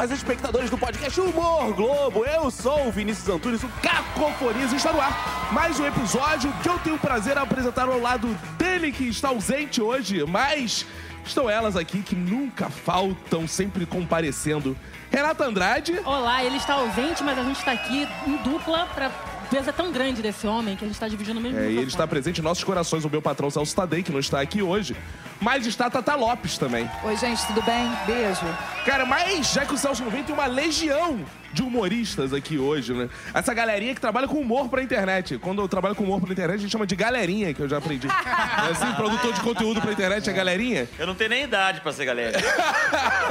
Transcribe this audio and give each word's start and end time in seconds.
salve, 0.00 0.14
espectadores 0.14 0.70
do 0.70 0.78
podcast 0.78 1.20
Humor 1.20 1.74
Globo. 1.74 2.24
Eu 2.24 2.50
sou 2.50 2.88
o 2.88 2.90
Vinícius 2.90 3.28
Antunes, 3.28 3.62
o 3.62 3.68
Cacofonias, 3.82 4.72
e 4.72 4.76
está 4.76 4.92
no 4.92 5.00
ar 5.00 5.50
mais 5.52 5.78
um 5.78 5.86
episódio 5.86 6.50
que 6.62 6.68
eu 6.68 6.78
tenho 6.78 6.96
o 6.96 6.98
prazer 6.98 7.34
de 7.34 7.40
apresentar 7.40 7.86
ao 7.86 8.00
lado 8.00 8.26
dele, 8.56 8.92
que 8.92 9.04
está 9.04 9.28
ausente 9.28 9.82
hoje, 9.82 10.24
mas 10.24 10.86
estão 11.24 11.50
elas 11.50 11.76
aqui 11.76 12.02
que 12.02 12.16
nunca 12.16 12.70
faltam, 12.70 13.46
sempre 13.46 13.84
comparecendo. 13.84 14.74
Renata 15.10 15.44
Andrade. 15.44 16.00
Olá, 16.04 16.42
ele 16.44 16.56
está 16.56 16.74
ausente, 16.74 17.22
mas 17.22 17.38
a 17.38 17.42
gente 17.42 17.58
está 17.58 17.72
aqui 17.72 18.08
em 18.26 18.36
dupla 18.36 18.86
para 18.94 19.10
peso 19.50 19.68
é 19.68 19.72
tão 19.72 19.90
grande 19.90 20.22
desse 20.22 20.46
homem 20.46 20.76
que 20.76 20.84
a 20.84 20.86
gente 20.86 20.94
está 20.94 21.08
dividindo 21.08 21.40
o 21.40 21.42
mesmo 21.42 21.58
É, 21.58 21.70
e 21.70 21.76
ele 21.76 21.88
está 21.88 22.06
presente 22.06 22.40
em 22.40 22.44
nossos 22.44 22.62
corações, 22.62 23.04
o 23.04 23.10
meu 23.10 23.20
patrão 23.20 23.50
Celso 23.50 23.74
Tadei, 23.74 24.02
que 24.02 24.12
não 24.12 24.20
está 24.20 24.40
aqui 24.40 24.62
hoje. 24.62 24.96
Mas 25.40 25.66
está 25.66 25.90
Tata 25.90 26.14
Lopes 26.14 26.56
também. 26.56 26.88
Oi, 27.02 27.16
gente, 27.16 27.44
tudo 27.46 27.62
bem? 27.62 27.90
Beijo. 28.06 28.46
Cara, 28.86 29.04
mas 29.04 29.52
já 29.52 29.66
que 29.66 29.74
o 29.74 29.78
Celso 29.78 30.04
não 30.04 30.10
vem, 30.10 30.22
tem 30.22 30.34
uma 30.34 30.46
legião 30.46 31.18
de 31.52 31.62
humoristas 31.62 32.32
aqui 32.32 32.58
hoje, 32.58 32.92
né? 32.92 33.08
Essa 33.34 33.52
galerinha 33.54 33.94
que 33.94 34.00
trabalha 34.00 34.26
com 34.28 34.38
humor 34.38 34.68
pra 34.68 34.82
internet. 34.82 35.38
Quando 35.38 35.60
eu 35.62 35.68
trabalho 35.68 35.94
com 35.94 36.04
humor 36.04 36.20
pra 36.20 36.32
internet, 36.32 36.56
a 36.56 36.60
gente 36.60 36.70
chama 36.72 36.86
de 36.86 36.94
galerinha, 36.96 37.52
que 37.54 37.60
eu 37.60 37.68
já 37.68 37.78
aprendi. 37.78 38.08
É 38.60 38.72
assim, 38.72 38.92
produtor 38.94 39.32
de 39.32 39.40
conteúdo 39.40 39.80
pra 39.80 39.92
internet 39.92 40.28
é 40.28 40.32
galerinha. 40.32 40.88
Eu 40.98 41.06
não 41.06 41.14
tenho 41.14 41.30
nem 41.30 41.44
idade 41.44 41.80
pra 41.80 41.92
ser 41.92 42.04
galera. 42.04 42.38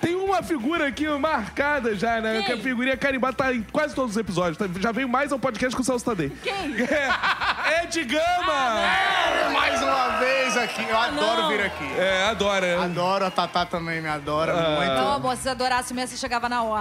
Tem 0.00 0.14
uma 0.14 0.42
figura 0.42 0.86
aqui 0.88 1.06
marcada 1.08 1.94
já, 1.94 2.20
né? 2.20 2.36
Quem? 2.38 2.44
Que 2.44 2.52
a 2.52 2.56
figurinha 2.58 2.96
carimbada 2.96 3.34
tá 3.36 3.52
em 3.54 3.62
quase 3.62 3.94
todos 3.94 4.12
os 4.12 4.16
episódios. 4.16 4.56
Tá- 4.58 4.66
Já 4.80 4.92
veio 4.92 5.08
mais 5.08 5.32
ao 5.32 5.38
podcast 5.38 5.74
com 5.74 5.82
o 5.82 5.84
Celso 5.84 6.04
Tadei. 6.04 6.30
Quem? 6.42 6.54
É, 7.64 7.84
Ed 7.84 8.04
Gama! 8.04 8.82
Mais 9.54 9.80
uma 9.82 10.18
vez 10.18 10.54
aqui, 10.56 10.82
eu 10.86 10.98
adoro 10.98 11.42
não. 11.42 11.48
vir 11.48 11.62
aqui. 11.62 11.84
É, 11.98 12.24
adora. 12.28 12.82
Adoro, 12.84 13.24
a 13.24 13.30
Tatá 13.30 13.64
também 13.64 14.02
me 14.02 14.08
adora 14.08 14.52
Não, 14.52 14.76
muito. 14.76 14.90
amor, 14.92 15.36
se 15.36 15.48
adorasse 15.48 15.94
mesmo, 15.94 16.08
você 16.10 16.16
chegava 16.18 16.46
na 16.48 16.62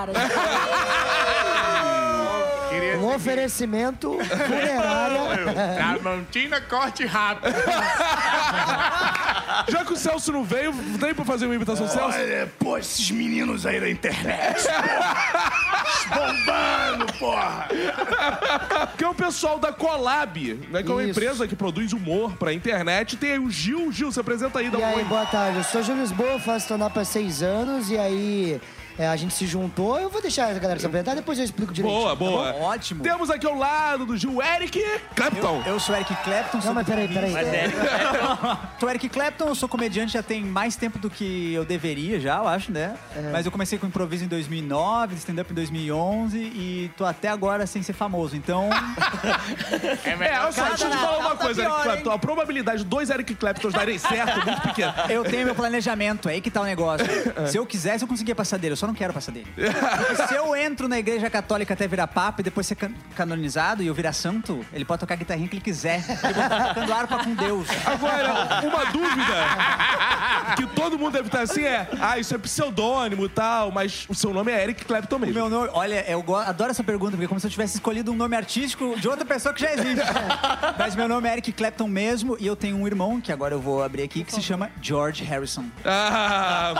Um 2.99 3.13
oferecimento 3.15 4.17
funerário. 4.23 5.53
Tramontina 5.75 6.61
corte 6.61 7.05
rápido. 7.05 7.53
Já 9.69 9.85
que 9.85 9.93
o 9.93 9.97
Celso 9.97 10.31
não 10.31 10.43
veio, 10.43 10.73
tem 10.99 11.13
pra 11.13 11.23
fazer 11.25 11.45
uma 11.45 11.55
imitação 11.55 11.85
do 11.85 11.91
Celso? 11.91 12.17
Olha, 12.17 12.49
pô, 12.59 12.77
esses 12.77 13.09
meninos 13.11 13.65
aí 13.65 13.79
da 13.79 13.89
internet. 13.89 14.63
Bombando, 16.09 17.05
porra. 17.19 17.67
Que 18.97 19.03
é 19.03 19.07
o 19.09 19.13
pessoal 19.15 19.59
da 19.59 19.71
Collab, 19.73 20.53
né? 20.69 20.81
Que 20.83 20.89
é 20.89 20.93
uma 20.93 21.01
Isso. 21.03 21.11
empresa 21.11 21.47
que 21.47 21.55
produz 21.55 21.93
humor 21.93 22.35
pra 22.37 22.53
internet. 22.53 23.17
Tem 23.17 23.33
aí 23.33 23.39
o 23.39 23.49
Gil. 23.51 23.91
Gil, 23.91 24.11
se 24.11 24.19
apresenta 24.19 24.59
aí, 24.59 24.69
dá 24.69 24.79
E 24.79 24.81
um 24.81 24.85
aí, 24.85 24.95
oi. 24.97 25.03
boa 25.03 25.25
tarde. 25.25 25.57
Eu 25.57 25.63
sou 25.63 25.83
Júlio 25.83 26.01
Lisboa, 26.01 26.39
faço 26.39 26.65
stand-up 26.65 26.97
há 26.97 27.05
seis 27.05 27.43
anos 27.43 27.89
e 27.89 27.97
aí 27.97 28.61
é, 28.97 29.07
a 29.07 29.15
gente 29.15 29.33
se 29.33 29.45
juntou. 29.45 29.99
Eu 29.99 30.09
vou 30.09 30.21
deixar 30.21 30.49
a 30.49 30.53
galera 30.59 30.79
se 30.79 30.85
apresentar, 30.85 31.15
depois 31.15 31.37
eu 31.37 31.45
explico 31.45 31.73
direito. 31.73 31.93
Boa, 31.93 32.15
boa. 32.15 32.53
Tá 32.53 32.59
Ótimo. 32.59 33.03
Temos 33.03 33.29
aqui 33.29 33.45
ao 33.45 33.55
lado 33.55 34.05
do 34.05 34.17
Gil 34.17 34.41
Eric 34.41 34.83
Clapton. 35.15 35.63
Eu 35.65 35.79
sou 35.79 35.95
Eric 35.95 36.15
Clapton. 36.23 36.57
Não, 36.57 36.63
sou 36.63 36.73
mas 36.73 36.87
peraí, 36.87 37.07
peraí. 37.07 37.31
Mas 37.31 37.47
é, 37.47 37.65
Sou 38.79 38.89
Eric 38.89 39.09
Clapton, 39.09 39.45
eu 39.45 39.55
sou 39.55 39.69
comediante 39.69 40.13
já 40.13 40.23
tem 40.23 40.43
mais 40.43 40.75
tempo 40.75 40.99
do 40.99 41.09
que 41.09 41.53
eu 41.53 41.65
deveria 41.65 42.19
já, 42.19 42.37
eu 42.37 42.47
acho, 42.47 42.71
né? 42.71 42.95
Mas 43.31 43.45
eu 43.45 43.51
comecei 43.51 43.77
com 43.77 43.87
improviso 43.87 44.25
em 44.25 44.27
2009, 44.27 45.15
stand-up 45.15 45.51
em 45.51 45.55
2011 45.55 46.37
e 46.37 46.91
tô 46.97 47.05
até 47.05 47.29
agora 47.29 47.65
sem 47.65 47.81
ser 47.81 47.93
famoso. 47.93 48.35
Então, 48.35 48.69
É 50.03 50.09
É, 50.13 50.15
melhor 50.15 50.43
olha 50.43 50.51
só, 50.51 50.63
deixa 50.65 50.85
eu 50.85 50.91
te 50.91 50.97
falar 50.97 51.17
uma 51.17 51.29
tá 51.31 51.45
coisa, 51.45 51.61
pior, 51.61 51.73
Eric 51.73 51.83
Clapton. 51.83 52.11
A 52.11 52.19
probabilidade 52.19 52.77
de 52.79 52.85
dois 52.85 53.09
Eric 53.09 53.35
Claptons 53.35 53.73
darem 53.73 53.97
certo 53.97 54.39
é 54.39 54.45
muito 54.45 54.61
pequena. 54.61 54.93
eu 55.09 55.23
tenho 55.23 55.45
meu 55.45 55.55
planejamento, 55.55 56.29
é 56.29 56.33
aí 56.33 56.41
que 56.41 56.51
tá 56.51 56.61
o 56.61 56.65
negócio. 56.65 57.05
Se 57.47 57.57
eu 57.57 57.65
quisesse, 57.65 58.03
eu 58.03 58.07
conseguia 58.07 58.35
passar 58.35 58.57
dele, 58.57 58.73
eu 58.73 58.77
só 58.83 58.87
não 58.87 58.93
quero 58.93 59.13
passar 59.13 59.31
dele. 59.31 59.47
Porque 59.55 60.27
se 60.27 60.35
eu 60.35 60.53
entro 60.57 60.89
na 60.89 60.99
igreja 60.99 61.29
católica 61.29 61.73
até 61.73 61.87
virar 61.87 62.05
papa 62.07 62.41
e 62.41 62.43
depois 62.43 62.67
ser 62.67 62.75
can- 62.75 62.91
canonizado 63.15 63.81
e 63.81 63.87
eu 63.87 63.93
virar 63.93 64.11
santo, 64.11 64.65
ele 64.73 64.83
pode 64.83 64.99
tocar 64.99 65.13
a 65.13 65.17
guitarrinha 65.17 65.47
que 65.47 65.55
ele 65.55 65.61
quiser. 65.63 66.03
Ele 66.09 66.17
pode 66.33 66.39
estar 66.39 66.67
tocando 66.73 66.93
harpa 66.93 67.23
com 67.23 67.33
Deus. 67.33 67.67
Agora, 67.85 68.61
uma 68.61 68.85
dúvida 68.91 69.33
que 70.57 70.67
todo 70.75 70.99
mundo 70.99 71.13
deve 71.13 71.27
estar 71.29 71.41
assim 71.41 71.63
é: 71.63 71.87
ah, 72.01 72.19
isso 72.19 72.35
é 72.35 72.37
pseudônimo 72.37 73.25
e 73.25 73.29
tal, 73.29 73.71
mas 73.71 74.05
o 74.09 74.13
seu 74.15 74.33
nome 74.33 74.51
é 74.51 74.61
Eric 74.63 74.83
Clapton 74.83 75.19
mesmo. 75.19 75.33
Meu 75.35 75.49
nome, 75.49 75.69
olha, 75.71 76.03
eu 76.09 76.23
adoro 76.35 76.71
essa 76.71 76.83
pergunta, 76.83 77.11
porque 77.11 77.23
é 77.25 77.27
como 77.27 77.39
se 77.39 77.47
eu 77.47 77.51
tivesse 77.51 77.75
escolhido 77.75 78.11
um 78.11 78.15
nome 78.15 78.35
artístico 78.35 78.99
de 78.99 79.07
outra 79.07 79.23
pessoa 79.25 79.53
que 79.53 79.61
já 79.61 79.71
existe. 79.73 80.03
Mas 80.77 80.93
meu 80.95 81.07
nome 81.07 81.29
é 81.29 81.33
Eric 81.33 81.53
Clapton 81.53 81.87
mesmo, 81.87 82.35
e 82.37 82.45
eu 82.45 82.55
tenho 82.55 82.75
um 82.75 82.85
irmão, 82.85 83.21
que 83.21 83.31
agora 83.31 83.53
eu 83.55 83.61
vou 83.61 83.81
abrir 83.81 84.03
aqui, 84.03 84.25
que 84.25 84.33
se 84.33 84.41
chama 84.41 84.69
George 84.81 85.23
Harrison. 85.23 85.65
Ah, 85.85 86.73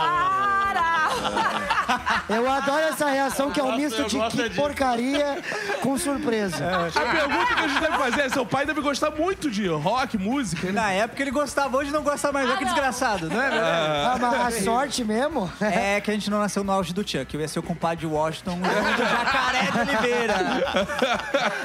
Eu 2.28 2.50
adoro 2.50 2.80
essa 2.80 3.06
reação 3.06 3.50
que 3.50 3.60
é 3.60 3.62
um 3.62 3.76
misto 3.76 4.04
de 4.04 4.18
que 4.18 4.50
porcaria 4.50 5.42
com 5.82 5.96
surpresa. 5.98 6.64
a 6.86 6.90
pergunta 6.90 7.54
que 7.54 7.62
a 7.64 7.68
gente 7.68 7.80
deve 7.80 7.98
fazer 7.98 8.20
é: 8.22 8.28
seu 8.28 8.46
pai 8.46 8.66
deve 8.66 8.80
gostar 8.80 9.10
muito 9.10 9.50
de 9.50 9.66
rock, 9.68 10.16
música, 10.16 10.68
né? 10.68 10.72
Na 10.72 10.90
época 10.90 11.22
ele 11.22 11.30
gostava, 11.30 11.76
hoje 11.76 11.90
não 11.90 12.02
gosta 12.02 12.32
mais, 12.32 12.48
olha 12.48 12.58
que 12.58 12.64
desgraçado, 12.64 13.28
não 13.28 13.40
é 13.40 13.50
verdade? 13.50 14.06
Ah, 14.06 14.16
mas 14.20 14.60
a 14.60 14.64
sorte 14.64 15.04
mesmo. 15.04 15.50
É 15.60 16.00
que 16.00 16.10
a 16.10 16.14
gente 16.14 16.30
não 16.30 16.38
nasceu 16.38 16.64
no 16.64 16.72
auge 16.72 16.92
do 16.92 17.06
Chuck, 17.06 17.34
eu 17.34 17.40
ia 17.40 17.48
ser 17.48 17.58
o 17.58 17.62
compadre 17.62 17.98
de 17.98 18.06
Washington, 18.06 18.58
o 18.58 18.96
do 18.96 19.04
Jacaré 19.04 19.70
de 19.70 19.78
Oliveira. 19.80 20.34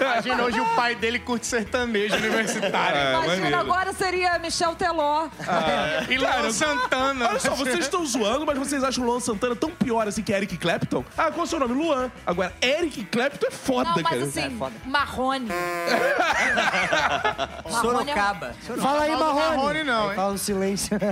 Imagina, 0.02 0.44
hoje 0.44 0.59
o 0.59 0.66
pai 0.76 0.96
dele 0.96 1.20
curte 1.20 1.46
sertanejo 1.46 2.16
universitário. 2.16 2.98
É, 2.98 3.14
Imagina, 3.14 3.36
maneiro. 3.36 3.59
agora 3.59 3.94
seria 3.94 4.38
Michel 4.40 4.76
Teló. 4.76 5.28
E 6.09 6.18
Luan 6.18 6.52
Santana. 6.52 7.30
Olha 7.30 7.40
só, 7.40 7.52
vocês 7.56 7.80
estão 7.80 8.06
zoando, 8.06 8.46
mas 8.46 8.58
vocês 8.58 8.84
acham 8.84 9.04
o 9.04 9.08
Luan 9.08 9.20
Santana 9.20 9.39
tão 9.56 9.72
pior 9.72 10.08
assim 10.08 10.22
que 10.22 10.32
Eric 10.32 10.58
Clapton? 10.58 11.04
Ah, 11.18 11.32
qual 11.32 11.40
é 11.40 11.44
o 11.44 11.48
seu 11.48 11.60
nome? 11.60 11.74
Luan. 11.74 12.12
Agora, 12.26 12.54
Eric 12.62 13.04
Clapton 13.06 13.48
é 13.48 13.52
foda, 13.52 13.90
Não, 13.90 14.04
cara. 14.04 14.16
mas 14.20 14.38
assim, 14.38 14.60
Marrone. 14.86 15.48
Sorocaba. 17.82 18.54
Fala 18.82 19.04
aí, 19.04 19.12
Marrone. 19.12 19.58
Marrone 19.58 19.84
não, 19.84 20.10
hein? 20.10 20.16
Fala 20.16 20.34
o 20.34 20.38
silêncio. 20.38 20.98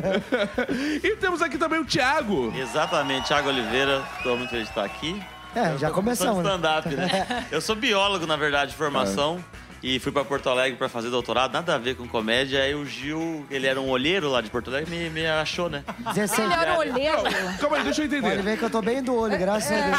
E 1.03 1.15
temos 1.17 1.41
aqui 1.41 1.57
também 1.57 1.79
o 1.79 1.85
Thiago. 1.85 2.53
exatamente, 2.55 3.27
Thiago 3.27 3.49
Oliveira. 3.49 4.03
Tô 4.23 4.35
muito 4.35 4.49
feliz 4.49 4.65
de 4.65 4.71
estar 4.71 4.83
aqui. 4.83 5.21
É, 5.55 5.77
já 5.77 5.89
começamos. 5.89 6.37
de 6.37 6.43
né? 6.43 6.49
stand-up, 6.55 6.89
né? 6.95 7.45
Eu 7.51 7.61
sou 7.61 7.75
biólogo, 7.75 8.25
na 8.27 8.35
verdade, 8.35 8.71
de 8.71 8.77
formação. 8.77 9.43
E 9.83 9.99
fui 9.99 10.11
pra 10.11 10.25
Porto 10.25 10.49
Alegre 10.49 10.77
pra 10.77 10.89
fazer 10.89 11.09
doutorado, 11.09 11.53
nada 11.53 11.75
a 11.75 11.77
ver 11.77 11.95
com 11.95 12.07
comédia. 12.07 12.61
Aí 12.63 12.73
o 12.73 12.85
Gil, 12.85 13.45
ele 13.49 13.67
era 13.67 13.79
um 13.79 13.89
olheiro 13.89 14.29
lá 14.29 14.41
de 14.41 14.49
Porto 14.49 14.69
Alegre, 14.69 14.89
me, 14.89 15.09
me 15.09 15.25
achou, 15.27 15.69
né? 15.69 15.83
16. 16.13 16.39
Ele 16.51 16.53
era 16.61 16.77
olheiro. 16.77 17.17
Calma 17.59 17.77
aí, 17.77 17.83
deixa 17.83 18.03
eu 18.03 18.09
Pode 18.09 18.25
entender. 18.25 18.41
ver 18.41 18.57
que 18.57 18.63
eu 18.63 18.69
tô 18.69 18.81
bem 18.81 19.03
do 19.03 19.15
olho, 19.15 19.37
graças 19.37 19.71
a 19.71 19.75
Deus. 19.75 19.97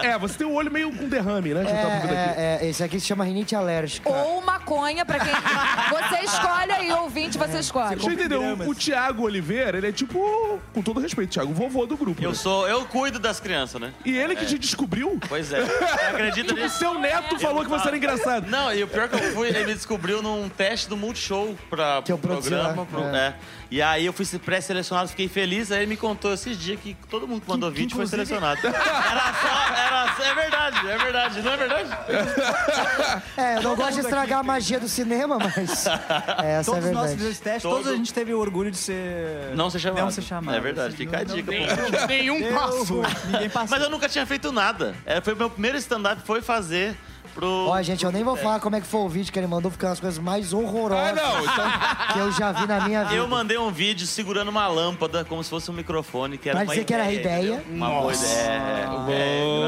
É, 0.10 0.18
você 0.18 0.38
tem 0.38 0.46
o 0.46 0.52
olho 0.54 0.70
meio 0.70 0.90
com 0.92 1.08
derrame, 1.08 1.52
né? 1.54 1.62
Eu. 1.62 1.66
É, 1.66 2.34
é, 2.62 2.66
é, 2.66 2.68
esse 2.68 2.82
aqui 2.82 2.98
se 2.98 3.06
chama 3.06 3.24
rinite 3.24 3.54
alérgica. 3.54 4.08
Ou 4.08 4.40
maconha, 4.40 5.04
pra 5.04 5.18
quem... 5.18 5.30
Você 5.90 6.24
escolhe 6.24 6.72
aí, 6.72 6.92
ouvinte, 6.92 7.36
você 7.38 7.58
escolhe. 7.58 7.96
Deixa 7.96 8.08
eu 8.08 8.12
entender, 8.12 8.36
o, 8.36 8.70
o 8.70 8.74
Thiago 8.74 9.24
Oliveira, 9.24 9.78
ele 9.78 9.88
é 9.88 9.92
tipo, 9.92 10.60
com 10.72 10.82
todo 10.82 11.00
respeito, 11.00 11.30
Thiago, 11.32 11.50
o 11.50 11.54
vovô 11.54 11.86
do 11.86 11.96
grupo. 11.96 12.22
Eu 12.22 12.30
né? 12.30 12.34
sou, 12.36 12.68
eu 12.68 12.84
cuido 12.86 13.18
das 13.18 13.40
crianças, 13.40 13.80
né? 13.80 13.92
E 14.04 14.16
ele 14.16 14.36
que 14.36 14.46
te 14.46 14.58
descobriu? 14.58 15.18
Pois 15.28 15.52
é. 15.52 15.60
Acredita 16.10 16.48
Tipo, 16.48 16.60
nisso? 16.60 16.78
seu 16.78 16.94
neto 16.98 17.38
falou 17.38 17.62
que 17.64 17.70
você 17.70 17.88
era 17.88 17.96
engraçado. 17.96 18.48
Não, 18.48 18.72
e 18.72 18.82
o 18.82 18.88
pior 18.90 19.08
que 19.08 19.16
eu 19.16 19.32
fui, 19.32 19.48
ele 19.48 19.64
me 19.66 19.74
descobriu 19.74 20.20
num 20.22 20.48
teste 20.48 20.88
do 20.88 20.96
Multishow 20.96 21.56
pra, 21.68 22.02
Que 22.02 22.12
eu 22.12 22.18
programa. 22.18 22.84
pro- 22.86 23.04
é. 23.04 23.16
é. 23.28 23.34
E 23.70 23.80
aí 23.80 24.04
eu 24.04 24.12
fui 24.12 24.26
pré-selecionado, 24.38 25.08
fiquei 25.10 25.28
feliz. 25.28 25.70
Aí 25.70 25.78
ele 25.80 25.86
me 25.86 25.96
contou 25.96 26.32
esses 26.34 26.58
dias 26.58 26.78
que 26.80 26.96
todo 27.08 27.26
mundo 27.28 27.42
que 27.42 27.48
mandou 27.48 27.70
vídeo 27.70 27.96
foi 27.96 28.06
selecionado. 28.06 28.60
Era 28.66 28.72
só, 28.74 29.74
era 29.74 30.14
só- 30.16 30.24
É 30.24 30.34
verdade, 30.34 30.88
é 30.90 30.98
verdade, 30.98 31.42
não 31.42 31.52
é 31.52 31.56
verdade? 31.56 31.90
É, 33.36 33.56
eu 33.58 33.62
não 33.62 33.76
gosto 33.76 33.94
de 33.94 34.00
estragar 34.00 34.40
a 34.40 34.42
magia 34.42 34.80
do 34.80 34.88
cinema, 34.88 35.38
mas. 35.38 35.86
É, 36.42 36.52
essa 36.58 36.70
é 36.70 36.74
Todos 36.74 36.84
os 36.86 36.90
nossos 36.92 37.14
verdade. 37.16 37.38
testes, 37.40 37.62
Todo- 37.62 37.74
todos 37.76 37.92
a 37.92 37.96
gente 37.96 38.12
teve 38.12 38.32
o 38.34 38.38
orgulho 38.40 38.70
de 38.70 38.76
ser... 38.76 39.54
Não 39.54 39.68
ser 39.70 39.78
chamado. 39.78 40.00
Não 40.02 40.10
ser 40.10 40.22
chamado. 40.22 40.56
É 40.56 40.60
verdade, 40.60 40.96
fica 40.96 41.18
a 41.18 41.24
dica. 41.24 41.52
Nenhum 42.08 42.52
passou. 42.54 43.02
ruim, 43.02 43.06
Ninguém 43.30 43.48
passou. 43.50 43.68
Mas 43.70 43.82
eu 43.82 43.90
nunca 43.90 44.08
tinha 44.08 44.26
feito 44.26 44.50
nada. 44.52 44.94
É, 45.06 45.20
foi 45.20 45.34
o 45.34 45.36
meu 45.36 45.50
primeiro 45.50 45.76
stand-up, 45.78 46.22
foi 46.24 46.40
fazer 46.42 46.96
pro... 47.34 47.68
Ó, 47.68 47.82
gente, 47.82 48.04
eu 48.04 48.12
nem 48.12 48.22
vou 48.22 48.36
falar 48.36 48.60
como 48.60 48.76
é 48.76 48.80
que 48.80 48.86
foi 48.86 49.00
o 49.00 49.08
vídeo 49.08 49.32
que 49.32 49.38
ele 49.38 49.46
mandou, 49.46 49.70
porque 49.70 49.84
é 49.84 49.88
uma 49.88 49.92
das 49.92 50.00
coisas 50.00 50.18
mais 50.18 50.52
horrorosas 50.52 51.18
Ah, 51.18 51.22
não, 51.22 51.42
então... 51.44 51.70
que 52.12 52.18
eu 52.18 52.32
já 52.32 52.52
vi 52.52 52.66
na 52.66 52.80
minha 52.86 53.04
vida. 53.04 53.14
Eu 53.16 53.26
mandei 53.28 53.56
um 53.58 53.70
vídeo 53.70 54.06
segurando 54.06 54.48
uma 54.48 54.66
lâmpada, 54.68 55.24
como 55.24 55.42
se 55.42 55.50
fosse 55.50 55.70
um 55.70 55.74
microfone, 55.74 56.36
que 56.38 56.48
era 56.48 56.58
Pra 56.58 56.66
uma 56.66 56.72
dizer 56.74 56.84
que 56.84 56.94
era 56.94 57.04
a 57.04 57.12
ideia. 57.12 57.54
entendeu? 57.54 57.74
Uma 57.76 57.88
boa 58.00 58.12
ideia. 58.14 58.30
É, 58.40 58.86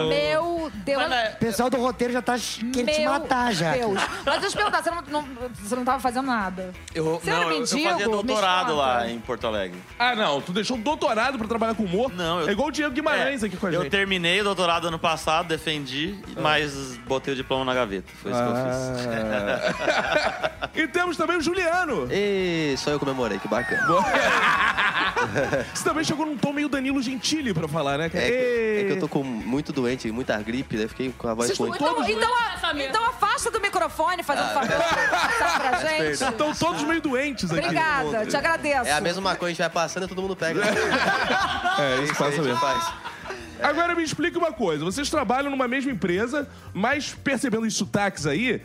Meu 0.08 0.70
Deus. 0.74 0.98
Mas, 0.98 1.10
né, 1.10 1.30
O 1.34 1.38
pessoal 1.38 1.70
do 1.70 1.76
roteiro 1.78 2.12
já 2.12 2.22
tá 2.22 2.34
querendo 2.72 2.92
te 2.92 3.00
Meu 3.00 3.10
matar 3.10 3.52
já. 3.54 3.72
Deus. 3.72 3.94
Mas 4.24 4.40
deixa 4.40 4.46
eu 4.46 4.50
te 4.50 4.56
perguntar, 4.56 4.82
você 4.82 4.90
não, 4.90 5.02
não- 5.08 5.26
você 5.62 5.76
não 5.76 5.84
tava 5.84 6.00
fazendo 6.00 6.26
nada. 6.26 6.72
eu, 6.94 7.04
Você 7.18 7.30
não, 7.30 7.36
era 7.36 7.46
eu- 7.46 7.52
eu 7.52 7.58
mendigo? 7.60 7.88
fazia 7.90 8.06
Me 8.06 8.12
doutorado 8.12 8.74
lá 8.76 9.08
em 9.08 9.18
Porto 9.20 9.46
Alegre. 9.46 9.78
Ah, 9.98 10.14
não, 10.14 10.40
tu 10.40 10.52
deixou 10.52 10.76
um 10.76 10.80
doutorado 10.80 11.38
pra 11.38 11.46
trabalhar 11.46 11.74
com 11.74 11.84
humor? 11.84 12.12
Não, 12.14 12.40
eu- 12.40 12.48
É 12.48 12.52
igual 12.52 12.68
o 12.68 12.72
Diego 12.72 12.92
Guimarães 12.94 13.42
É, 13.42 13.46
aqui 13.46 13.56
com 13.56 13.66
a 13.66 13.72
eu 13.72 13.82
gente. 13.82 13.90
terminei 13.90 14.40
o 14.40 14.44
doutorado 14.44 14.88
ano 14.88 14.98
passado, 14.98 15.48
defendi, 15.48 16.18
mas 16.40 16.96
botei 17.06 17.32
o 17.32 17.36
diploma 17.36 17.61
na 17.64 17.74
gaveta. 17.74 18.08
Foi 18.22 18.32
isso 18.32 18.40
que 18.42 18.48
eu 18.48 18.54
fiz. 18.54 18.76
Ah. 19.06 20.70
e 20.74 20.86
temos 20.88 21.16
também 21.16 21.36
o 21.36 21.40
Juliano. 21.40 22.08
E 22.10 22.74
só 22.78 22.90
eu 22.90 22.98
comemorei, 22.98 23.38
que 23.38 23.48
bacana. 23.48 23.82
Você 25.72 25.84
também 25.84 26.04
chegou 26.04 26.26
num 26.26 26.36
tom 26.36 26.52
meio 26.52 26.68
Danilo 26.68 27.00
Gentili 27.02 27.54
pra 27.54 27.68
falar, 27.68 27.96
né? 27.98 28.06
É 28.06 28.08
que, 28.10 28.16
é 28.18 28.84
que 28.86 28.92
eu 28.92 29.00
tô 29.00 29.08
com 29.08 29.22
muito 29.22 29.72
doente, 29.72 30.10
muita 30.10 30.36
gripe, 30.42 30.76
daí 30.76 30.88
fiquei 30.88 31.12
com 31.16 31.28
a 31.28 31.34
voz 31.34 31.50
estão 31.50 31.66
Então, 31.68 32.04
então, 32.08 32.30
a- 32.34 32.74
então 32.82 33.04
afasta 33.06 33.50
do 33.50 33.60
microfone, 33.60 34.22
faz 34.22 34.40
um 34.40 34.48
favor, 34.54 34.68
passar 35.10 35.60
pra 35.60 35.78
gente. 35.88 36.10
Estão 36.12 36.54
todos 36.54 36.82
meio 36.82 37.00
doentes 37.00 37.50
aqui. 37.52 37.60
Obrigada, 37.60 38.26
te 38.26 38.36
agradeço. 38.36 38.86
É 38.88 38.92
a 38.92 39.00
mesma 39.00 39.36
coisa, 39.36 39.46
a 39.46 39.48
gente 39.50 39.58
vai 39.58 39.70
passando 39.70 40.04
e 40.04 40.08
todo 40.08 40.22
mundo 40.22 40.34
pega. 40.36 40.60
É, 41.78 42.02
isso 42.02 42.12
Isso 42.12 42.12
aí 42.12 42.18
passa 42.18 42.24
a 42.24 42.30
gente 42.30 42.44
mesmo. 42.44 42.58
faz. 42.60 43.11
Agora 43.62 43.94
me 43.94 44.02
explica 44.02 44.38
uma 44.38 44.52
coisa. 44.52 44.84
Vocês 44.84 45.08
trabalham 45.08 45.50
numa 45.50 45.68
mesma 45.68 45.90
empresa, 45.90 46.48
mas 46.72 47.14
percebendo 47.14 47.66
os 47.66 47.74
sotaques 47.74 48.26
aí, 48.26 48.62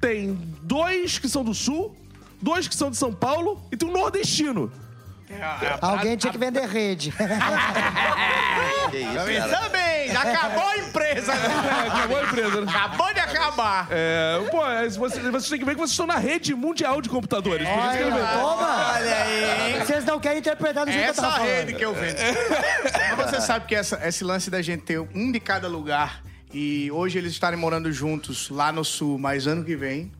tem 0.00 0.38
dois 0.62 1.18
que 1.18 1.28
são 1.28 1.44
do 1.44 1.54
Sul, 1.54 1.96
dois 2.40 2.68
que 2.68 2.74
são 2.74 2.90
de 2.90 2.96
São 2.96 3.12
Paulo 3.12 3.60
e 3.72 3.76
tem 3.76 3.88
um 3.88 3.92
nordestino. 3.92 4.70
Alguém 5.80 6.16
tinha 6.16 6.32
que 6.32 6.38
vender 6.38 6.66
rede. 6.66 7.12
Que 8.90 8.98
isso, 8.98 9.48
já 10.08 10.22
acabou 10.22 10.66
a 10.68 10.76
empresa. 10.78 11.32
É, 11.32 11.86
acabou 11.88 12.16
a 12.18 12.22
empresa, 12.24 12.60
né? 12.60 12.72
Acabou 12.74 13.14
de 13.14 13.20
acabar. 13.20 13.86
É, 13.90 14.48
pô, 14.50 14.66
é, 14.66 14.88
vocês, 14.88 15.24
vocês 15.24 15.48
têm 15.48 15.58
que 15.58 15.64
ver 15.64 15.72
que 15.72 15.78
vocês 15.78 15.90
estão 15.92 16.06
na 16.06 16.16
rede 16.18 16.54
mundial 16.54 17.00
de 17.00 17.08
computadores. 17.08 17.68
Por 17.68 17.78
isso 17.78 17.96
que 17.96 18.02
eu 18.02 18.12
Olha, 18.12 18.26
toma! 18.40 18.92
Olha 18.94 19.16
aí. 19.22 19.80
Vocês 19.84 20.04
não 20.04 20.18
querem 20.20 20.38
interpretar 20.38 20.84
do 20.86 20.92
jeito 20.92 21.02
que 21.04 21.08
eu 21.08 21.10
Essa 21.12 21.22
tava 21.22 21.34
falando. 21.36 21.48
rede 21.48 21.74
que 21.74 21.84
eu 21.84 21.94
vendo. 21.94 22.16
Mas 23.16 23.30
você 23.30 23.40
sabe 23.40 23.66
que 23.66 23.74
essa- 23.74 24.00
esse 24.06 24.24
lance 24.24 24.50
da 24.50 24.62
gente 24.62 24.82
ter 24.82 24.98
um 25.00 25.30
de 25.32 25.40
cada 25.40 25.68
lugar 25.68 26.22
e 26.52 26.90
hoje 26.92 27.18
eles 27.18 27.32
estarem 27.32 27.58
morando 27.58 27.90
juntos 27.92 28.48
lá 28.50 28.70
no 28.72 28.84
sul, 28.84 29.18
mas 29.18 29.46
ano 29.46 29.64
que 29.64 29.76
vem. 29.76 30.12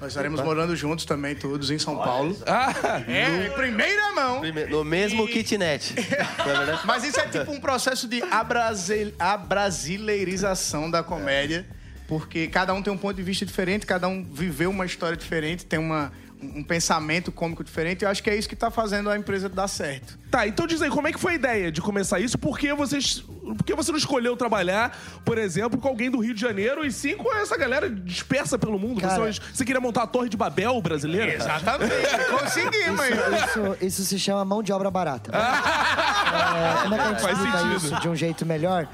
Nós 0.00 0.08
estaremos 0.08 0.40
morando 0.40 0.74
juntos 0.76 1.04
também, 1.04 1.34
todos 1.34 1.70
em 1.70 1.78
São 1.78 1.96
Paulo. 1.96 2.36
Ah, 2.46 2.72
É, 3.06 3.46
em 3.46 3.50
primeira 3.50 4.12
mão. 4.12 4.40
Prime- 4.40 4.66
No 4.66 4.84
mesmo 4.84 5.26
kitnet. 5.28 5.94
É 5.98 6.02
verdade? 6.44 6.80
Mas 6.84 7.04
isso 7.04 7.18
é 7.20 7.26
tipo 7.28 7.50
um 7.52 7.60
processo 7.60 8.06
de 8.08 8.22
abrasil- 8.24 9.12
abrasileirização 9.18 10.90
da 10.90 11.02
comédia, 11.02 11.66
porque 12.06 12.46
cada 12.48 12.72
um 12.74 12.82
tem 12.82 12.92
um 12.92 12.96
ponto 12.98 13.16
de 13.16 13.22
vista 13.22 13.44
diferente, 13.44 13.86
cada 13.86 14.08
um 14.08 14.24
viveu 14.24 14.70
uma 14.70 14.86
história 14.86 15.16
diferente, 15.16 15.64
tem 15.66 15.78
uma, 15.78 16.12
um 16.40 16.62
pensamento 16.62 17.30
cômico 17.32 17.62
diferente. 17.64 18.02
E 18.02 18.04
eu 18.04 18.08
acho 18.10 18.22
que 18.22 18.30
é 18.30 18.36
isso 18.36 18.48
que 18.48 18.56
tá 18.56 18.70
fazendo 18.70 19.10
a 19.10 19.16
empresa 19.18 19.48
dar 19.48 19.68
certo. 19.68 20.18
Tá, 20.30 20.46
então 20.46 20.66
diz 20.66 20.80
aí, 20.82 20.90
como 20.90 21.08
é 21.08 21.12
que 21.12 21.18
foi 21.18 21.32
a 21.32 21.34
ideia 21.34 21.72
de 21.72 21.80
começar 21.80 22.20
isso? 22.20 22.38
Por 22.38 22.58
que, 22.58 22.72
vocês, 22.74 23.22
por 23.56 23.64
que 23.64 23.74
você 23.74 23.90
não 23.90 23.98
escolheu 23.98 24.36
trabalhar, 24.36 24.96
por 25.24 25.38
exemplo, 25.38 25.78
com 25.78 25.88
alguém 25.88 26.10
do 26.10 26.18
Rio 26.18 26.34
de 26.34 26.40
Janeiro 26.40 26.84
e 26.84 26.90
sim 26.92 27.16
com 27.16 27.34
essa 27.36 27.56
galera 27.56 27.88
dispersa 27.88 28.58
pelo 28.58 28.78
mundo? 28.78 29.00
Cara- 29.00 29.14
Você, 29.32 29.40
você 29.52 29.64
queria 29.64 29.80
montar 29.80 30.02
a 30.02 30.06
Torre 30.06 30.28
de 30.28 30.36
Babel 30.36 30.80
brasileira? 30.80 31.34
Exatamente. 31.34 31.92
Conseguimos, 32.30 33.00
hein? 33.04 33.12
Isso, 33.46 33.76
isso 33.86 34.04
se 34.04 34.18
chama 34.18 34.44
mão 34.44 34.62
de 34.62 34.72
obra 34.72 34.90
barata. 34.90 35.30
É, 36.28 36.82
como 36.82 36.94
é 36.94 36.98
que 36.98 37.04
a 37.04 37.08
gente 37.08 37.22
Faz 37.22 37.38
sentido. 37.38 37.76
isso 37.76 38.00
de 38.00 38.08
um 38.08 38.14
jeito 38.14 38.44
melhor? 38.44 38.86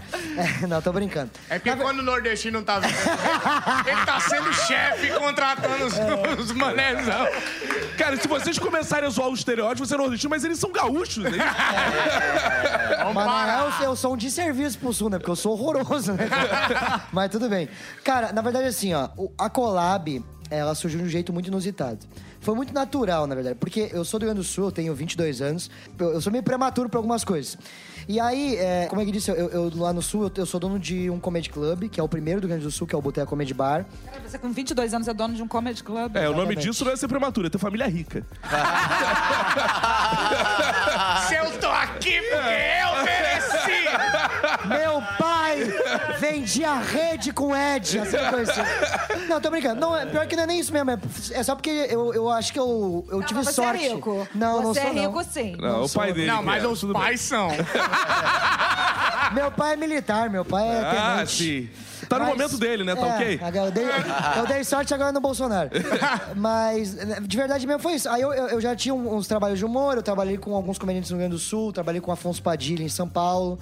É, 0.62 0.66
não, 0.66 0.80
tô 0.80 0.92
brincando. 0.92 1.30
É 1.50 1.58
porque 1.58 1.74
quando 1.76 1.98
o 1.98 2.02
nordestino 2.02 2.58
não 2.58 2.64
tá 2.64 2.78
vendo, 2.78 2.94
ele 3.86 4.06
tá 4.06 4.20
sendo 4.20 4.52
chefe 4.52 5.08
contratando 5.12 5.84
os, 5.84 5.94
os 6.38 6.52
manezão. 6.52 7.26
Cara, 7.98 8.16
se 8.16 8.28
vocês 8.28 8.58
começarem 8.58 9.06
a 9.08 9.10
zoar 9.10 9.28
o 9.28 9.34
estereótipo, 9.34 9.84
você 9.86 9.94
é 9.94 9.98
nordestino, 9.98 10.30
mas 10.30 10.44
eles 10.44 10.58
são 10.58 10.70
gaúchos, 10.70 11.24
hein? 11.24 11.32
Vamos 12.98 13.14
Mas 13.14 13.26
na 13.26 13.32
parar. 13.32 13.56
real, 13.56 13.72
eu 13.82 13.96
sou 13.96 14.14
um 14.14 14.16
desserviço 14.44 14.78
pro 14.78 14.92
Sul, 14.92 15.10
né? 15.10 15.18
Porque 15.18 15.30
eu 15.30 15.36
sou 15.36 15.52
horroroso, 15.52 16.12
né? 16.12 16.28
Mas 17.12 17.30
tudo 17.30 17.48
bem. 17.48 17.68
Cara, 18.02 18.32
na 18.32 18.42
verdade, 18.42 18.66
assim, 18.68 18.92
ó, 18.94 19.08
a 19.38 19.48
collab, 19.48 20.22
ela 20.50 20.74
surgiu 20.74 21.00
de 21.00 21.06
um 21.06 21.08
jeito 21.08 21.32
muito 21.32 21.46
inusitado. 21.48 21.98
Foi 22.40 22.54
muito 22.54 22.74
natural, 22.74 23.26
na 23.26 23.34
verdade, 23.34 23.56
porque 23.58 23.88
eu 23.90 24.04
sou 24.04 24.20
do 24.20 24.24
Rio 24.24 24.34
Grande 24.34 24.46
do 24.46 24.52
Sul, 24.52 24.66
eu 24.66 24.72
tenho 24.72 24.94
22 24.94 25.40
anos, 25.40 25.70
eu, 25.98 26.12
eu 26.12 26.20
sou 26.20 26.30
meio 26.30 26.44
prematuro 26.44 26.90
pra 26.90 26.98
algumas 26.98 27.24
coisas. 27.24 27.56
E 28.06 28.20
aí, 28.20 28.56
é, 28.56 28.84
como 28.86 29.00
é 29.00 29.04
que 29.06 29.10
disse, 29.10 29.30
eu, 29.30 29.48
eu- 29.48 29.72
lá 29.76 29.90
no 29.94 30.02
Sul, 30.02 30.24
eu, 30.24 30.32
eu 30.36 30.44
sou 30.44 30.60
dono 30.60 30.78
de 30.78 31.08
um 31.08 31.18
comedy 31.18 31.48
club, 31.48 31.88
que 31.88 31.98
é 31.98 32.02
o 32.02 32.08
primeiro 32.08 32.38
do 32.38 32.44
Rio 32.46 32.50
Grande 32.50 32.64
do 32.66 32.70
Sul, 32.70 32.86
que 32.86 32.94
é 32.94 32.98
o 32.98 33.00
Boteco 33.00 33.30
Comedy 33.30 33.54
Bar. 33.54 33.86
Você 34.26 34.38
com 34.38 34.52
22 34.52 34.92
anos 34.92 35.08
é 35.08 35.14
dono 35.14 35.32
de 35.34 35.42
um 35.42 35.48
comedy 35.48 35.82
club. 35.82 36.14
É, 36.16 36.28
o 36.28 36.32
nome 36.32 36.52
Exatamente. 36.52 36.68
disso 36.68 36.84
não 36.84 36.92
é 36.92 36.96
ser 36.96 37.08
prematuro, 37.08 37.46
é 37.46 37.50
ter 37.50 37.56
família 37.56 37.86
rica. 37.86 38.22
Se 41.28 41.34
eu 41.34 41.50
tô 41.58 41.68
aqui 41.68 42.20
porque 42.20 42.34
eu 42.36 42.42
mereci. 42.42 42.93
Meu 44.66 45.02
pai 45.18 45.58
vendia 46.18 46.74
rede 46.74 47.32
com 47.32 47.54
Ed, 47.56 47.98
assim 47.98 48.16
conheci. 48.30 48.60
Não, 49.28 49.40
tô 49.40 49.50
brincando. 49.50 49.80
Não, 49.80 49.96
é, 49.96 50.06
pior 50.06 50.26
que 50.26 50.36
não 50.36 50.44
é 50.44 50.46
nem 50.46 50.58
isso 50.60 50.72
mesmo. 50.72 50.90
É, 50.90 50.98
é 51.32 51.42
só 51.42 51.54
porque 51.54 51.70
eu, 51.70 52.12
eu 52.14 52.28
acho 52.30 52.52
que 52.52 52.58
eu, 52.58 53.06
eu 53.10 53.22
tive 53.22 53.42
você 53.44 53.52
sorte. 53.52 53.84
é 53.84 53.94
rico. 53.94 54.26
Não, 54.34 54.62
não 54.62 54.74
você 54.74 54.80
sou, 54.80 54.90
é 54.90 54.92
não. 54.92 55.02
rico, 55.02 55.24
sim. 55.24 55.56
Não, 55.58 55.82
o 55.82 55.88
sou, 55.88 56.00
pai 56.00 56.12
dele. 56.12 56.26
Não, 56.26 56.38
que 56.38 56.44
mas 56.44 56.64
é, 56.64 56.66
os 56.66 56.80
tudo 56.80 56.92
pais 56.92 57.20
são. 57.20 57.48
Meu 59.32 59.50
pai 59.50 59.72
é 59.72 59.76
militar, 59.76 60.28
meu 60.30 60.44
pai 60.44 60.68
é 60.68 60.80
Ah, 60.80 61.12
tenente. 61.14 61.32
sim. 61.32 61.68
Tá 62.08 62.18
no 62.18 62.26
Mas- 62.26 62.34
momento 62.36 62.58
dele, 62.58 62.84
né? 62.84 62.94
Tá 62.94 63.06
é, 63.06 63.14
ok? 63.14 63.40
agora 63.42 63.66
Eu 63.66 63.72
dei, 63.72 63.84
eu 64.36 64.46
dei 64.46 64.62
sorte 64.64 64.92
agora 64.92 65.10
no 65.10 65.20
Bolsonaro. 65.20 65.70
Mas, 66.36 66.94
de 67.22 67.36
verdade 67.36 67.66
mesmo, 67.66 67.80
foi 67.82 67.94
isso. 67.94 68.08
Aí 68.08 68.20
eu, 68.20 68.32
eu, 68.32 68.48
eu 68.48 68.60
já 68.60 68.76
tinha 68.76 68.94
um- 68.94 69.14
uns 69.16 69.26
trabalhos 69.26 69.58
de 69.58 69.64
humor, 69.64 69.96
eu 69.96 70.02
trabalhei 70.02 70.36
com 70.36 70.54
alguns 70.54 70.78
comediantes 70.78 71.10
no 71.10 71.16
Rio 71.16 71.22
Grande 71.26 71.36
do 71.36 71.40
Sul, 71.42 71.72
trabalhei 71.72 72.00
com 72.00 72.12
Afonso 72.12 72.42
Padilha 72.42 72.82
em 72.84 72.88
São 72.88 73.08
Paulo. 73.08 73.58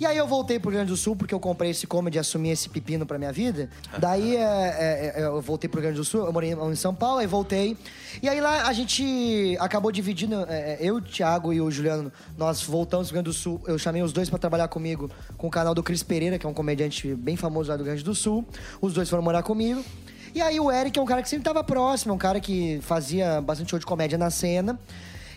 E 0.00 0.06
aí 0.06 0.16
eu 0.16 0.28
voltei 0.28 0.60
pro 0.60 0.70
Rio 0.70 0.78
Grande 0.78 0.92
do 0.92 0.96
Sul 0.96 1.16
porque 1.16 1.34
eu 1.34 1.40
comprei 1.40 1.72
esse 1.72 1.84
comedy 1.84 2.18
e 2.18 2.20
assumi 2.20 2.50
esse 2.50 2.68
pepino 2.68 3.04
pra 3.04 3.18
minha 3.18 3.32
vida. 3.32 3.68
Daí 3.98 4.36
é, 4.36 4.40
é, 4.40 5.12
é, 5.16 5.24
eu 5.24 5.42
voltei 5.42 5.68
pro 5.68 5.80
Rio 5.80 5.88
Grande 5.88 5.98
do 5.98 6.04
Sul, 6.04 6.24
eu 6.24 6.32
morei 6.32 6.52
em 6.52 6.74
São 6.76 6.94
Paulo, 6.94 7.18
aí 7.18 7.26
voltei. 7.26 7.76
E 8.22 8.28
aí 8.28 8.40
lá 8.40 8.68
a 8.68 8.72
gente 8.72 9.56
acabou 9.58 9.90
dividindo, 9.90 10.46
é, 10.48 10.74
é, 10.74 10.78
eu, 10.80 10.96
o 10.96 11.02
Thiago 11.02 11.52
e 11.52 11.60
o 11.60 11.68
Juliano, 11.68 12.12
nós 12.36 12.62
voltamos 12.62 13.08
pro 13.08 13.16
Rio 13.16 13.24
Grande 13.24 13.36
do 13.36 13.42
Sul. 13.42 13.60
Eu 13.66 13.76
chamei 13.76 14.00
os 14.00 14.12
dois 14.12 14.30
pra 14.30 14.38
trabalhar 14.38 14.68
comigo 14.68 15.10
com 15.36 15.48
o 15.48 15.50
canal 15.50 15.74
do 15.74 15.82
Cris 15.82 16.04
Pereira, 16.04 16.38
que 16.38 16.46
é 16.46 16.48
um 16.48 16.54
comediante 16.54 17.12
bem 17.16 17.36
famoso 17.36 17.68
lá 17.68 17.76
do 17.76 17.82
Rio 17.82 17.92
Grande 17.92 18.04
do 18.04 18.14
Sul. 18.14 18.46
Os 18.80 18.94
dois 18.94 19.10
foram 19.10 19.22
morar 19.24 19.42
comigo. 19.42 19.84
E 20.32 20.40
aí 20.40 20.60
o 20.60 20.70
Eric 20.70 20.96
é 20.96 21.02
um 21.02 21.06
cara 21.06 21.22
que 21.22 21.28
sempre 21.28 21.44
tava 21.44 21.64
próximo, 21.64 22.12
é 22.12 22.14
um 22.14 22.18
cara 22.18 22.38
que 22.38 22.78
fazia 22.82 23.40
bastante 23.40 23.70
show 23.70 23.78
de 23.78 23.86
comédia 23.86 24.16
na 24.16 24.30
cena. 24.30 24.78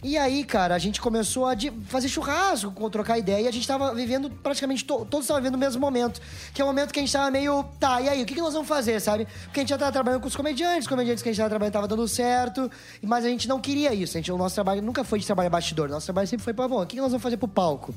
E 0.03 0.18
aí, 0.18 0.44
cara, 0.44 0.74
a 0.74 0.80
gente 0.80 1.00
começou 1.00 1.45
a 1.45 1.53
fazer 1.86 2.07
churrasco, 2.09 2.71
co- 2.71 2.89
trocar 2.89 3.19
ideia, 3.19 3.42
e 3.44 3.48
a 3.48 3.51
gente 3.51 3.68
tava 3.68 3.94
vivendo 3.94 4.31
praticamente, 4.31 4.83
to- 4.83 5.06
todos 5.06 5.25
estavam 5.25 5.44
vivendo 5.44 5.53
o 5.56 5.59
mesmo 5.59 5.80
momento. 5.80 6.19
Que 6.56 6.59
é 6.62 6.65
o 6.65 6.68
momento 6.68 6.92
que 6.92 7.00
a 7.00 7.03
gente 7.03 7.13
tava 7.13 7.30
meio, 7.30 7.63
tá, 7.80 8.01
e 8.01 8.09
aí, 8.09 8.24
o 8.24 8.25
que, 8.25 8.33
que 8.33 8.42
nós 8.42 8.51
vamos 8.53 8.68
fazer, 8.68 9.00
sabe? 9.00 9.27
Porque 9.44 9.59
a 9.59 9.62
gente 9.62 9.69
já 9.69 9.77
tava 9.77 9.92
trabalhando 9.92 10.19
com 10.21 10.27
os 10.27 10.36
comediantes, 10.36 10.86
os 10.86 10.88
comediantes 10.88 11.21
que 11.21 11.30
a 11.30 11.31
gente 11.31 11.38
tava 11.38 11.50
trabalhando 11.50 11.74
tava 11.74 11.88
dando 11.88 12.07
certo, 12.07 12.69
mas 13.03 13.24
a 13.24 13.27
gente 13.27 13.48
não 13.48 13.59
queria 13.62 13.94
isso. 13.94 14.18
A 14.18 14.19
gente, 14.19 14.31
o 14.31 14.38
nosso 14.39 14.56
trabalho 14.56 14.81
nunca 14.81 15.03
foi 15.03 15.19
de 15.19 15.25
trabalho 15.27 15.51
bastidor, 15.51 15.88
nosso 15.88 16.07
trabalho 16.07 16.27
sempre 16.27 16.44
foi 16.44 16.54
pra, 16.54 16.68
bom, 16.68 16.81
o 16.81 16.86
que, 16.88 16.95
que 16.95 17.01
nós 17.01 17.12
vamos 17.12 17.21
fazer 17.21 17.38
pro 17.38 17.47
palco? 17.47 17.94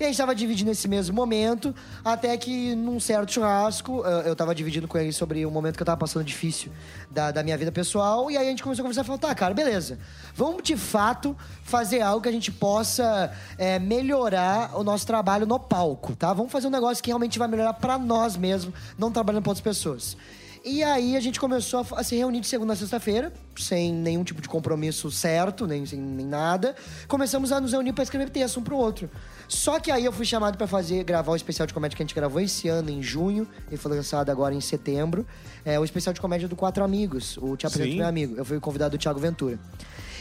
E 0.00 0.04
a 0.04 0.06
gente 0.06 0.16
tava 0.16 0.32
dividindo 0.32 0.70
esse 0.70 0.86
mesmo 0.86 1.14
momento, 1.14 1.74
até 2.04 2.36
que 2.36 2.74
num 2.76 3.00
certo 3.00 3.32
churrasco, 3.32 4.04
eu 4.04 4.28
eu 4.28 4.36
tava 4.36 4.54
dividindo 4.54 4.86
com 4.86 4.96
ele 4.98 5.12
sobre 5.12 5.44
o 5.44 5.50
momento 5.50 5.76
que 5.76 5.82
eu 5.82 5.86
tava 5.86 5.98
passando 5.98 6.24
difícil 6.24 6.70
da, 7.10 7.30
da 7.30 7.42
minha 7.42 7.56
vida 7.56 7.72
pessoal, 7.72 8.30
e 8.30 8.36
aí 8.36 8.46
a 8.46 8.50
gente 8.50 8.62
começou 8.62 8.82
a 8.82 8.84
conversar 8.84 9.02
e 9.02 9.04
falou, 9.04 9.18
tá, 9.18 9.34
cara, 9.34 9.54
beleza. 9.54 9.98
Vamos 10.34 10.62
de 10.62 10.76
fato 10.76 11.36
fazer 11.64 12.00
algo 12.00 12.22
que 12.22 12.28
a 12.28 12.32
gente 12.32 12.52
possa 12.52 13.32
é, 13.56 13.78
melhorar 13.78 14.76
o 14.78 14.84
nosso 14.84 15.06
trabalho 15.06 15.46
no 15.46 15.58
palco, 15.58 16.14
tá? 16.14 16.32
Vamos 16.32 16.52
fazer 16.52 16.68
um 16.68 16.70
negócio 16.70 17.02
que 17.02 17.10
realmente 17.10 17.38
vai 17.38 17.48
melhorar 17.48 17.72
pra 17.74 17.98
nós 17.98 18.36
mesmos, 18.36 18.74
não 18.96 19.10
trabalhando 19.10 19.42
pra 19.42 19.50
outras 19.50 19.64
pessoas. 19.64 20.16
E 20.64 20.82
aí 20.82 21.16
a 21.16 21.20
gente 21.20 21.38
começou 21.38 21.86
a, 21.92 22.00
a 22.00 22.04
se 22.04 22.16
reunir 22.16 22.40
de 22.40 22.46
segunda 22.46 22.72
a 22.72 22.76
sexta-feira, 22.76 23.32
sem 23.56 23.92
nenhum 23.92 24.24
tipo 24.24 24.40
de 24.40 24.48
compromisso 24.48 25.10
certo, 25.10 25.66
nem, 25.66 25.84
sem, 25.86 25.98
nem 25.98 26.26
nada. 26.26 26.74
Começamos 27.06 27.52
a 27.52 27.60
nos 27.60 27.72
reunir 27.72 27.92
pra 27.92 28.02
escrever 28.02 28.30
texto 28.30 28.60
um 28.60 28.62
pro 28.62 28.76
outro. 28.76 29.10
Só 29.46 29.80
que 29.80 29.90
aí 29.90 30.04
eu 30.04 30.12
fui 30.12 30.26
chamado 30.26 30.58
pra 30.58 30.66
fazer, 30.66 31.04
gravar 31.04 31.32
o 31.32 31.36
especial 31.36 31.66
de 31.66 31.72
comédia 31.72 31.96
que 31.96 32.02
a 32.02 32.06
gente 32.06 32.14
gravou 32.14 32.40
esse 32.40 32.68
ano, 32.68 32.90
em 32.90 33.02
junho, 33.02 33.48
e 33.70 33.76
foi 33.76 33.96
lançado 33.96 34.30
agora 34.30 34.54
em 34.54 34.60
setembro. 34.60 35.26
É 35.64 35.78
o 35.78 35.84
especial 35.84 36.12
de 36.12 36.20
comédia 36.20 36.48
do 36.48 36.56
Quatro 36.56 36.84
Amigos, 36.84 37.38
o 37.38 37.56
Te 37.56 37.66
Apresento 37.66 37.92
Sim. 37.92 37.98
Meu 37.98 38.06
Amigo. 38.06 38.36
Eu 38.36 38.44
fui 38.44 38.60
convidado 38.60 38.96
do 38.96 39.00
Thiago 39.00 39.18
Ventura. 39.18 39.58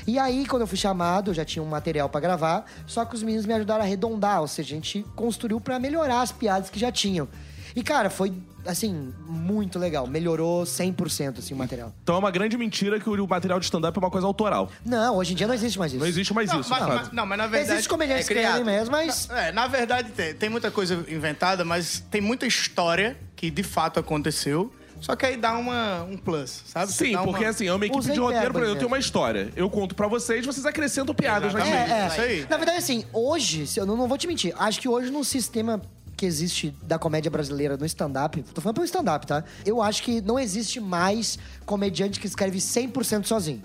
E 0.08 0.18
aí, 0.18 0.46
quando 0.46 0.62
eu 0.62 0.68
fui 0.68 0.78
chamado, 0.78 1.32
eu 1.32 1.34
já 1.34 1.44
tinha 1.44 1.62
um 1.62 1.68
material 1.68 2.08
pra 2.08 2.22
gravar, 2.22 2.66
só 2.86 3.04
que 3.04 3.14
os 3.14 3.22
meninos 3.22 3.46
me 3.46 3.54
ajudaram 3.54 3.82
a 3.82 3.86
arredondar, 3.86 4.40
ou 4.40 4.48
seja, 4.48 4.74
a 4.74 4.76
gente 4.76 5.06
construiu 5.18 5.60
pra 5.60 5.78
melhorar 5.80 6.22
as 6.22 6.32
piadas 6.32 6.70
que 6.70 6.80
já 6.80 6.90
tinham. 6.90 7.28
E, 7.76 7.84
cara, 7.84 8.10
foi, 8.10 8.34
assim, 8.68 9.14
muito 9.28 9.80
legal. 9.80 10.08
Melhorou 10.08 10.64
100%, 10.64 11.40
assim, 11.40 11.54
o 11.54 11.58
material. 11.58 11.94
Então 12.04 12.16
é 12.16 12.20
uma 12.20 12.32
grande 12.32 12.58
mentira 12.58 13.00
que 13.00 13.10
o 13.10 13.28
material 13.28 13.60
de 13.60 13.66
stand-up 13.66 13.98
é 13.98 14.00
uma 14.00 14.12
coisa 14.12 14.28
autoral. 14.28 14.70
Não, 14.86 15.18
hoje 15.18 15.34
em 15.34 15.36
dia 15.36 15.48
não 15.48 15.54
existe 15.54 15.80
mais 15.80 15.92
isso. 15.92 16.00
Não 16.00 16.08
existe 16.08 16.34
mais 16.34 16.50
Não, 16.50 16.60
isso, 16.60 16.70
mas, 16.70 16.86
mas- 16.88 17.12
não, 17.12 17.26
mas 17.26 17.38
na 17.38 17.48
verdade. 17.48 17.74
Existe 17.74 17.90
comediantes 17.90 18.26
é 18.26 18.34
que 18.34 18.40
criado. 18.40 18.66
mesmo, 18.66 18.92
mas... 18.92 19.30
É, 19.30 19.52
na 19.52 19.68
verdade 19.68 20.12
tem, 20.12 20.34
tem 20.34 20.50
muita 20.50 20.70
coisa 20.70 20.94
inventada, 21.08 21.64
mas 21.64 22.04
tem 22.12 22.22
muita 22.22 22.46
história 22.46 23.18
que 23.36 23.50
de 23.50 23.64
fato 23.64 24.00
aconteceu. 24.00 24.72
Só 25.00 25.16
que 25.16 25.26
aí 25.26 25.38
dá 25.38 25.54
uma, 25.54 26.04
um 26.04 26.18
plus, 26.18 26.64
sabe? 26.66 26.92
Sim, 26.92 27.12
dá 27.12 27.24
porque 27.24 27.44
uma... 27.44 27.50
assim, 27.52 27.68
é 27.68 27.74
uma 27.74 27.86
equipe 27.86 28.00
Usem 28.00 28.14
de 28.14 28.20
roteiro, 28.20 28.52
por 28.52 28.64
exemplo, 28.64 28.72
eu 28.72 28.76
tenho 28.76 28.88
uma 28.88 28.98
história. 28.98 29.52
Eu 29.56 29.70
conto 29.70 29.94
pra 29.94 30.08
vocês, 30.08 30.44
vocês 30.46 30.66
acrescentam 30.66 31.14
piadas 31.14 31.54
na 31.54 31.60
Exatamente. 31.60 31.86
minha. 31.88 31.98
É, 32.00 32.04
é. 32.04 32.08
Isso 32.08 32.22
aí. 32.22 32.48
Na 32.50 32.58
verdade, 32.58 32.80
assim, 32.80 33.06
hoje, 33.14 33.68
se 33.68 33.80
eu 33.80 33.86
não, 33.86 33.96
não 33.96 34.08
vou 34.08 34.18
te 34.18 34.26
mentir, 34.26 34.56
acho 34.58 34.80
que 34.82 34.90
hoje 34.90 35.12
no 35.12 35.24
sistema 35.24 35.80
que 36.18 36.26
existe 36.26 36.76
da 36.82 36.98
comédia 36.98 37.30
brasileira 37.30 37.78
no 37.78 37.86
stand-up, 37.86 38.42
tô 38.54 38.60
falando 38.60 38.76
pelo 38.76 38.86
stand-up, 38.86 39.26
tá? 39.28 39.44
Eu 39.64 39.82
acho 39.82 40.02
que 40.02 40.20
não 40.20 40.40
existe 40.40 40.80
mais 40.80 41.38
comediante 41.66 42.20
que 42.20 42.26
escreve 42.28 42.58
100% 42.58 43.26
sozinho. 43.26 43.62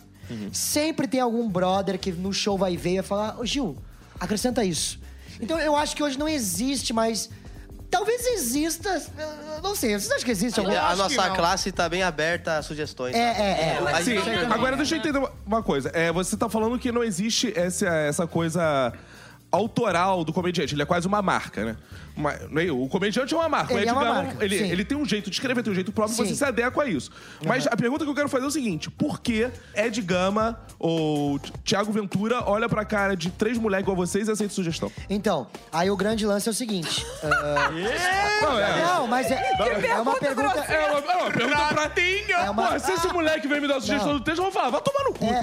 Sempre 0.53 1.07
tem 1.09 1.21
algum 1.21 1.49
brother 1.49 1.99
que 1.99 2.11
no 2.13 2.33
show 2.33 2.57
vai 2.57 2.77
ver 2.77 2.91
e 2.91 2.95
vai 2.97 3.03
falar, 3.03 3.41
ô 3.41 3.45
Gil, 3.45 3.77
acrescenta 4.21 4.65
isso. 4.65 4.99
Então 5.41 5.59
eu 5.59 5.75
acho 5.77 5.97
que 5.97 6.03
hoje 6.03 6.19
não 6.19 6.29
existe 6.29 6.93
mais. 6.93 7.29
Talvez 7.91 8.27
exista. 8.27 9.03
Não 9.63 9.75
sei, 9.77 9.91
vocês 9.99 10.11
acham 10.11 10.25
que 10.25 10.31
existe 10.31 10.59
algum? 10.59 10.73
A 10.75 10.97
nossa 10.97 11.31
classe 11.31 11.71
tá 11.71 11.87
bem 11.89 12.03
aberta 12.03 12.57
a 12.57 12.63
sugestões. 12.63 13.15
É, 13.15 13.19
é, 13.19 13.79
é. 13.85 13.93
A 13.93 14.03
Sim, 14.03 14.17
agora 14.51 14.77
deixa 14.77 14.95
eu 14.95 14.99
entender 15.01 15.19
uma- 15.19 15.33
uma 15.47 15.63
coisa. 15.63 15.91
É, 15.93 16.11
você 16.11 16.35
tá 16.35 16.49
falando 16.49 16.79
que 16.79 16.91
não 16.91 17.05
existe 17.05 17.53
essa, 17.55 17.87
essa 17.89 18.27
coisa 18.27 18.93
autoral 19.53 20.25
do 20.25 20.33
comediante. 20.33 20.75
Ele 20.75 20.83
é 20.83 20.87
quase 20.87 21.07
uma 21.07 21.21
marca, 21.23 21.65
né? 21.65 21.77
Uma- 22.17 22.35
não 22.51 22.61
é? 22.61 22.71
o 22.71 22.89
comediante 22.89 23.33
é 23.33 23.37
uma 23.37 23.49
marca. 23.49 23.73
Ele 23.73 23.87
o 23.87 23.89
é 23.89 23.93
uma 23.93 24.03
Edgar, 24.03 24.25
marca, 24.25 24.45
ele, 24.45 24.59
sim. 24.59 24.71
ele 24.71 24.85
tem 24.85 24.99
um 24.99 25.05
jeito 25.05 25.31
de 25.31 25.37
escrever, 25.37 25.63
tem 25.63 25.73
um 25.73 25.75
jeito 25.75 25.93
próprio, 25.93 26.15
Sim. 26.17 26.27
você 26.27 26.35
se 26.35 26.45
adequa 26.45 26.83
a 26.83 26.87
isso. 26.87 27.11
Mas 27.47 27.67
a 27.67 27.75
pergunta 27.77 28.05
que 28.05 28.11
eu 28.11 28.15
quero 28.15 28.29
fazer 28.29 28.45
é 28.45 28.49
o 28.49 28.51
seguinte: 28.51 28.91
por 28.91 29.21
que 29.21 29.49
Ed 29.75 30.03
Gama 30.03 30.61
ou 30.79 31.39
Thiago 31.65 31.91
Ventura 31.93 32.43
olha 32.47 32.69
pra 32.69 32.85
cara 32.85 33.17
de 33.17 33.31
três 33.31 33.57
moleques 33.57 33.85
igual 33.85 33.97
vocês 33.97 34.29
e 34.29 34.31
aceita 34.31 34.53
sugestão? 34.53 34.91
Então, 35.09 35.47
aí 35.73 35.91
o 35.91 35.97
grande 35.97 36.27
lance 36.27 36.49
é 36.49 36.53
o 36.53 36.55
seguinte. 36.55 37.07
ah, 37.23 37.71
Não, 38.43 38.59
é. 38.59 38.83
não, 38.85 39.07
mas 39.07 39.31
é, 39.31 39.35
é 39.35 39.95
uma 40.01 40.17
pergunta. 40.19 40.59
É 40.59 40.91
uma, 40.91 40.99
é 40.99 41.17
uma 41.23 41.31
pergunta 41.31 41.67
pra... 41.75 41.91
É 42.45 42.51
uma- 42.51 42.63
Porra, 42.65 42.79
se 42.79 42.93
esse 42.93 43.09
moleque 43.09 43.49
vem 43.49 43.61
me 43.61 43.69
dar 43.69 43.81
sugestão 43.81 44.09
Não. 44.09 44.19
do 44.19 44.25
texto, 44.25 44.39
eu 44.39 44.45
vou 44.45 44.53
falar, 44.53 44.71
vai 44.71 44.81
tomar 44.83 45.05
no 45.05 45.13
cu, 45.13 45.27
pô. 45.27 45.35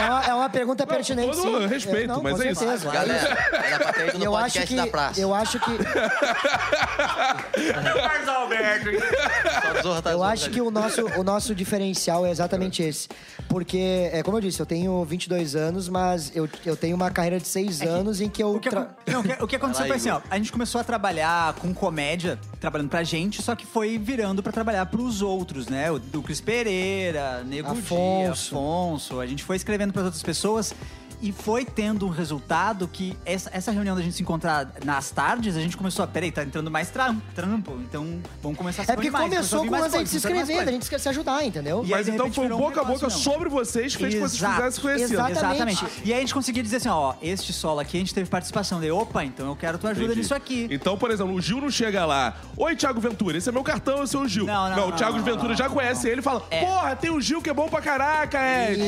É 0.00 0.06
uma, 0.10 0.24
é 0.24 0.34
uma 0.34 0.48
pergunta 0.48 0.86
pertinente, 0.86 1.36
todo 1.36 1.60
sim. 1.62 1.66
respeito, 1.66 2.08
não, 2.08 2.22
mas 2.22 2.36
com 2.36 2.42
é 2.42 2.52
isso. 2.52 2.64
Galera, 3.06 3.48
era 3.66 3.78
pra 3.78 3.92
ter 3.92 4.08
ido 4.08 4.16
E 4.16 4.18
no 4.18 4.24
eu 4.24 4.36
acho 4.36 4.44
podcast 4.44 4.68
que. 4.68 4.76
da 4.76 4.86
praça. 4.86 5.20
Eu 5.20 5.34
acho 5.34 5.60
que. 5.60 5.70
Só 9.76 9.82
Zorra 9.82 10.02
tá 10.02 10.10
Eu 10.12 10.22
acho 10.22 10.50
que 10.50 10.60
o 10.60 10.70
nosso, 10.70 11.06
o 11.18 11.22
nosso 11.24 11.54
diferencial 11.54 12.24
é 12.26 12.30
exatamente 12.30 12.82
esse. 12.82 13.08
Porque, 13.48 14.10
é, 14.12 14.22
como 14.22 14.36
eu 14.36 14.40
disse, 14.40 14.60
eu 14.60 14.66
tenho 14.66 15.04
22 15.04 15.54
anos, 15.56 15.88
mas 15.88 16.30
eu, 16.34 16.48
eu 16.66 16.76
tenho 16.76 16.94
uma 16.96 17.10
carreira 17.10 17.40
de 17.40 17.48
6 17.48 17.80
anos 17.82 18.20
em 18.20 18.28
que 18.28 18.42
eu. 18.42 18.54
O 18.54 18.60
que, 18.60 18.68
tra- 18.70 18.88
não, 19.06 19.20
o 19.20 19.24
que- 19.24 19.42
o 19.44 19.46
que 19.46 19.56
aconteceu 19.56 19.86
foi 19.86 19.96
assim, 19.96 20.10
ó. 20.10 20.20
A 20.30 20.36
gente 20.36 20.52
começou 20.52 20.80
a 20.80 20.84
trabalhar 20.84 21.54
com 21.54 21.72
comédia, 21.72 22.38
trabalhando 22.60 22.90
pra 22.90 23.02
gente, 23.02 23.42
só 23.42 23.54
que 23.54 23.64
foi 23.66 23.98
virando 23.98 24.42
pra 24.42 24.52
trabalhar 24.52 24.84
pros 24.86 25.22
outros, 25.22 25.68
né? 25.68 25.90
O 25.90 25.98
do 25.98 26.22
Cris 26.22 26.40
Pereira, 26.40 27.42
Nego 27.44 27.70
Afonso. 27.72 28.54
Afonso. 28.54 29.20
A 29.20 29.26
gente 29.26 29.42
foi 29.44 29.56
escrevendo 29.56 29.92
pras 29.92 30.04
outras 30.06 30.22
pessoas 30.22 30.74
e 31.20 31.32
foi 31.32 31.64
tendo 31.64 32.06
um 32.06 32.10
resultado 32.10 32.86
que 32.88 33.16
essa, 33.24 33.50
essa 33.52 33.70
reunião 33.70 33.96
da 33.96 34.02
gente 34.02 34.14
se 34.14 34.22
encontrar 34.22 34.72
nas 34.84 35.10
tardes, 35.10 35.56
a 35.56 35.60
gente 35.60 35.76
começou 35.76 36.04
a. 36.04 36.08
Peraí, 36.08 36.30
tá 36.30 36.42
entrando 36.42 36.70
mais 36.70 36.90
trampo, 36.90 37.22
trampo. 37.34 37.72
Então 37.80 38.20
vamos 38.42 38.58
começar 38.58 38.82
a 38.82 38.84
se 38.84 38.92
É 38.92 38.94
porque 38.94 39.10
mais, 39.10 39.24
começou 39.24 39.66
com 39.66 39.74
o 39.74 39.78
se 39.78 39.84
a 39.84 39.88
vir 39.88 39.96
mais 39.96 40.14
inscrever, 40.14 40.56
coisas. 40.56 40.74
gente 40.74 40.90
quer 40.90 40.98
se 40.98 41.08
ajudar, 41.08 41.44
entendeu? 41.44 41.82
E 41.84 41.86
aí, 41.86 41.90
Mas 41.90 42.08
então 42.08 42.26
repente, 42.26 42.34
foi 42.34 42.50
o 42.50 42.54
um 42.54 42.58
boca 42.58 42.80
a 42.80 42.84
boca 42.84 43.06
mesmo. 43.06 43.20
sobre 43.20 43.48
vocês 43.48 43.94
que 43.94 44.02
fez 44.02 44.14
que 44.14 44.20
vocês 44.20 44.50
fizessem 44.52 44.82
conhecido. 44.82 45.14
Exatamente. 45.28 45.84
E 46.04 46.12
aí 46.12 46.18
a 46.18 46.20
gente 46.20 46.34
conseguia 46.34 46.62
dizer 46.62 46.76
assim, 46.76 46.88
ó, 46.88 47.14
este 47.20 47.52
solo 47.52 47.80
aqui 47.80 47.96
a 47.96 48.00
gente 48.00 48.14
teve 48.14 48.28
participação. 48.28 48.80
Daí, 48.80 48.90
opa, 48.90 49.24
então 49.24 49.48
eu 49.48 49.56
quero 49.56 49.78
tua 49.78 49.90
ajuda 49.90 50.06
Entendi. 50.06 50.20
nisso 50.20 50.34
aqui. 50.34 50.68
Então, 50.70 50.96
por 50.96 51.10
exemplo, 51.10 51.34
o 51.34 51.40
Gil 51.40 51.60
não 51.60 51.70
chega 51.70 52.04
lá. 52.04 52.36
Oi, 52.56 52.76
Thiago 52.76 53.00
Ventura, 53.00 53.38
esse 53.38 53.48
é 53.48 53.52
meu 53.52 53.62
cartão, 53.62 54.02
esse 54.04 54.14
é 54.14 54.18
o 54.18 54.28
Gil. 54.28 54.46
Não, 54.46 54.70
não, 54.70 54.86
o 54.86 54.90
não, 54.90 54.96
Thiago 54.96 55.16
não, 55.16 55.24
Ventura 55.24 55.48
não, 55.48 55.56
já 55.56 55.68
não, 55.68 55.74
conhece 55.74 56.08
ele 56.08 56.20
e 56.20 56.22
fala: 56.22 56.44
É. 56.50 56.64
Porra, 56.64 56.96
tem 56.96 57.10
o 57.10 57.20
Gil 57.20 57.42
que 57.42 57.50
é 57.50 57.54
bom 57.54 57.68
pra 57.68 57.80
caraca, 57.80 58.38
Ed. 58.38 58.80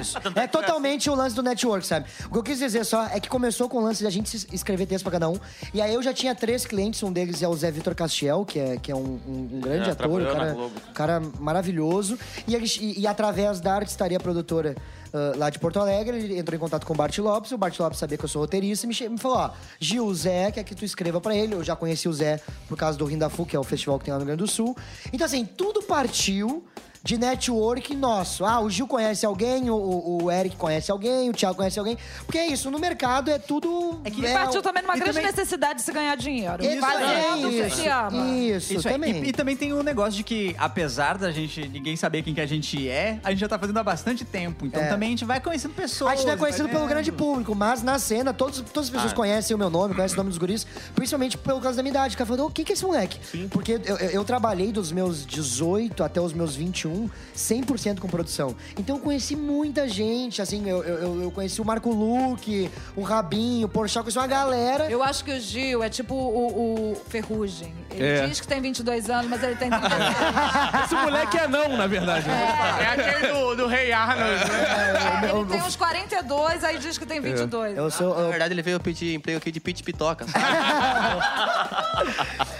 Isso. 0.00 0.18
É 0.34 0.46
totalmente 0.46 1.08
o 1.08 1.14
lance 1.14 1.34
do 1.34 1.42
network, 1.60 1.86
sabe? 1.86 2.06
O 2.26 2.30
que 2.32 2.38
eu 2.38 2.42
quis 2.42 2.58
dizer 2.58 2.84
só 2.84 3.06
é 3.06 3.20
que 3.20 3.28
começou 3.28 3.68
com 3.68 3.78
o 3.78 3.82
lance 3.82 4.00
de 4.00 4.06
a 4.06 4.10
gente 4.10 4.34
escrever 4.52 4.86
texto 4.86 5.02
pra 5.04 5.12
cada 5.12 5.28
um. 5.28 5.36
E 5.74 5.80
aí 5.80 5.92
eu 5.94 6.02
já 6.02 6.12
tinha 6.12 6.34
três 6.34 6.64
clientes, 6.64 7.02
um 7.02 7.12
deles 7.12 7.42
é 7.42 7.48
o 7.48 7.54
Zé 7.54 7.70
Vitor 7.70 7.94
Castiel, 7.94 8.44
que 8.44 8.58
é, 8.58 8.76
que 8.78 8.90
é 8.90 8.96
um, 8.96 9.20
um- 9.26 9.60
grande 9.60 9.86
Já 9.86 9.92
ator, 9.92 10.22
um 10.22 10.24
cara, 10.32 10.56
cara 10.94 11.22
maravilhoso. 11.38 12.18
E, 12.46 12.56
e- 12.56 13.00
e 13.00 13.06
através 13.06 13.60
da 13.60 13.74
Arte 13.74 13.88
Estaria 13.88 14.18
Produtora 14.18 14.74
ah, 15.12 15.32
lá 15.36 15.50
de 15.50 15.58
Porto 15.58 15.78
Alegre, 15.78 16.16
ele 16.16 16.38
entrou 16.38 16.56
em 16.56 16.60
contato 16.60 16.86
com 16.86 16.94
o 16.94 16.96
Bart 16.96 17.16
Lopes, 17.18 17.52
o 17.52 17.58
Bart 17.58 17.78
Lopes 17.78 17.98
sabia 17.98 18.16
que 18.16 18.24
eu 18.24 18.28
sou 18.28 18.42
roteirista 18.42 18.86
e 18.86 18.88
me, 18.88 19.08
me 19.10 19.18
falou, 19.18 19.38
ó, 19.38 19.50
Gil, 19.78 20.06
o 20.06 20.14
Zé 20.14 20.50
quer 20.50 20.64
que 20.64 20.74
tu 20.74 20.84
escreva 20.84 21.20
pra 21.20 21.34
ele. 21.34 21.54
Eu 21.54 21.64
já 21.64 21.76
conheci 21.76 22.08
o 22.08 22.12
Zé 22.12 22.40
por 22.68 22.76
causa 22.78 22.96
do 22.96 23.04
Rindafu, 23.04 23.44
que 23.44 23.54
é 23.56 23.58
o 23.58 23.64
festival 23.64 23.98
que 23.98 24.04
tem 24.06 24.12
lá 24.12 24.18
no 24.18 24.24
Rio 24.24 24.36
Grande 24.36 24.44
do 24.44 24.48
Sul. 24.50 24.76
Então, 25.12 25.24
assim, 25.26 25.44
tudo 25.44 25.82
partiu 25.82 26.64
de 27.02 27.16
network 27.16 27.94
nosso. 27.94 28.44
Ah, 28.44 28.60
o 28.60 28.68
Gil 28.68 28.86
conhece 28.86 29.24
alguém, 29.24 29.70
o, 29.70 29.74
o- 29.74 30.24
o 30.24 30.30
Eric 30.30 30.56
conhece 30.56 30.90
alguém, 30.90 31.30
o 31.30 31.32
Thiago 31.32 31.56
conhece 31.56 31.78
alguém. 31.78 31.96
Porque 32.26 32.36
é 32.38 32.46
isso, 32.46 32.70
no 32.70 32.78
mercado 32.78 33.30
é 33.30 33.38
tudo... 33.38 34.00
É 34.04 34.10
que 34.10 34.20
E 34.24 34.32
partiu 34.32 34.60
também 34.60 34.82
numa 34.82 34.94
grande 34.96 35.12
também- 35.14 35.24
necessidade 35.26 35.78
de 35.78 35.82
se 35.82 35.92
ganhar 35.92 36.14
dinheiro. 36.16 36.62
Isso, 36.64 36.80
Fazendo 36.80 37.46
o 37.46 37.50
que 37.50 37.56
isso, 37.66 37.76
se 37.76 37.88
ama. 37.88 38.28
Isso, 38.28 38.72
Isso, 38.74 38.88
é. 38.88 38.92
também. 38.92 39.22
E, 39.24 39.28
e 39.28 39.32
também 39.32 39.56
tem 39.56 39.72
o 39.72 39.82
negócio 39.82 40.12
de 40.12 40.22
que, 40.22 40.54
apesar 40.58 41.16
da 41.16 41.30
gente 41.32 41.66
ninguém 41.68 41.96
saber 41.96 42.22
quem 42.22 42.34
que 42.34 42.40
a 42.40 42.46
gente 42.46 42.88
é, 42.88 43.18
a 43.24 43.30
gente 43.30 43.40
já 43.40 43.48
tá 43.48 43.58
fazendo 43.58 43.78
há 43.78 43.82
bastante 43.84 44.24
tempo. 44.24 44.66
Então 44.66 44.82
É. 44.82 44.88
também 44.88 45.08
a 45.08 45.10
gente 45.12 45.24
vai 45.24 45.40
conhecendo 45.40 45.72
pessoas. 45.74 46.12
A 46.12 46.16
gente 46.16 46.26
não 46.26 46.34
é 46.34 46.36
conhecido 46.36 46.68
pelo 46.68 46.86
grande 46.86 47.10
público, 47.10 47.54
mas 47.54 47.82
na 47.82 47.98
cena, 47.98 48.32
todos, 48.34 48.60
todas 48.60 48.84
as 48.88 48.90
pessoas 48.90 49.12
conhecem 49.14 49.54
o 49.54 49.58
meu 49.58 49.70
nome, 49.70 49.94
conhecem 49.94 50.14
o 50.14 50.18
nome 50.18 50.28
dos 50.30 50.38
guris, 50.38 50.66
principalmente 50.94 51.38
pelo 51.38 51.60
causa 51.60 51.76
da 51.76 51.82
minha 51.82 51.92
idade. 51.92 52.14
O 52.14 52.18
cara 52.18 52.28
falou, 52.28 52.46
"Ô, 52.48 52.50
quem 52.50 52.64
que 52.64 52.72
é 52.72 52.74
esse 52.74 52.84
moleque? 52.84 53.18
Porque 53.48 53.72
eu, 53.72 53.96
eu- 53.96 54.10
eu 54.10 54.24
trabalhei 54.24 54.70
dos 54.70 54.92
meus 54.92 55.24
18 55.24 56.02
até 56.04 56.20
os 56.20 56.32
meus 56.32 56.54
21, 56.54 56.89
100% 57.36 57.98
com 58.00 58.08
produção. 58.08 58.54
Então 58.78 58.96
eu 58.96 59.02
conheci 59.02 59.36
muita 59.36 59.88
gente, 59.88 60.40
assim, 60.42 60.68
eu, 60.68 60.82
eu- 60.82 61.22
eu, 61.22 61.30
conheci 61.30 61.60
o 61.60 61.64
Marco 61.64 61.90
Luque, 61.90 62.70
o 62.96 63.02
Rabinho, 63.02 63.66
o 63.66 63.68
Porchat, 63.68 64.02
conheci 64.02 64.18
uma 64.18 64.26
galera. 64.26 64.90
Eu 64.90 65.02
acho 65.02 65.24
que 65.24 65.32
o 65.32 65.40
Gil 65.40 65.82
é 65.82 65.88
tipo 65.88 66.14
o, 66.14 66.92
o 66.92 66.94
Ferrugem. 67.08 67.74
Ele 67.90 68.04
É. 68.06 68.26
diz 68.26 68.40
que 68.40 68.46
tem 68.46 68.60
22 68.60 69.10
anos, 69.10 69.26
mas 69.28 69.42
ele 69.42 69.56
tem 69.56 69.68
36. 69.70 70.00
Esse 70.84 70.94
moleque 70.94 71.36
é 71.38 71.48
não, 71.48 71.76
na 71.76 71.86
verdade. 71.86 72.26
É 72.28 72.86
aquele 72.86 73.32
do, 73.32 73.54
do 73.56 73.66
Rei 73.66 73.92
Arnold, 73.92 74.44
né? 74.50 75.30
ele 75.34 75.44
tem 75.46 75.62
uns 75.62 75.76
42, 75.76 76.64
aí 76.64 76.78
diz 76.78 76.96
que 76.98 77.04
tem 77.06 77.20
22. 77.20 77.76
Eu 77.76 77.90
sou... 77.90 78.14
Na 78.14 78.20
eu- 78.22 78.30
verdade, 78.30 78.54
ele 78.54 78.62
veio 78.62 78.78
pedir 78.80 79.14
emprego 79.14 79.38
aqui 79.38 79.50
de 79.50 79.60
pit 79.60 79.82
pitoca. 79.82 80.24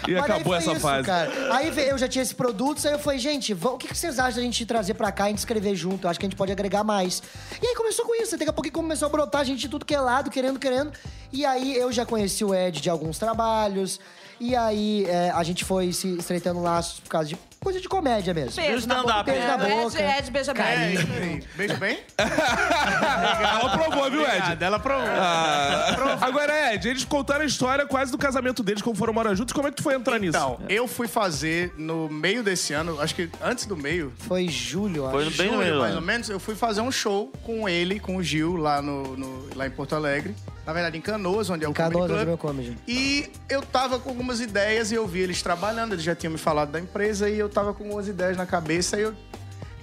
E 0.09 0.12
Mas 0.12 0.25
acabou 0.25 0.54
essa 0.54 0.73
isso, 0.73 0.80
fase. 0.80 1.07
Cara. 1.07 1.30
Aí 1.54 1.73
eu 1.88 1.99
já 1.99 2.09
tinha 2.09 2.23
esse 2.23 2.35
produto, 2.35 2.87
aí 2.87 2.95
eu 2.95 2.99
falei, 2.99 3.19
gente, 3.19 3.52
o 3.52 3.78
que 3.78 3.95
vocês 3.95 4.19
acham 4.19 4.37
da 4.37 4.42
gente 4.42 4.64
trazer 4.64 4.95
pra 4.95 5.12
cá 5.12 5.28
e 5.28 5.33
a 5.33 5.37
escrever 5.37 5.75
junto? 5.75 6.07
Eu 6.07 6.11
acho 6.11 6.19
que 6.19 6.26
a 6.26 6.28
gente 6.28 6.37
pode 6.37 6.52
agregar 6.52 6.85
mais. 6.85 7.23
E 7.62 7.66
aí 7.66 7.75
começou 7.75 8.04
com 8.04 8.14
isso, 8.21 8.37
daqui 8.37 8.50
a 8.50 8.52
pouco 8.52 8.71
começou 8.71 9.07
a 9.07 9.09
brotar 9.11 9.45
gente 9.45 9.61
de 9.61 9.69
tudo 9.69 9.85
que 9.85 9.95
é 9.95 10.00
lado, 10.00 10.30
querendo, 10.30 10.59
querendo. 10.59 10.92
E 11.33 11.45
aí 11.45 11.76
eu 11.76 11.92
já 11.92 12.04
conheci 12.07 12.45
o 12.45 12.54
Ed 12.54 12.80
de 12.80 12.90
alguns 12.90 13.19
trabalhos. 13.19 14.00
E 14.38 14.57
aí 14.57 15.04
é, 15.07 15.30
a 15.30 15.42
gente 15.42 15.64
foi 15.64 15.92
se 15.92 16.16
estreitando 16.16 16.61
laços 16.61 17.00
por 17.00 17.11
causa 17.11 17.28
de 17.28 17.38
coisa 17.60 17.80
de 17.80 17.88
comédia 17.88 18.32
mesmo. 18.32 18.56
Beijo 18.56 18.86
na 18.88 19.02
boca. 19.02 19.08
stand-up, 19.08 19.30
Beijo 19.30 19.46
na 19.46 19.54
Ed, 19.68 19.74
boca. 19.84 20.18
Ed, 20.18 20.30
beija 20.30 20.54
bem. 20.54 20.64
É 20.64 20.92
isso 20.94 21.06
aí. 21.12 21.44
Beijo 21.56 21.76
bem? 21.76 21.98
Ela 22.18 23.76
provou, 23.76 24.10
viu, 24.10 24.22
Ed? 24.22 24.30
Obrigado, 24.30 24.62
ela 24.62 24.78
provou. 24.78 25.06
Ah, 25.08 26.18
agora, 26.20 26.74
Ed, 26.74 26.88
eles 26.88 27.04
contaram 27.04 27.42
a 27.42 27.46
história 27.46 27.86
quase 27.86 28.10
do 28.10 28.18
casamento 28.18 28.62
deles, 28.62 28.82
como 28.82 28.96
foram 28.96 29.12
morar 29.12 29.34
juntos. 29.34 29.52
Como 29.52 29.68
é 29.68 29.70
que 29.70 29.76
tu 29.76 29.82
foi 29.82 29.94
entrar 29.94 30.18
nisso? 30.18 30.36
Então, 30.36 30.58
eu 30.68 30.88
fui 30.88 31.06
fazer 31.06 31.72
no 31.76 32.08
meio 32.08 32.42
desse 32.42 32.72
ano, 32.72 33.00
acho 33.00 33.14
que 33.14 33.28
antes 33.42 33.66
do 33.66 33.76
meio, 33.76 34.12
Foi 34.18 34.48
julho, 34.48 35.08
Foi 35.10 35.22
acho. 35.26 35.30
no- 35.30 35.36
Bem 35.36 35.46
no 35.48 35.52
julho, 35.54 35.64
meio 35.66 35.80
mais 35.80 35.94
ou 35.94 36.00
menos, 36.00 36.28
eu 36.30 36.40
fui 36.40 36.54
fazer 36.54 36.80
um 36.80 36.90
show 36.90 37.32
com 37.44 37.68
ele, 37.68 37.98
com 38.00 38.16
o 38.16 38.22
Gil, 38.22 38.56
lá, 38.56 38.80
no, 38.82 39.16
no- 39.16 39.48
lá 39.54 39.66
em 39.66 39.70
Porto 39.70 39.94
Alegre. 39.94 40.34
Na 40.70 40.74
verdade, 40.74 40.96
em 40.96 41.00
Canoas, 41.00 41.50
onde 41.50 41.64
é 41.64 41.68
o 41.68 41.72
Canoas, 41.72 42.06
Comedy 42.06 42.12
é 42.12 42.16
Club. 42.16 42.28
meu 42.28 42.38
comedy. 42.38 42.78
E 42.86 43.28
eu 43.48 43.60
tava 43.60 43.98
com 43.98 44.08
algumas 44.08 44.40
ideias 44.40 44.92
e 44.92 44.94
eu 44.94 45.04
vi 45.04 45.18
eles 45.18 45.42
trabalhando, 45.42 45.94
eles 45.94 46.04
já 46.04 46.14
tinham 46.14 46.30
me 46.30 46.38
falado 46.38 46.70
da 46.70 46.78
empresa 46.78 47.28
e 47.28 47.36
eu 47.36 47.48
tava 47.48 47.74
com 47.74 47.82
algumas 47.82 48.06
ideias 48.06 48.36
na 48.36 48.46
cabeça 48.46 48.96
e 48.96 49.02
eu 49.02 49.12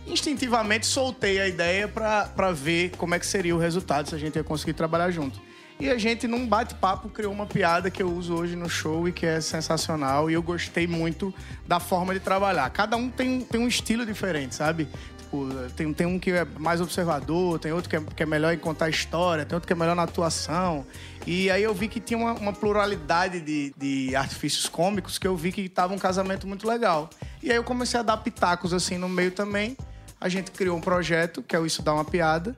instintivamente 0.08 0.86
soltei 0.86 1.41
a 1.41 1.48
ideia 1.48 1.89
pra, 1.89 2.27
pra 2.27 2.53
ver 2.53 2.91
como 2.91 3.13
é 3.13 3.20
que 3.20 3.27
seria 3.27 3.53
o 3.53 3.60
resultado 3.60 4.08
se 4.08 4.15
a 4.15 4.17
gente 4.17 4.38
ia 4.38 4.46
conseguir 4.46 4.72
trabalhar 4.72 5.12
junto. 5.12 5.41
E 5.77 5.89
a 5.89 5.98
gente, 5.98 6.25
num 6.25 6.48
bate-papo, 6.48 7.10
criou 7.10 7.34
uma 7.34 7.46
piada 7.46 7.91
que 7.91 8.01
eu 8.01 8.10
uso 8.10 8.34
hoje 8.34 8.56
no 8.56 8.70
show 8.70 9.10
e 9.10 9.12
que 9.12 9.25
é 9.25 9.41
sensacional. 9.41 10.32
E 10.32 10.34
eu 10.34 10.41
gostei 10.41 10.88
muito 10.88 11.34
da 11.67 11.82
forma 11.82 12.13
de 12.13 12.22
trabalhar. 12.22 12.67
Cada 12.70 12.96
um 12.96 13.10
tem, 13.10 13.41
tem 13.41 13.60
um 13.60 13.67
estilo 13.67 14.06
diferente, 14.06 14.56
sabe? 14.56 14.88
Tipo, 15.27 15.46
tem, 15.75 15.93
tem 15.93 16.07
um 16.07 16.17
que 16.17 16.31
é 16.31 16.46
mais 16.57 16.79
observador, 16.79 17.60
tem 17.60 17.74
outro 17.74 17.89
que 17.89 17.98
é, 17.98 18.01
que 18.01 18.24
é 18.24 18.25
melhor 18.25 18.53
em 18.53 18.57
contar 18.57 18.89
história, 18.89 19.46
tem 19.46 19.57
outro 19.57 19.67
que 19.67 19.74
é 19.74 19.75
melhor 19.75 19.93
na 19.93 20.03
atuação. 20.03 20.86
E 21.25 21.51
aí 21.51 21.62
eu 21.62 21.74
vi 21.74 21.89
que 21.89 22.00
tinha 22.00 22.17
uma, 22.17 22.31
uma 22.31 22.53
pluralidade 22.53 23.41
de, 23.41 23.74
de 23.77 24.15
artifícios 24.15 24.69
cômicos 24.69 25.17
que 25.17 25.27
eu 25.27 25.36
vi 25.36 25.51
que 25.51 25.67
tava 25.67 25.93
um 25.93 25.98
casamento 26.00 26.48
muito 26.48 26.65
legal. 26.65 27.10
E 27.43 27.51
aí 27.51 27.57
eu 27.57 27.63
comecei 27.63 28.00
a 28.00 28.03
dar 28.03 28.15
pitacos 28.15 28.74
assim 28.74 28.98
no 28.98 29.10
meio 29.10 29.31
também. 29.31 29.75
A 30.19 30.29
gente 30.29 30.50
criou 30.50 30.77
um 30.77 30.81
projeto, 30.81 31.43
que 31.43 31.53
é 31.53 31.60
o 31.60 31.65
Isso 31.65 31.81
Dá 31.81 31.93
Uma 31.93 32.05
Piada. 32.05 32.55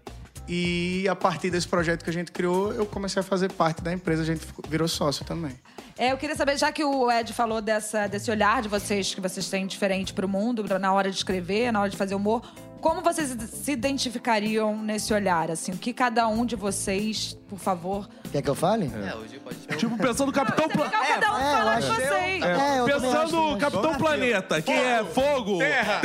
E 0.51 1.07
a 1.07 1.15
partir 1.15 1.51
desse 1.51 1.67
projeto 1.67 2.03
que 2.03 2.09
a 2.09 2.13
gente 2.13 2.31
criou, 2.31 2.73
eu 2.73 2.83
comecei 2.83 3.19
a 3.19 3.23
fazer 3.23 3.51
parte 3.51 3.83
da 3.83 3.93
empresa, 3.93 4.23
a 4.23 4.25
gente 4.25 4.41
virou 4.67 4.87
sócio 4.87 5.23
também. 5.23 5.51
É, 5.95 6.11
eu 6.11 6.17
queria 6.17 6.35
saber, 6.35 6.57
já 6.57 6.71
que 6.71 6.83
o 6.83 7.11
Ed 7.11 7.31
falou 7.33 7.61
dessa, 7.61 8.07
desse 8.07 8.31
olhar 8.31 8.63
de 8.63 8.67
vocês, 8.67 9.13
que 9.13 9.21
vocês 9.21 9.47
têm 9.47 9.67
diferente 9.67 10.11
pro 10.11 10.27
mundo, 10.27 10.65
na 10.79 10.91
hora 10.91 11.11
de 11.11 11.17
escrever, 11.17 11.71
na 11.71 11.81
hora 11.81 11.89
de 11.89 11.97
fazer 11.97 12.15
humor, 12.15 12.41
como 12.81 13.01
vocês 13.01 13.29
se 13.29 13.71
identificariam 13.73 14.81
nesse 14.81 15.13
olhar? 15.13 15.51
Assim, 15.51 15.71
o 15.71 15.77
que 15.77 15.93
cada 15.93 16.27
um 16.27 16.45
de 16.45 16.55
vocês, 16.55 17.37
por 17.47 17.59
favor. 17.59 18.07
Quer 18.31 18.41
que 18.41 18.49
eu 18.49 18.55
fale? 18.55 18.89
É, 18.95 19.15
hoje 19.15 19.39
pode 19.39 19.57
ser. 19.57 19.75
Tipo, 19.75 19.97
pensando 19.97 20.31
Capitão 20.31 20.69
Planeta. 20.69 21.19
Cada 21.19 21.33
um 21.33 21.71
é, 21.71 21.79
de 21.79 21.87
vocês. 21.87 22.43
É, 22.43 22.85
Pensando 22.85 23.57
Capitão 23.57 23.95
Planeta, 23.95 24.61
que 24.61 24.71
é 24.71 25.03
fogo, 25.03 25.57
terra. 25.59 25.99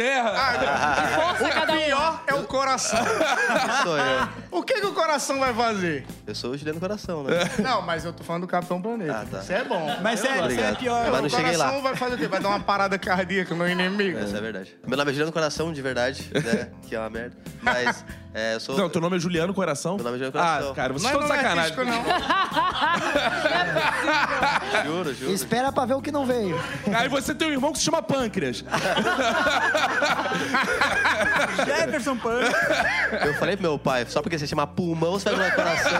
Força 1.13 1.13
coração. 2.74 3.04
Sou 3.82 3.96
eu. 3.98 4.28
O 4.50 4.62
que, 4.62 4.80
que 4.80 4.86
o 4.86 4.92
coração 4.92 5.38
vai 5.38 5.54
fazer? 5.54 6.04
Eu 6.26 6.34
sou 6.34 6.50
o 6.52 6.56
Juliano 6.56 6.80
Coração, 6.80 7.22
né? 7.24 7.50
Não, 7.58 7.82
mas 7.82 8.04
eu 8.04 8.12
tô 8.12 8.22
falando 8.24 8.42
do 8.42 8.48
Capitão 8.48 8.80
Planeta. 8.82 9.20
Ah, 9.22 9.26
tá. 9.30 9.38
Isso 9.40 9.52
é 9.52 9.64
bom. 9.64 9.96
Mas 10.02 10.24
Eu 10.24 10.30
é, 10.30 10.32
isso 10.32 10.38
é 10.40 10.44
Obrigado. 10.44 10.76
pior. 10.78 11.10
Mas 11.10 11.20
não 11.20 11.26
o 11.26 11.30
cheguei 11.30 11.56
lá. 11.56 11.64
coração 11.66 11.82
vai 11.82 11.96
fazer 11.96 12.14
o 12.14 12.18
quê? 12.18 12.28
Vai 12.28 12.40
dar 12.40 12.48
uma 12.48 12.60
parada 12.60 12.98
cardíaca 12.98 13.54
no 13.54 13.68
inimigo? 13.68 14.18
Essa 14.18 14.38
é 14.38 14.40
verdade. 14.40 14.76
Meu 14.86 14.96
nome 14.96 15.10
é 15.10 15.14
Juliano 15.14 15.32
Coração, 15.32 15.72
de 15.72 15.82
verdade, 15.82 16.30
né? 16.32 16.68
Que 16.86 16.94
é 16.94 16.98
uma 17.00 17.10
merda. 17.10 17.36
Mas 17.62 18.04
é, 18.32 18.54
eu 18.54 18.60
sou. 18.60 18.76
Não, 18.76 18.88
teu 18.88 19.00
nome 19.00 19.16
é 19.16 19.20
Juliano 19.20 19.54
Coração? 19.54 19.96
Meu 19.96 20.04
nome 20.04 20.16
é 20.16 20.18
Juliano 20.18 20.32
Coração. 20.32 20.72
Ah, 20.72 20.74
cara, 20.74 20.92
vocês 20.92 21.12
Não 21.12 21.20
é 21.20 21.24
estão 21.24 21.36
de 21.38 21.42
nome 21.42 21.42
sacanagem. 21.42 21.78
artístico, 21.78 21.84
não. 21.84 22.04
Juro, 24.84 25.14
juro. 25.14 25.32
Espera 25.32 25.72
pra 25.72 25.84
ver 25.84 25.94
o 25.94 26.02
que 26.02 26.10
não 26.12 26.26
veio. 26.26 26.60
Aí 26.96 27.08
você 27.08 27.34
tem 27.34 27.48
um 27.48 27.52
irmão 27.52 27.72
que 27.72 27.78
se 27.78 27.84
chama 27.84 28.02
Pâncreas. 28.02 28.64
Jefferson 31.64 32.16
Pan. 32.16 32.40
Eu 33.24 33.34
falei 33.34 33.56
pro 33.56 33.62
meu 33.62 33.78
pai, 33.78 34.04
só 34.08 34.20
porque 34.20 34.38
você 34.38 34.46
chama 34.46 34.66
pulmão, 34.66 35.12
você 35.12 35.30
vai 35.30 35.48
no 35.50 35.54
coração. 35.54 35.92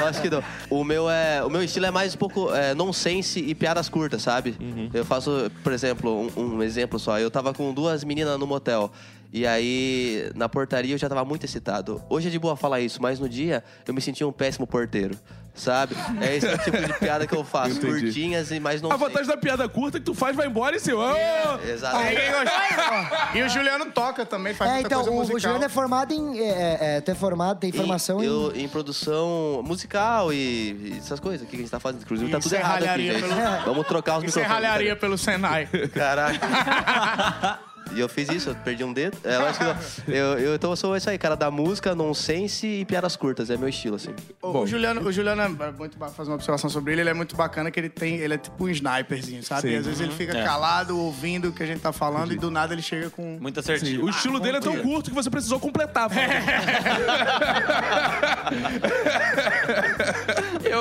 Eu 0.00 0.06
acho 0.06 0.20
que 0.22 0.30
não. 0.30 0.42
O 0.68 0.84
meu, 0.84 1.10
é, 1.10 1.42
o 1.44 1.50
meu 1.50 1.62
estilo 1.62 1.86
é 1.86 1.90
mais 1.90 2.14
um 2.14 2.18
pouco 2.18 2.54
é, 2.54 2.74
nonsense 2.74 3.40
e 3.40 3.54
piadas 3.54 3.88
curtas, 3.88 4.22
sabe? 4.22 4.56
Eu 4.94 5.04
faço, 5.04 5.50
por 5.62 5.72
exemplo, 5.72 6.30
um, 6.36 6.56
um 6.56 6.62
exemplo 6.62 6.98
só. 6.98 7.18
Eu 7.18 7.30
tava 7.30 7.52
com 7.52 7.72
duas 7.72 8.04
meninas 8.04 8.38
no 8.38 8.46
motel. 8.46 8.90
E 9.32 9.46
aí, 9.46 10.28
na 10.34 10.48
portaria, 10.48 10.92
eu 10.92 10.98
já 10.98 11.08
tava 11.08 11.24
muito 11.24 11.44
excitado. 11.44 12.02
Hoje 12.08 12.26
é 12.28 12.30
de 12.30 12.38
boa 12.38 12.56
falar 12.56 12.80
isso, 12.80 13.00
mas 13.00 13.20
no 13.20 13.28
dia 13.28 13.62
eu 13.86 13.94
me 13.94 14.00
sentia 14.00 14.26
um 14.26 14.32
péssimo 14.32 14.66
porteiro. 14.66 15.16
Sabe? 15.54 15.94
É 16.20 16.36
esse 16.36 16.46
o 16.46 16.56
tipo 16.58 16.76
de 16.80 16.92
piada 16.94 17.26
que 17.26 17.34
eu 17.34 17.44
faço. 17.44 17.72
Entendi. 17.76 18.00
Curtinhas 18.04 18.50
e 18.50 18.58
mais 18.60 18.80
A 18.80 18.84
nonsense. 18.84 19.04
vantagem 19.04 19.26
da 19.28 19.36
piada 19.36 19.68
curta 19.68 19.98
é 19.98 20.00
que 20.00 20.06
tu 20.06 20.14
faz, 20.14 20.34
vai 20.34 20.46
embora 20.46 20.76
e 20.76 20.80
se... 20.80 20.92
Oh! 20.92 21.04
Exato. 21.68 21.96
Aí, 21.96 22.16
quem 22.16 22.30
gosta- 22.30 23.30
E 23.34 23.42
o 23.42 23.48
Juliano 23.48 23.86
toca 23.92 24.24
também, 24.24 24.54
faz 24.54 24.70
É, 24.70 24.74
muita 24.74 24.86
então, 24.88 24.98
coisa 25.00 25.10
o, 25.14 25.18
musical. 25.18 25.36
o 25.36 25.40
Juliano 25.40 25.64
é 25.64 25.68
formado 25.68 26.12
em. 26.14 26.38
É, 26.40 26.48
é, 26.48 26.78
é, 26.96 27.00
tu 27.00 27.10
é 27.10 27.14
formado, 27.14 27.58
tem 27.58 27.72
formação 27.72 28.20
em, 28.20 28.24
em. 28.24 28.26
eu, 28.26 28.52
em 28.56 28.68
produção 28.68 29.62
musical 29.64 30.32
e, 30.32 30.36
e 30.36 30.98
essas 30.98 31.20
coisas. 31.20 31.46
O 31.46 31.50
que 31.50 31.56
a 31.56 31.58
gente 31.58 31.70
tá 31.70 31.78
fazendo? 31.80 32.02
Inclusive, 32.02 32.30
tá 32.30 32.38
Isso 32.38 32.48
tudo 32.48 32.56
é 32.58 32.60
errado 32.60 32.84
aqui, 32.84 33.08
pelo- 33.20 33.64
Vamos 33.64 33.86
trocar 33.86 34.18
os 34.18 34.24
Isso 34.24 34.38
é 34.38 34.42
microfones. 34.42 34.68
ralharia 34.68 34.96
pelo 34.96 35.18
Senai. 35.18 35.66
Caraca. 35.92 36.38
E 37.92 37.98
eu 37.98 38.08
fiz 38.08 38.28
isso, 38.28 38.50
eu 38.50 38.54
perdi 38.54 38.84
um 38.84 38.92
dedo. 38.92 39.16
É, 39.24 39.34
eu 39.34 39.46
acho 39.46 39.58
que 39.58 39.64
não. 39.64 39.76
Eu, 40.14 40.38
eu, 40.38 40.54
então 40.54 40.70
eu 40.70 40.76
sou 40.76 40.96
isso 40.96 41.10
aí, 41.10 41.18
cara, 41.18 41.34
da 41.34 41.50
música, 41.50 41.92
nonsense 41.94 42.64
e 42.66 42.84
piadas 42.84 43.16
curtas. 43.16 43.50
É 43.50 43.56
meu 43.56 43.68
estilo, 43.68 43.96
assim. 43.96 44.14
O, 44.40 44.58
o 44.60 44.66
Juliano, 44.66 45.00
o 45.02 45.10
Juliano 45.12 45.42
é 45.42 45.48
muito 45.72 45.98
ba- 45.98 46.08
fazer 46.08 46.30
uma 46.30 46.36
observação 46.36 46.70
sobre 46.70 46.92
ele, 46.92 47.00
ele 47.00 47.10
é 47.10 47.14
muito 47.14 47.34
bacana 47.34 47.68
que 47.70 47.80
ele 47.80 47.88
tem, 47.88 48.16
ele 48.18 48.34
é 48.34 48.38
tipo 48.38 48.64
um 48.64 48.68
sniperzinho, 48.68 49.42
sabe? 49.42 49.62
Sim. 49.70 49.76
Às 49.76 49.86
vezes 49.86 50.00
ele 50.00 50.12
fica 50.12 50.38
É. 50.38 50.44
calado, 50.44 50.96
ouvindo 50.96 51.48
o 51.48 51.52
que 51.52 51.62
a 51.64 51.66
gente 51.66 51.80
tá 51.80 51.92
falando 51.92 52.32
e 52.32 52.36
do 52.36 52.48
nada 52.50 52.72
ele 52.74 52.82
chega 52.82 53.10
com 53.10 53.38
Muito 53.40 53.58
assertivo. 53.58 54.06
o 54.06 54.10
estilo 54.10 54.38
dele 54.38 54.58
é 54.58 54.60
tão 54.60 54.76
curto 54.78 55.10
que 55.10 55.16
você 55.16 55.28
precisou 55.28 55.58
completar. 55.58 56.08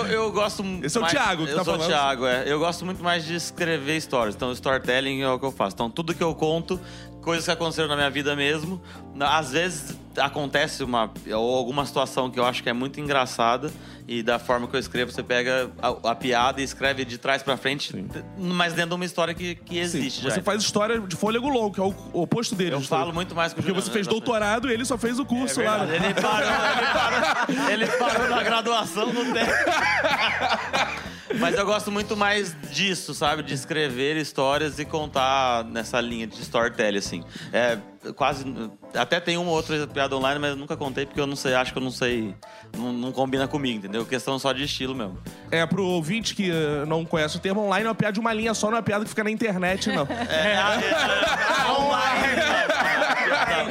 Eu, 0.05 0.23
eu 0.25 0.31
gosto 0.31 0.63
Esse 0.83 0.97
é 0.97 0.99
o 0.99 1.01
mais- 1.03 1.13
Thiago 1.13 1.45
que 1.45 1.51
Eu 1.51 1.57
tá 1.57 1.63
sou 1.63 1.73
falando. 1.73 1.87
o 1.89 1.91
Thiago, 1.93 2.25
é. 2.25 2.43
Eu 2.45 2.59
gosto 2.59 2.85
muito 2.85 3.03
mais 3.03 3.25
de 3.25 3.35
escrever 3.35 3.97
histórias. 3.97 4.35
Então, 4.35 4.51
storytelling 4.51 5.21
é 5.21 5.29
o 5.29 5.37
que 5.39 5.45
eu 5.45 5.51
faço. 5.51 5.75
Então, 5.75 5.89
tudo 5.89 6.13
que 6.13 6.23
eu 6.23 6.33
conto, 6.35 6.79
coisas 7.21 7.45
que 7.45 7.51
aconteceram 7.51 7.87
na 7.87 7.95
minha 7.95 8.09
vida 8.09 8.35
mesmo. 8.35 8.81
Às 9.19 9.51
vezes 9.51 9.97
acontece 10.17 10.83
uma 10.83 11.11
ou 11.33 11.55
alguma 11.55 11.85
situação 11.85 12.29
que 12.29 12.39
eu 12.39 12.45
acho 12.45 12.61
que 12.63 12.69
é 12.69 12.73
muito 12.73 12.99
engraçada 12.99 13.71
e 14.07 14.23
da 14.23 14.39
forma 14.39 14.67
que 14.67 14.75
eu 14.75 14.79
escrevo, 14.79 15.11
você 15.11 15.21
pega 15.21 15.69
a, 15.79 16.11
a 16.11 16.15
piada 16.15 16.59
e 16.59 16.63
escreve 16.63 17.05
de 17.05 17.17
trás 17.17 17.43
pra 17.43 17.55
frente, 17.55 17.93
mas 18.37 18.73
dentro 18.73 18.89
de 18.89 18.95
uma 18.95 19.05
história 19.05 19.35
que, 19.35 19.53
que 19.53 19.75
Sim, 19.75 19.99
existe 19.99 20.23
você 20.23 20.41
faz 20.41 20.63
história 20.63 20.99
de 20.99 21.15
fôlego 21.15 21.47
longo, 21.47 21.73
que 21.75 21.79
é 21.79 21.83
o 21.83 21.93
oposto 22.13 22.55
dele. 22.55 22.73
Eu 22.73 22.81
falo 22.81 23.13
muito 23.13 23.35
mais 23.35 23.53
que 23.53 23.59
o 23.59 23.61
Porque 23.61 23.69
Juliano, 23.69 23.85
você 23.85 23.91
fez 23.91 24.07
né, 24.07 24.11
doutorado 24.11 24.69
e 24.69 24.73
ele 24.73 24.83
só 24.83 24.97
fez 24.97 25.19
o 25.19 25.25
curso 25.25 25.61
lá. 25.61 25.85
né? 25.85 25.97
Ele 25.97 26.13
parou, 26.15 26.49
ele 26.49 26.87
parou, 26.93 27.69
ele 27.69 27.87
parou 27.87 28.29
na 28.29 28.43
graduação 28.43 29.13
no 29.13 29.31
tempo. 29.31 29.51
Mas 31.37 31.55
eu 31.55 31.65
gosto 31.65 31.91
muito 31.91 32.15
mais 32.17 32.55
disso, 32.71 33.13
sabe? 33.13 33.43
De 33.43 33.53
escrever 33.53 34.17
histórias 34.17 34.79
e 34.79 34.85
contar 34.85 35.63
nessa 35.65 35.99
linha 36.01 36.25
de 36.25 36.41
storytelling, 36.41 36.97
assim. 36.97 37.23
É, 37.53 37.77
quase. 38.15 38.45
Até 38.95 39.19
tem 39.19 39.37
uma 39.37 39.49
ou 39.49 39.55
outra 39.57 39.85
piada 39.87 40.15
online, 40.15 40.39
mas 40.39 40.51
eu 40.51 40.55
nunca 40.55 40.75
contei 40.75 41.05
porque 41.05 41.19
eu 41.19 41.27
não 41.27 41.35
sei, 41.35 41.53
acho 41.53 41.71
que 41.71 41.77
eu 41.77 41.83
não 41.83 41.91
sei. 41.91 42.33
Não, 42.75 42.93
não 42.93 43.11
combina 43.11 43.47
comigo, 43.47 43.79
entendeu? 43.79 44.05
Questão 44.05 44.39
só 44.39 44.53
de 44.53 44.63
estilo 44.63 44.95
mesmo. 44.95 45.17
É, 45.51 45.65
pro 45.65 45.85
ouvinte 45.85 46.35
que 46.35 46.49
eh, 46.49 46.85
não 46.87 47.03
conhece 47.05 47.37
o 47.37 47.39
termo 47.39 47.61
online, 47.61 47.85
é 47.85 47.89
uma 47.89 47.95
piada 47.95 48.13
de 48.13 48.19
uma 48.19 48.33
linha 48.33 48.53
só, 48.53 48.67
não 48.67 48.75
é 48.75 48.77
uma 48.77 48.83
piada 48.83 49.03
que 49.03 49.09
fica 49.09 49.23
na 49.23 49.31
internet, 49.31 49.89
não. 49.89 50.07
É, 50.29 50.51
é, 50.51 50.55
é, 50.55 51.71
online. 51.71 52.37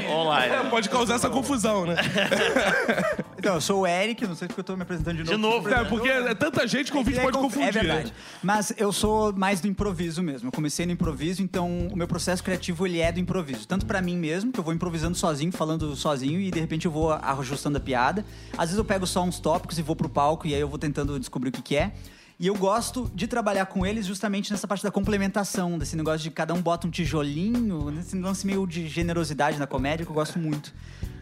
online. 0.10 0.70
Pode 0.70 0.88
causar 0.88 1.14
essa 1.14 1.30
confusão, 1.30 1.86
né? 1.86 1.96
Então, 3.38 3.54
eu 3.54 3.60
sou 3.60 3.82
o 3.82 3.86
Eric, 3.86 4.26
não 4.26 4.34
sei 4.34 4.48
porque 4.48 4.60
eu 4.60 4.64
tô 4.64 4.74
me 4.76 4.82
apresentando 4.82 5.16
de 5.16 5.22
novo. 5.36 5.36
De 5.36 5.40
novo, 5.40 5.68
É, 5.68 5.84
porque 5.84 6.08
é 6.08 6.34
tanta 6.34 6.66
gente 6.66 6.90
que 6.90 6.96
o 6.96 6.98
ouvinte 6.98 7.18
É 7.18 7.22
pode 7.22 7.38
conf- 7.38 7.54
confundir. 7.54 7.68
É 7.68 7.72
verdade. 7.72 8.12
Mas 8.42 8.72
eu 8.76 8.92
sou 8.92 9.32
mais 9.32 9.60
do 9.60 9.68
improviso 9.68 10.22
mesmo. 10.22 10.48
Eu 10.48 10.52
comecei 10.52 10.84
no 10.86 10.92
improviso, 10.92 11.40
então 11.42 11.86
o 11.92 11.96
meu 11.96 12.08
processo 12.08 12.42
criativo 12.42 12.84
ele 12.86 13.00
é 13.00 13.12
do 13.12 13.20
improviso. 13.20 13.66
Tanto 13.66 13.86
pra 13.86 14.02
mim 14.02 14.16
mesmo, 14.16 14.50
que 14.50 14.58
eu 14.58 14.64
vou 14.64 14.74
improvisando 14.74 15.16
sozinho, 15.16 15.52
falando 15.52 15.94
sozinho 15.94 16.40
e 16.40 16.50
de 16.50 16.58
repente 16.58 16.86
eu 16.86 16.90
vou 16.90 17.12
ajustando 17.12 17.78
a 17.78 17.80
piada. 17.80 18.24
Às 18.54 18.70
vezes 18.70 18.78
eu 18.78 18.84
pego 18.84 19.06
só 19.06 19.22
uns 19.22 19.38
tópicos 19.38 19.78
e 19.78 19.82
vou 19.82 19.94
pro 19.94 20.08
palco 20.08 20.46
e 20.46 20.54
aí 20.54 20.60
eu 20.60 20.68
vou 20.68 20.78
tentando 20.78 21.18
descobrir 21.18 21.50
o 21.50 21.52
que, 21.52 21.62
que 21.62 21.76
é. 21.76 21.92
E 22.40 22.46
eu 22.46 22.54
gosto 22.54 23.10
de 23.16 23.26
trabalhar 23.26 23.66
com 23.66 23.84
eles 23.84 24.06
justamente 24.06 24.52
nessa 24.52 24.66
parte 24.68 24.82
da 24.84 24.92
complementação, 24.92 25.76
desse 25.76 25.96
negócio 25.96 26.20
de 26.20 26.30
cada 26.30 26.54
um 26.54 26.62
bota 26.62 26.86
um 26.86 26.90
tijolinho, 26.90 27.90
nesse 27.90 28.16
lance 28.16 28.46
meio 28.46 28.64
de 28.64 28.86
generosidade 28.86 29.58
na 29.58 29.66
comédia 29.66 30.06
que 30.06 30.10
eu 30.10 30.14
gosto 30.14 30.38
muito. 30.38 30.72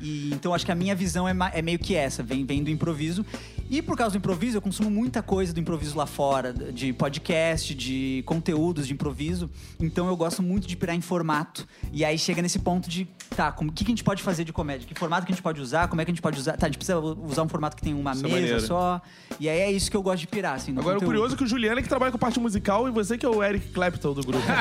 E, 0.00 0.30
então 0.32 0.52
acho 0.54 0.64
que 0.64 0.72
a 0.72 0.74
minha 0.74 0.94
visão 0.94 1.28
é, 1.28 1.35
é 1.52 1.62
meio 1.62 1.78
que 1.78 1.94
essa, 1.94 2.22
vem, 2.22 2.44
vem 2.44 2.62
do 2.62 2.70
improviso. 2.70 3.24
E 3.68 3.82
por 3.82 3.96
causa 3.96 4.12
do 4.12 4.18
improviso, 4.18 4.56
eu 4.59 4.62
consumo 4.62 4.88
muita 4.88 5.22
coisa 5.22 5.52
do 5.52 5.59
improviso 5.59 5.96
lá 5.98 6.06
fora, 6.06 6.52
de 6.52 6.92
podcast, 6.92 7.74
de 7.74 8.22
conteúdos 8.24 8.87
de 8.87 8.92
improviso. 8.92 9.50
Então 9.80 10.06
eu 10.06 10.16
gosto 10.16 10.40
muito 10.42 10.66
de 10.68 10.76
pirar 10.76 10.94
em 10.94 11.00
formato. 11.00 11.66
E 11.92 12.04
aí 12.04 12.16
chega 12.16 12.40
nesse 12.40 12.61
ponto 12.61 12.88
de, 12.88 13.09
tá, 13.35 13.50
como- 13.50 13.70
o 13.70 13.72
que, 13.72 13.85
que 13.85 13.90
a 13.90 13.92
gente 13.92 14.04
pode 14.04 14.22
fazer 14.22 14.44
de 14.44 14.52
comédia? 14.52 14.87
Que 14.87 14.96
formato 14.98 15.26
que 15.26 15.32
a 15.32 15.35
gente 15.35 15.42
pode 15.42 15.61
usar? 15.61 15.88
Como 15.88 16.00
é 16.00 16.04
que 16.04 16.11
a 16.12 16.14
gente 16.14 16.22
pode 16.22 16.38
usar? 16.38 16.56
Tá, 16.56 16.66
a 16.66 16.68
gente 16.68 16.78
precisa 16.78 16.98
usar 16.98 17.42
um 17.42 17.48
formato 17.48 17.74
que 17.76 17.82
tem 17.82 17.92
uma 17.92 18.12
Isso 18.12 18.22
mesa 18.22 18.61
só. 18.61 19.00
E 19.40 19.48
aí 19.48 19.59
é 19.59 19.70
isso 19.72 19.90
que 19.90 19.96
eu 19.96 20.02
gosto 20.02 20.20
de 20.20 20.26
pirar, 20.28 20.54
assim. 20.54 20.70
no 20.72 20.80
Agora, 20.80 20.98
o 20.98 21.00
conteúdo. 21.00 21.14
curioso 21.14 21.35
é 21.35 21.38
que 21.38 21.44
o 21.44 21.46
Juliano 21.48 21.80
é 21.80 21.82
que 21.82 21.88
trabalha 21.88 22.12
com 22.12 22.18
parte 22.18 22.38
musical 22.38 22.87
e 22.87 22.90
você 22.92 23.18
que 23.18 23.26
é 23.26 23.28
o 23.28 23.42
Eric 23.42 23.68
Clapton 23.72 24.12
do 24.14 24.22
grupo. 24.24 24.44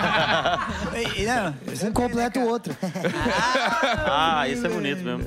Não, 1.26 1.88
Um 1.90 1.94
completa 1.94 2.40
o 2.40 2.48
outro. 2.48 2.76
Ah, 4.08 4.48
isso 4.50 4.66
é 4.66 4.70
bonito 4.70 5.04
mesmo. 5.04 5.25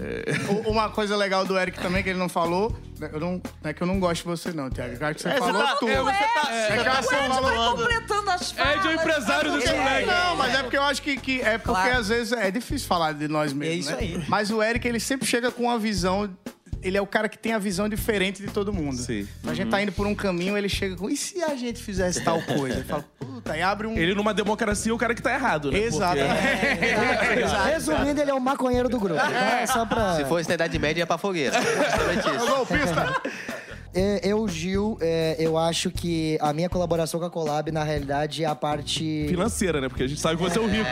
O- 0.49 0.71
Uma 0.71 0.89
coisa 0.91 1.17
legal 1.17 1.45
do 1.45 1.59
Eric 1.59 1.79
também 1.81 2.03
que 2.03 2.09
ele 2.11 2.19
não 2.19 2.29
falou, 2.29 2.77
né, 2.99 3.11
eu 3.13 3.19
não, 3.21 3.33
não 3.63 3.71
é 3.71 3.73
que 3.73 3.83
eu 3.83 3.87
não 3.87 3.99
gosto 3.99 4.23
de 4.23 4.29
você 4.29 4.53
não, 4.53 4.71
Thiago. 4.71 4.95
Eu 5.01 5.07
acho 5.07 5.15
que 5.17 5.23
você 5.23 5.35
falou 5.39 5.63
tá- 5.63 5.77
tudo. 5.77 5.91
é, 5.91 6.03
você 6.03 6.13
tá- 6.13 6.49
É 6.53 6.69
você 6.69 6.85
que 6.85 6.91
você 7.03 7.17
falou 7.29 7.43
Vai 7.43 7.71
completando 7.87 8.31
as 8.31 8.51
falas. 8.53 8.75
É 8.75 8.79
de 8.81 8.89
um 8.89 8.93
empresário 8.93 9.53
desse 9.53 9.73
moleque. 9.73 10.07
Não, 10.07 10.37
mas 10.37 10.55
é 10.55 10.63
porque 10.63 10.77
eu 10.77 10.83
acho 10.83 11.03
que, 11.03 11.17
que 11.17 11.41
é 11.41 11.59
porque 11.59 11.81
Claro. 11.81 11.99
às 11.99 12.09
vezes 12.09 12.33
é 12.33 12.51
difícil 12.51 12.87
falar 12.89 13.13
de 13.13 13.29
nós 13.29 13.53
mesmos. 13.53 13.75
É 13.75 13.79
isso 13.79 13.91
né? 13.93 13.99
aí. 14.01 14.25
Mas 14.29 14.51
o 14.51 14.63
Eric, 14.63 14.87
ele 14.87 15.01
sempre 15.01 15.27
chega 15.27 15.51
com 15.51 15.65
uma 15.65 15.79
visão. 15.79 16.31
Ele 16.81 16.97
é 16.97 17.01
o 17.03 17.07
cara 17.07 17.29
que 17.29 17.37
tem 17.37 17.53
a 17.55 17.59
visão 17.59 17.89
diferente 17.89 18.41
de 18.41 18.49
todo 18.53 18.73
mundo. 18.73 18.99
Sim. 18.99 19.27
A 19.49 19.53
gente 19.53 19.69
tá 19.69 19.83
indo 19.83 19.91
por 19.91 20.07
um 20.07 20.15
caminho, 20.15 20.57
ele 20.57 20.69
chega 20.69 20.95
com. 20.95 21.11
E 21.11 21.17
se 21.17 21.43
a 21.43 21.57
gente 21.57 21.83
fizesse 21.83 22.23
tal 22.23 22.41
coisa? 22.43 22.77
Ele 22.77 22.85
fala, 22.85 23.05
aí 23.53 23.63
abre 23.63 23.87
um. 23.87 23.97
Ele, 23.97 24.15
numa 24.15 24.33
democracia, 24.35 24.91
é 24.93 24.95
o 24.95 24.99
cara 24.99 25.15
que 25.15 25.23
tá 25.23 25.33
errado, 25.33 25.71
né? 25.73 25.79
Exato. 25.79 26.21
Resumindo, 27.71 28.21
ele 28.21 28.31
é 28.31 28.35
o 28.35 28.41
maconheiro 28.41 28.89
do 28.89 28.99
grupo. 28.99 29.21
É 29.21 29.67
só 29.67 29.85
pra. 29.87 30.17
Se 30.17 30.25
fosse 30.25 30.49
na 30.49 30.55
Idade 30.55 30.79
Média, 30.79 31.01
ia 31.03 31.07
pra 31.07 31.19
fogueira. 31.19 31.61
Justamente 31.61 32.37
isso. 32.37 32.47
Golpista! 32.47 33.23
É, 33.95 34.21
Eu, 34.23 34.47
Gil, 34.47 34.99
é, 35.01 35.35
eu 35.39 35.57
acho 35.57 35.91
que 35.91 36.37
a 36.43 36.53
minha 36.53 36.69
colaboração 36.69 37.19
com 37.19 37.27
a 37.27 37.31
Collab, 37.31 37.73
na 37.73 37.83
realidade, 37.83 38.45
é 38.45 38.47
a 38.47 38.55
parte. 38.55 39.27
Financeira, 39.29 39.81
né? 39.81 39.89
Porque 39.89 40.03
a 40.03 40.07
gente 40.07 40.21
sabe 40.21 40.37
que 40.37 40.43
você 40.43 40.59
é 40.59 40.63
um 40.63 40.69
rico. 40.69 40.85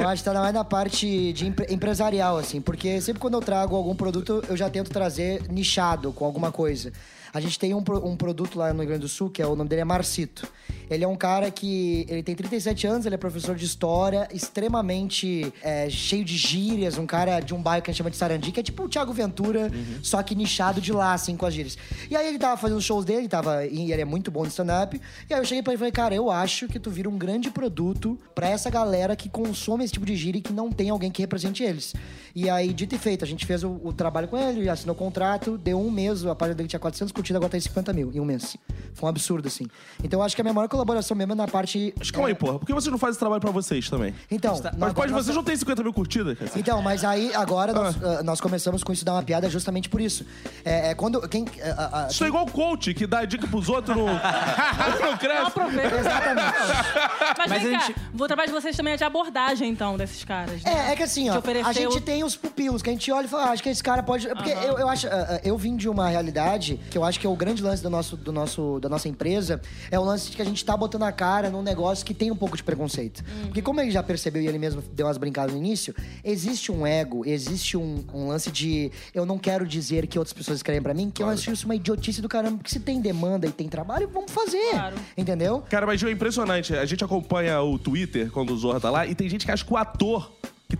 Eu 0.00 0.08
acho 0.08 0.22
que 0.24 0.30
tá 0.30 0.34
mais 0.40 0.54
na 0.54 0.64
parte 0.64 1.32
de 1.32 1.46
empre- 1.46 1.66
empresarial, 1.68 2.38
assim. 2.38 2.60
Porque 2.60 3.00
sempre 3.00 3.20
quando 3.20 3.34
eu 3.34 3.40
trago 3.42 3.76
algum 3.76 3.94
produto, 3.94 4.42
eu 4.48 4.56
já 4.56 4.70
tento 4.70 4.90
trazer 4.90 5.42
nichado 5.50 6.10
com 6.12 6.24
alguma 6.24 6.50
coisa. 6.50 6.90
A 7.34 7.40
gente 7.40 7.58
tem 7.58 7.74
um, 7.74 7.82
um 8.04 8.16
produto 8.16 8.56
lá 8.56 8.72
no 8.72 8.78
Rio 8.78 8.90
Grande 8.90 9.02
do 9.02 9.08
Sul, 9.08 9.28
que 9.28 9.42
é 9.42 9.46
o 9.46 9.56
nome 9.56 9.68
dele 9.68 9.82
é 9.82 9.84
Marcito. 9.84 10.48
Ele 10.88 11.02
é 11.02 11.08
um 11.08 11.16
cara 11.16 11.50
que. 11.50 12.06
Ele 12.08 12.22
tem 12.22 12.34
37 12.34 12.86
anos, 12.86 13.06
ele 13.06 13.16
é 13.16 13.18
professor 13.18 13.56
de 13.56 13.64
história, 13.64 14.28
extremamente 14.32 15.52
é, 15.60 15.90
cheio 15.90 16.24
de 16.24 16.36
gírias, 16.36 16.96
um 16.96 17.06
cara 17.06 17.40
de 17.40 17.52
um 17.52 17.60
bairro 17.60 17.82
que 17.82 17.90
a 17.90 17.92
gente 17.92 17.98
chama 17.98 18.10
de 18.10 18.16
Sarandi, 18.16 18.52
que 18.52 18.60
é 18.60 18.62
tipo 18.62 18.84
o 18.84 18.88
Thiago 18.88 19.12
Ventura, 19.12 19.68
só 20.02 20.22
que 20.22 20.34
nichado 20.34 20.80
de 20.80 20.92
lá, 20.92 21.14
assim, 21.14 21.36
com 21.36 21.46
as 21.46 21.54
gírias. 21.54 21.76
E 22.08 22.16
aí 22.16 22.28
ele 22.28 22.38
tava 22.38 22.56
fazendo 22.56 22.76
os 22.76 22.84
shows 22.84 23.04
dele, 23.04 23.26
tava, 23.26 23.66
e 23.66 23.90
ele 23.90 24.02
é 24.02 24.04
muito 24.04 24.30
bom 24.30 24.42
de 24.42 24.50
stand-up. 24.50 25.00
E 25.28 25.34
aí 25.34 25.40
eu 25.40 25.44
cheguei 25.44 25.62
pra 25.62 25.72
ele 25.72 25.78
e 25.78 25.80
falei, 25.80 25.92
cara, 25.92 26.14
eu 26.14 26.30
acho 26.30 26.68
que 26.68 26.78
tu 26.78 26.90
vira 26.90 27.08
um 27.08 27.18
grande 27.18 27.50
produto 27.50 28.16
pra 28.34 28.48
essa 28.48 28.70
galera 28.70 29.16
que 29.16 29.28
consome 29.28 29.82
esse 29.82 29.92
tipo 29.92 30.06
de 30.06 30.14
gíria 30.14 30.38
e 30.38 30.42
que 30.42 30.52
não 30.52 30.70
tem 30.70 30.90
alguém 30.90 31.10
que 31.10 31.22
represente 31.22 31.62
eles. 31.64 31.94
E 32.34 32.50
aí, 32.50 32.72
dito 32.72 32.94
e 32.94 32.98
feito, 32.98 33.24
a 33.24 33.28
gente 33.28 33.46
fez 33.46 33.62
o, 33.62 33.80
o 33.84 33.92
trabalho 33.92 34.26
com 34.26 34.36
ele, 34.36 34.68
assinou 34.68 34.94
o 34.94 34.98
contrato, 34.98 35.56
deu 35.56 35.80
um 35.80 35.88
mês, 35.88 36.26
a 36.26 36.34
página 36.34 36.56
dele 36.56 36.68
tinha 36.68 36.80
400 36.80 37.12
curtidas, 37.12 37.36
agora 37.36 37.50
tá 37.50 37.56
em 37.56 37.60
50 37.60 37.92
mil 37.92 38.10
em 38.12 38.18
um 38.18 38.24
mês. 38.24 38.56
Foi 38.92 39.06
um 39.06 39.10
absurdo, 39.10 39.46
assim. 39.46 39.66
Então 40.02 40.18
eu 40.18 40.24
acho 40.24 40.34
que 40.34 40.40
a 40.40 40.44
minha 40.44 40.52
maior 40.52 40.68
colaboração 40.68 41.16
mesmo 41.16 41.32
é 41.32 41.36
na 41.36 41.46
parte. 41.46 41.94
Mas 41.96 42.10
calma 42.10 42.26
aí, 42.28 42.34
porra. 42.34 42.58
Por 42.58 42.66
que 42.66 42.72
vocês 42.74 42.90
não 42.90 42.98
fazem 42.98 43.12
esse 43.12 43.20
trabalho 43.20 43.40
pra 43.40 43.52
vocês 43.52 43.88
também? 43.88 44.12
Então, 44.30 44.52
Mas 44.60 44.76
nós- 44.76 44.92
pode, 44.92 45.12
nós- 45.12 45.24
vocês 45.24 45.36
não 45.36 45.44
têm 45.44 45.56
50 45.56 45.82
mil 45.84 45.92
curtidas, 45.92 46.36
cara. 46.36 46.50
Então, 46.56 46.82
mas 46.82 47.04
aí 47.04 47.32
agora 47.34 47.72
nós, 47.72 47.96
ah, 48.02 48.22
nós 48.24 48.40
começamos 48.40 48.82
com 48.82 48.92
isso 48.92 49.04
dar 49.04 49.12
uma 49.12 49.22
piada 49.22 49.48
justamente 49.48 49.88
por 49.88 50.00
isso. 50.00 50.26
É, 50.64 50.90
é 50.90 50.94
quando. 50.96 51.20
Quem, 51.28 51.44
ah, 51.62 51.90
ah, 51.92 52.08
Isso 52.10 52.24
é 52.24 52.28
igual 52.28 52.46
o 52.46 52.50
coach 52.50 52.92
que 52.94 53.06
dá 53.06 53.24
dica 53.24 53.46
pros 53.46 53.68
outros 53.68 53.96
no, 53.96 54.06
no 54.08 55.18
cresce. 55.18 55.46
Aproveita. 55.46 55.96
Exatamente. 55.98 56.52
Mas, 57.38 57.48
Mas 57.48 57.62
vem 57.62 57.74
a 57.76 57.78
cá, 57.78 57.86
gente- 57.86 58.00
o 58.20 58.26
trabalho 58.26 58.48
de 58.48 58.54
vocês 58.54 58.76
também 58.76 58.94
é 58.94 58.96
de 58.96 59.04
abordagem, 59.04 59.70
então, 59.70 59.96
desses 59.96 60.24
caras. 60.24 60.62
né? 60.64 60.88
É, 60.88 60.92
é 60.92 60.96
que 60.96 61.02
assim, 61.04 61.28
ó, 61.30 61.40
a 61.64 61.72
gente 61.72 61.96
o- 61.96 62.00
tem 62.24 62.26
os 62.26 62.36
pupilos, 62.36 62.82
que 62.82 62.90
a 62.90 62.92
gente 62.92 63.10
olha 63.12 63.26
e 63.26 63.28
fala, 63.28 63.44
ah, 63.44 63.50
acho 63.50 63.62
que 63.62 63.68
esse 63.68 63.82
cara 63.82 64.02
pode. 64.02 64.26
Porque 64.28 64.50
eu, 64.50 64.78
eu 64.78 64.88
acho. 64.88 65.06
ah, 65.06 65.26
ah, 65.30 65.40
eu 65.44 65.56
vim 65.56 65.76
de 65.76 65.88
uma 65.88 66.08
realidade 66.08 66.80
que 66.90 66.96
eu 66.96 67.04
acho 67.04 67.20
que 67.20 67.26
é 67.26 67.30
o 67.30 67.36
grande 67.36 67.62
lance 67.62 67.82
do 67.82 67.90
nosso, 67.90 68.16
do 68.16 68.32
nosso, 68.32 68.78
da 68.80 68.88
nossa 68.88 69.08
empresa, 69.08 69.60
é 69.90 69.98
o 69.98 70.04
lance 70.04 70.30
de 70.30 70.36
que 70.36 70.42
a 70.42 70.44
gente 70.44 70.64
tá 70.64 70.76
botando 70.76 71.02
a 71.02 71.12
cara 71.12 71.50
num 71.50 71.62
negócio 71.62 72.04
que 72.04 72.14
tem 72.14 72.30
um 72.30 72.36
pouco 72.36 72.56
de 72.56 72.62
preconceito. 72.62 73.22
Porque 73.44 73.62
como 73.62 73.80
ele 73.80 73.90
já 73.90 74.02
percebeu 74.02 74.42
e 74.42 74.46
ele 74.46 74.58
mesmo 74.58 74.82
deu 74.92 75.06
umas 75.06 75.18
brincadas 75.18 75.52
no 75.52 75.58
início, 75.58 75.94
existe 76.24 76.72
um 76.72 76.86
ego, 76.86 77.24
existe 77.26 77.76
um, 77.76 78.04
um 78.12 78.28
lance 78.28 78.50
de 78.50 78.90
eu 79.14 79.26
não 79.26 79.38
quero 79.38 79.66
dizer 79.66 80.06
que 80.06 80.18
outras 80.18 80.32
pessoas 80.32 80.58
escrevem 80.58 80.82
pra 80.82 80.94
mim, 80.94 81.10
que 81.10 81.22
eu 81.22 81.28
acho 81.28 81.50
isso 81.50 81.66
uma 81.66 81.74
idiotice 81.74 82.20
do 82.20 82.28
caramba, 82.28 82.58
porque 82.58 82.70
se 82.70 82.80
tem 82.80 83.00
demanda 83.00 83.46
e 83.46 83.52
tem 83.52 83.68
trabalho, 83.68 84.08
vamos 84.08 84.32
fazer. 84.32 84.70
Claro. 84.70 84.96
Entendeu? 85.16 85.62
Cara, 85.68 85.86
mas 85.86 86.00
Gil, 86.00 86.08
é 86.08 86.12
impressionante. 86.12 86.74
A 86.74 86.86
gente 86.86 87.04
acompanha 87.04 87.60
o 87.60 87.78
Twitter 87.78 88.30
quando 88.30 88.50
o 88.50 88.56
Zorra 88.56 88.80
tá 88.80 88.90
lá 88.90 89.06
e 89.06 89.14
tem 89.14 89.28
gente 89.28 89.44
que 89.44 89.52
acha 89.52 89.64
que 89.64 89.72
o 89.72 89.76
ator 89.76 90.30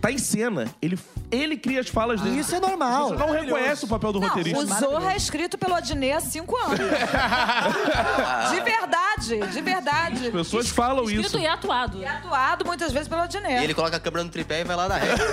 tá 0.04 0.12
em 0.12 0.18
cena, 0.18 0.66
ele, 0.82 0.98
ele 1.30 1.56
cria 1.56 1.80
as 1.80 1.88
falas 1.88 2.20
dele. 2.20 2.38
Isso 2.40 2.54
é 2.54 2.60
normal. 2.60 3.08
Você 3.08 3.16
não 3.16 3.30
reconhece 3.30 3.84
o 3.86 3.88
papel 3.88 4.12
do 4.12 4.20
Não, 4.20 4.28
roteirista. 4.28 4.62
o 4.62 4.66
Zorra 4.66 5.14
é 5.14 5.16
escrito 5.16 5.56
pelo 5.56 5.74
Adnet 5.74 6.12
há 6.12 6.20
cinco 6.20 6.54
anos. 6.58 6.78
de 8.50 8.60
verdade, 8.60 9.52
de 9.52 9.60
verdade. 9.62 10.26
As 10.26 10.32
pessoas 10.32 10.68
falam 10.68 11.04
Escrito 11.04 11.26
isso. 11.26 11.38
e 11.38 11.46
atuado. 11.46 11.98
E 11.98 12.04
atuado 12.04 12.66
muitas 12.66 12.92
vezes 12.92 13.08
pelo 13.08 13.22
Adnet. 13.22 13.60
E 13.62 13.64
ele 13.64 13.72
coloca 13.72 13.96
a 13.96 14.00
câmera 14.00 14.24
no 14.24 14.30
tripé 14.30 14.60
e 14.60 14.64
vai 14.64 14.76
lá 14.76 14.88
na 14.88 14.96
reta. 14.96 15.24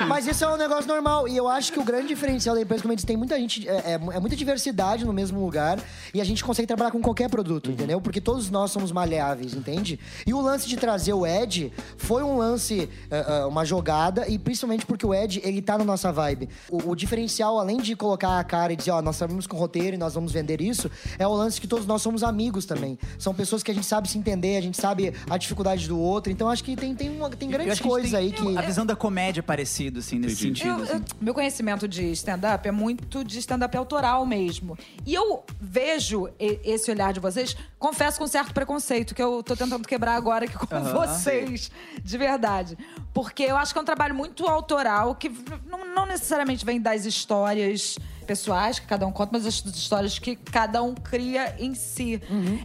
Mas 0.08 0.26
isso 0.26 0.44
é 0.44 0.48
um 0.48 0.56
negócio 0.56 0.86
normal. 0.86 1.28
E 1.28 1.36
eu 1.36 1.48
acho 1.48 1.70
que 1.72 1.78
o 1.78 1.84
grande 1.84 2.08
diferencial 2.08 2.54
da 2.54 2.62
empresa, 2.62 2.82
como 2.82 2.92
eu 2.92 2.96
disse, 2.96 3.06
tem 3.06 3.16
muita 3.16 3.38
gente, 3.38 3.68
é, 3.68 3.92
é- 3.92 3.94
é 3.94 4.20
muita 4.20 4.34
diversidade 4.36 5.04
no 5.04 5.12
mesmo 5.12 5.38
lugar. 5.44 5.78
E 6.14 6.20
a 6.20 6.24
gente 6.24 6.42
consegue 6.44 6.66
trabalhar 6.66 6.90
com 6.90 7.00
qualquer 7.00 7.28
produto, 7.28 7.70
entendeu? 7.70 8.00
Porque 8.00 8.20
todos 8.20 8.50
nós 8.50 8.70
somos 8.70 8.90
maleáveis, 8.90 9.54
entende? 9.54 9.98
E 10.26 10.32
o 10.32 10.40
lance 10.40 10.66
de 10.68 10.76
trazer 10.76 11.12
o 11.12 11.26
Ed 11.26 11.72
foi 11.96 12.22
um 12.22 12.38
lance, 12.38 12.88
é, 13.10 13.44
uma 13.46 13.64
jogada. 13.64 14.28
E 14.28 14.38
principalmente 14.38 14.86
porque 14.86 15.04
o 15.06 15.14
Ed, 15.14 15.40
ele 15.44 15.60
tá 15.62 15.76
na 15.78 15.84
nossa 15.84 16.12
vibe. 16.12 16.48
O, 16.70 16.90
o 16.90 16.94
diferencial, 16.96 17.58
além 17.58 17.78
de 17.78 17.94
colocar 17.96 18.38
a 18.38 18.44
cara 18.44 18.72
e 18.72 18.76
dizer, 18.76 18.90
ó, 18.90 19.02
nós 19.02 19.16
trabalhamos 19.18 19.46
com 19.46 19.56
roteiro 19.56 19.94
e 19.94 19.98
nós 19.98 20.14
vamos 20.14 20.32
vender 20.32 20.60
isso, 20.60 20.90
é 21.18 21.26
o 21.26 21.32
lance 21.32 21.60
que 21.60 21.66
todos 21.66 21.86
nós 21.86 22.02
somos 22.02 22.22
amigos 22.22 22.64
também. 22.66 22.98
São 23.18 23.34
pessoas 23.34 23.62
que 23.62 23.70
a 23.70 23.74
gente 23.74 23.86
sabe 23.86 24.08
se 24.08 24.18
entender, 24.18 24.56
a 24.56 24.60
gente 24.60 24.80
sabe 24.80 25.12
a 25.28 25.36
dificuldade 25.36 25.86
do 25.88 25.98
outro. 25.98 26.32
Então 26.32 26.48
acho 26.48 26.62
que 26.64 26.76
tem, 26.76 26.94
tem, 26.94 27.10
uma, 27.10 27.30
tem 27.30 27.48
Eu 27.48 27.52
grandes 27.58 27.80
coisas 27.80 28.10
tem 28.10 28.20
aí 28.20 28.32
que. 28.32 28.56
A 28.56 28.62
visão 28.62 28.84
da 28.86 28.94
comédia 28.96 29.40
é 29.40 29.42
parecida, 29.42 30.00
assim, 30.00 30.18
nesse 30.18 30.36
sentido. 30.36 30.68
Eu- 30.68 30.78
eu- 30.78 30.94
assim. 30.96 31.04
meu 31.20 31.34
conhecimento 31.34 31.86
de 31.88 32.10
stand-up 32.12 32.66
é 32.66 32.72
muito 32.72 33.24
de 33.24 33.38
stand-up 33.38 33.76
autoral 33.76 34.24
mesmo. 34.26 34.76
E 35.06 35.14
eu 35.14 35.42
vejo 35.60 36.28
esse 36.38 36.90
olhar 36.90 37.12
de 37.12 37.20
vocês, 37.20 37.56
confesso 37.78 38.18
com 38.18 38.26
certo 38.26 38.52
preconceito, 38.52 39.14
que 39.14 39.22
eu 39.22 39.42
tô 39.42 39.56
tentando 39.56 39.86
quebrar 39.86 40.14
agora 40.16 40.44
aqui 40.44 40.56
com 40.56 40.74
Aham. 40.74 40.92
vocês, 41.06 41.70
de 42.02 42.18
verdade. 42.18 42.76
Porque 43.12 43.42
eu 43.42 43.56
acho 43.56 43.72
que 43.72 43.78
é 43.78 43.82
um 43.82 43.84
trabalho 43.84 44.14
muito 44.14 44.46
autoral, 44.46 45.14
que 45.14 45.28
não, 45.66 45.94
não 45.94 46.06
necessariamente 46.06 46.64
vem 46.64 46.80
das 46.80 47.04
histórias 47.04 47.98
pessoais 48.26 48.78
que 48.78 48.86
cada 48.86 49.06
um 49.06 49.12
conta, 49.12 49.30
mas 49.32 49.46
as 49.46 49.64
histórias 49.64 50.18
que 50.18 50.36
cada 50.36 50.82
um 50.82 50.94
cria 50.94 51.54
em 51.58 51.74
si. 51.74 52.20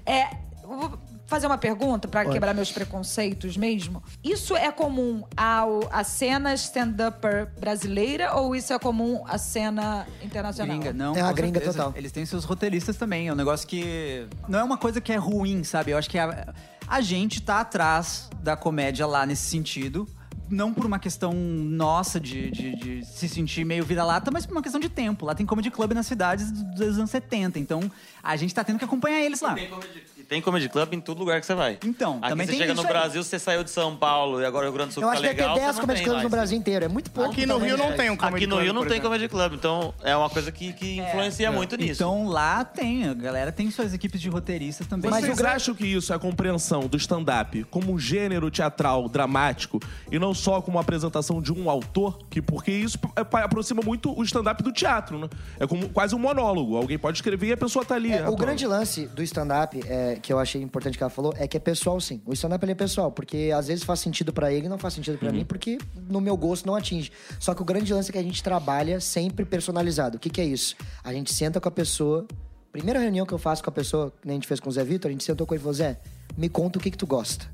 É. 0.06 0.30
eu 0.64 0.78
vou 0.78 1.08
Fazer 1.28 1.46
uma 1.46 1.58
pergunta 1.58 2.08
pra 2.08 2.24
quebrar 2.24 2.54
meus 2.54 2.72
preconceitos 2.72 3.58
mesmo. 3.58 4.02
Isso 4.24 4.56
é 4.56 4.72
comum 4.72 5.26
ao, 5.36 5.82
à 5.92 6.02
cena 6.02 6.54
stand-upper 6.54 7.50
brasileira 7.60 8.34
ou 8.36 8.56
isso 8.56 8.72
é 8.72 8.80
comum 8.80 9.26
à 9.28 9.38
cena 9.38 10.08
internacional? 10.24 10.78
Gringa, 10.78 10.94
não. 10.94 11.14
É 11.14 11.20
a 11.20 11.34
gringa 11.34 11.60
certeza. 11.60 11.80
total. 11.80 11.94
Eles 11.98 12.14
têm 12.14 12.26
seus 12.26 12.46
roteiristas 12.46 12.96
também. 12.96 13.28
É 13.28 13.34
um 13.34 13.36
negócio 13.36 13.68
que. 13.68 14.26
Não 14.48 14.60
é 14.60 14.64
uma 14.64 14.78
coisa 14.78 15.02
que 15.02 15.12
é 15.12 15.18
ruim, 15.18 15.66
sabe? 15.66 15.92
Eu 15.92 15.98
acho 15.98 16.10
que 16.10 16.18
a, 16.18 16.54
a 16.88 17.02
gente 17.02 17.42
tá 17.42 17.60
atrás 17.60 18.30
da 18.42 18.56
comédia 18.56 19.06
lá 19.06 19.26
nesse 19.26 19.50
sentido. 19.50 20.08
Não 20.50 20.74
por 20.74 20.86
uma 20.86 21.00
questão 21.00 21.34
nossa 21.34 22.20
de, 22.20 22.50
de, 22.52 22.76
de 22.76 23.06
se 23.06 23.28
sentir 23.28 23.66
meio 23.66 23.84
vira-lata, 23.84 24.32
mas 24.32 24.46
por 24.46 24.54
uma 24.54 24.62
questão 24.62 24.80
de 24.80 24.90
tempo. 24.90 25.26
Lá 25.26 25.36
tem 25.36 25.46
comedy 25.46 25.70
club 25.70 25.94
nas 25.94 26.08
cidades 26.08 26.52
dos 26.52 26.98
anos 26.98 27.10
70. 27.10 27.60
Então 27.60 27.92
a 28.24 28.36
gente 28.36 28.54
tá 28.54 28.64
tendo 28.64 28.80
que 28.80 28.86
acompanhar 28.86 29.22
eles 29.22 29.42
lá. 29.42 29.54
Tem 29.56 29.70
comedy, 29.70 30.04
tem 30.28 30.42
comedy 30.42 30.68
club 30.68 30.94
em 30.94 31.00
todo 31.00 31.18
lugar 31.18 31.40
que 31.40 31.46
você 31.46 31.56
vai. 31.56 31.78
Então, 31.86 32.18
Aqui 32.18 32.30
também 32.30 32.46
você 32.46 32.52
tem 32.52 32.60
chega 32.60 32.74
isso 32.74 32.82
no 32.82 32.88
aí. 32.88 32.94
Brasil, 32.94 33.24
você 33.24 33.40
saiu 33.40 33.64
de 33.64 33.70
São 33.70 33.96
Paulo 33.96 34.42
e 34.42 34.46
agora 34.46 34.66
o 34.66 34.70
Rio 34.70 34.74
Grande 34.74 34.90
do 34.90 34.94
Sul 34.96 35.04
Eu 35.04 35.08
tá 35.08 35.14
acho 35.14 35.22
que 35.22 35.28
legal. 35.28 35.56
ter 35.56 35.60
você 35.62 35.66
10 35.66 35.76
não 35.76 35.82
comedy 35.82 35.98
tem 36.00 36.06
clubs 36.06 36.24
no. 36.24 36.30
Brasil 36.30 36.58
inteiro. 36.58 36.86
É 36.86 36.88
muito 36.88 37.12
pouco. 37.12 37.32
Aqui 37.32 37.46
no 37.46 37.54
também. 37.56 37.70
Rio 37.70 37.78
não 37.78 37.96
tem 37.96 38.10
um 38.10 38.18
comedy 38.18 38.36
Aqui 38.36 38.48
no 38.48 38.56
club, 38.56 38.64
Rio 38.66 38.74
não 38.74 38.86
tem 38.86 39.02
comedy 39.02 39.28
club, 39.30 39.54
então 39.54 39.94
é 40.04 40.16
uma 40.16 40.30
coisa 40.30 40.52
que, 40.52 40.74
que 40.74 41.00
influencia 41.00 41.52
muito 41.52 41.78
nisso. 41.78 41.94
Então 41.94 42.28
lá 42.28 42.66
tem, 42.66 43.08
a 43.08 43.14
galera 43.14 43.52
tem 43.52 43.72
suas 43.72 43.94
equipes 43.94 44.20
de 44.20 44.30
roteiristas 44.30 44.86
também. 44.86 45.10
Mas 45.10 45.24
o 45.24 45.28
vocês 45.28 45.42
acham 45.42 45.74
que 45.74 45.86
isso 45.86 46.12
é 46.12 46.16
a 46.16 46.20
compreensão 46.20 46.82
do 46.82 46.98
stand-up 46.98 47.64
como 47.66 47.94
um 47.94 48.00
gênero 48.00 48.52
teatral 48.52 49.08
dramático 49.08 49.80
e 50.12 50.20
não 50.20 50.34
só 50.34 50.62
como 50.62 50.78
uma 50.78 50.82
apresentação 50.82 51.42
de 51.42 51.54
um 51.54 51.70
autor? 51.70 52.20
Que, 52.30 52.42
porque 52.42 52.72
isso 52.72 53.00
é, 53.16 53.22
aproxima 53.22 53.82
muito 53.84 54.18
o 54.18 54.24
stand-up 54.24 54.62
do 54.62 54.72
teatro, 54.72 55.18
né? 55.18 55.30
É 55.60 55.66
como 55.66 55.88
quase 55.90 56.14
um 56.14 56.20
monólogo. 56.20 56.76
Alguém 56.76 56.98
pode 56.98 57.18
escrever 57.18 57.48
e 57.48 57.52
a 57.54 57.58
pessoa 57.58 57.86
tá 57.86 57.96
ali. 57.96 58.12
É, 58.12 58.16
o 58.16 58.20
atuando. 58.24 58.38
grande 58.38 58.68
lance 58.68 59.08
do 59.08 59.24
stand-up, 59.24 59.80
é, 59.88 60.17
que 60.20 60.32
eu 60.32 60.40
achei 60.40 60.62
importante 60.62 60.98
que 60.98 61.04
ela 61.04 61.10
falou, 61.10 61.34
é 61.38 61.48
que 61.48 61.58
é 61.58 61.60
pessoal 61.60 62.00
sim. 62.00 62.22
O 62.26 62.34
stand-up 62.34 62.64
ele 62.64 62.72
é 62.72 62.76
pessoal, 62.76 63.12
porque 63.12 63.52
às 63.56 63.68
vezes 63.68 63.84
faz 63.84 64.00
sentido 64.00 64.34
pra 64.34 64.52
ele 64.52 64.66
e 64.66 64.70
não 64.70 64.78
faz 64.78 64.94
sentido 64.94 65.18
pra 65.18 65.32
mim, 65.32 65.46
porque 65.46 65.78
no 66.10 66.20
meu 66.20 66.36
gosto 66.36 66.66
não 66.66 66.76
atinge. 66.76 67.12
Só 67.40 67.54
que 67.54 67.62
o 67.62 67.66
grande 67.66 67.94
lance 67.94 68.10
é 68.10 68.14
que 68.14 68.18
a 68.18 68.24
gente 68.24 68.42
trabalha 68.44 69.00
sempre 69.00 69.46
personalizado. 69.46 70.18
O 70.18 70.20
que, 70.20 70.30
que 70.30 70.42
é 70.42 70.46
isso? 70.46 70.76
A 71.04 71.14
gente 71.14 71.34
senta 71.34 71.60
com 71.60 71.68
a 71.68 71.72
pessoa. 71.72 72.26
Primeira 72.72 73.00
reunião 73.00 73.26
que 73.26 73.34
eu 73.34 73.38
faço 73.38 73.64
com 73.64 73.70
a 73.70 73.74
pessoa, 73.74 74.12
que 74.22 74.28
nem 74.28 74.36
a 74.36 74.38
gente 74.38 74.48
fez 74.48 74.60
com 74.60 74.70
o 74.70 74.72
Zé 74.72 74.84
Vitor, 74.84 75.10
a 75.10 75.12
gente 75.12 75.24
sentou 75.24 75.48
com 75.48 75.54
ele 75.54 75.62
e 75.62 75.64
falou: 75.64 75.74
Zé, 75.74 76.00
me 76.36 76.50
conta 76.50 76.80
o 76.80 76.82
que, 76.82 76.90
que 76.92 76.98
tu 76.98 77.06
gosta. 77.08 77.46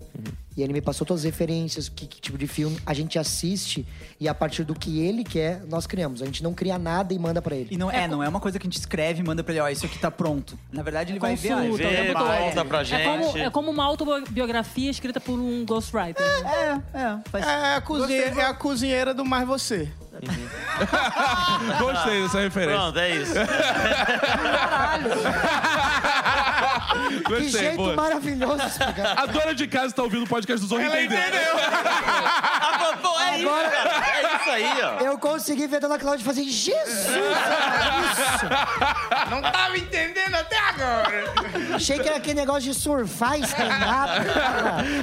E 0.55 0.61
ele 0.61 0.71
me 0.71 0.81
passou 0.81 1.05
todas 1.05 1.21
as 1.21 1.25
referências, 1.25 1.89
que, 1.89 2.05
que 2.05 2.21
tipo 2.21 2.37
de 2.37 2.45
filme. 2.45 2.77
A 2.85 2.93
gente 2.93 3.17
assiste 3.17 3.87
e 4.19 4.27
a 4.27 4.35
partir 4.35 4.63
do 4.63 4.75
que 4.75 4.99
ele 4.99 5.23
quer, 5.23 5.63
nós 5.67 5.87
criamos. 5.87 6.21
A 6.21 6.25
gente 6.25 6.43
não 6.43 6.53
cria 6.53 6.77
nada 6.77 7.11
e 7.11 7.17
manda 7.17 7.41
pra 7.41 7.55
ele. 7.55 7.69
E 7.71 7.77
não 7.77 7.89
é, 7.89 8.07
não 8.07 8.21
é 8.21 8.29
uma 8.29 8.39
coisa 8.39 8.59
que 8.59 8.67
a 8.67 8.69
gente 8.69 8.77
escreve 8.77 9.21
e 9.21 9.23
manda 9.23 9.43
pra 9.43 9.51
ele, 9.51 9.61
ó, 9.61 9.69
isso 9.69 9.87
aqui 9.87 9.97
tá 9.97 10.11
pronto. 10.11 10.57
Na 10.71 10.83
verdade, 10.83 11.11
ele 11.11 11.17
vai 11.19 11.35
ver, 11.35 11.55
Consulta, 11.55 11.77
vê, 11.77 11.87
o 11.87 12.05
tempo 12.05 12.19
todo. 12.19 12.37
volta 12.37 12.65
pra 12.65 12.83
gente. 12.83 13.01
É 13.01 13.05
como, 13.05 13.37
é 13.37 13.49
como 13.49 13.71
uma 13.71 13.83
autobiografia 13.83 14.91
escrita 14.91 15.19
por 15.19 15.39
um 15.39 15.65
ghostwriter. 15.65 16.23
É, 16.23 16.79
é, 16.93 17.17
faz 17.31 17.47
É 17.47 17.75
a, 17.75 17.81
cozinheira, 17.81 18.41
é 18.41 18.45
a 18.45 18.53
cozinheira 18.53 19.11
do 19.13 19.25
Mais 19.25 19.47
Você. 19.47 19.91
Gostei 21.79 22.21
dessa 22.21 22.39
referência. 22.39 22.79
Pronto, 22.79 22.99
é 22.99 23.15
isso. 23.15 23.33
Que 27.27 27.49
jeito 27.49 27.75
boa. 27.77 27.95
maravilhoso 27.95 28.63
explicar. 28.65 29.13
A 29.19 29.25
dona 29.25 29.53
de 29.53 29.67
casa 29.67 29.93
tá 29.93 30.03
ouvindo 30.03 30.23
o 30.25 30.27
podcast 30.27 30.61
do 30.61 30.67
Zorro 30.67 30.81
e 30.81 31.05
entendeu. 31.05 31.53
Ah, 31.57 32.97
pô, 33.01 33.19
é 33.19 33.39
isso, 33.39 33.49
Agora- 33.49 33.69
cara. 33.69 34.05
É 34.05 34.35
isso 34.35 34.49
aí, 34.49 34.81
ó. 34.83 34.99
Eu 35.03 35.17
consegui 35.17 35.67
ver 35.67 35.77
a 35.77 35.79
dona 35.79 35.97
Cláudia 35.99 36.25
fazer 36.25 36.43
Jesus! 36.43 37.07
Isso! 37.07 38.45
Não 39.29 39.41
tava 39.41 39.77
entendendo 39.77 40.35
até 40.35 40.57
agora. 40.59 41.33
Achei 41.75 41.99
que 41.99 42.07
era 42.07 42.17
aquele 42.17 42.39
negócio 42.39 42.61
de 42.63 42.73
surfar 42.73 43.39
stand-up. 43.39 44.25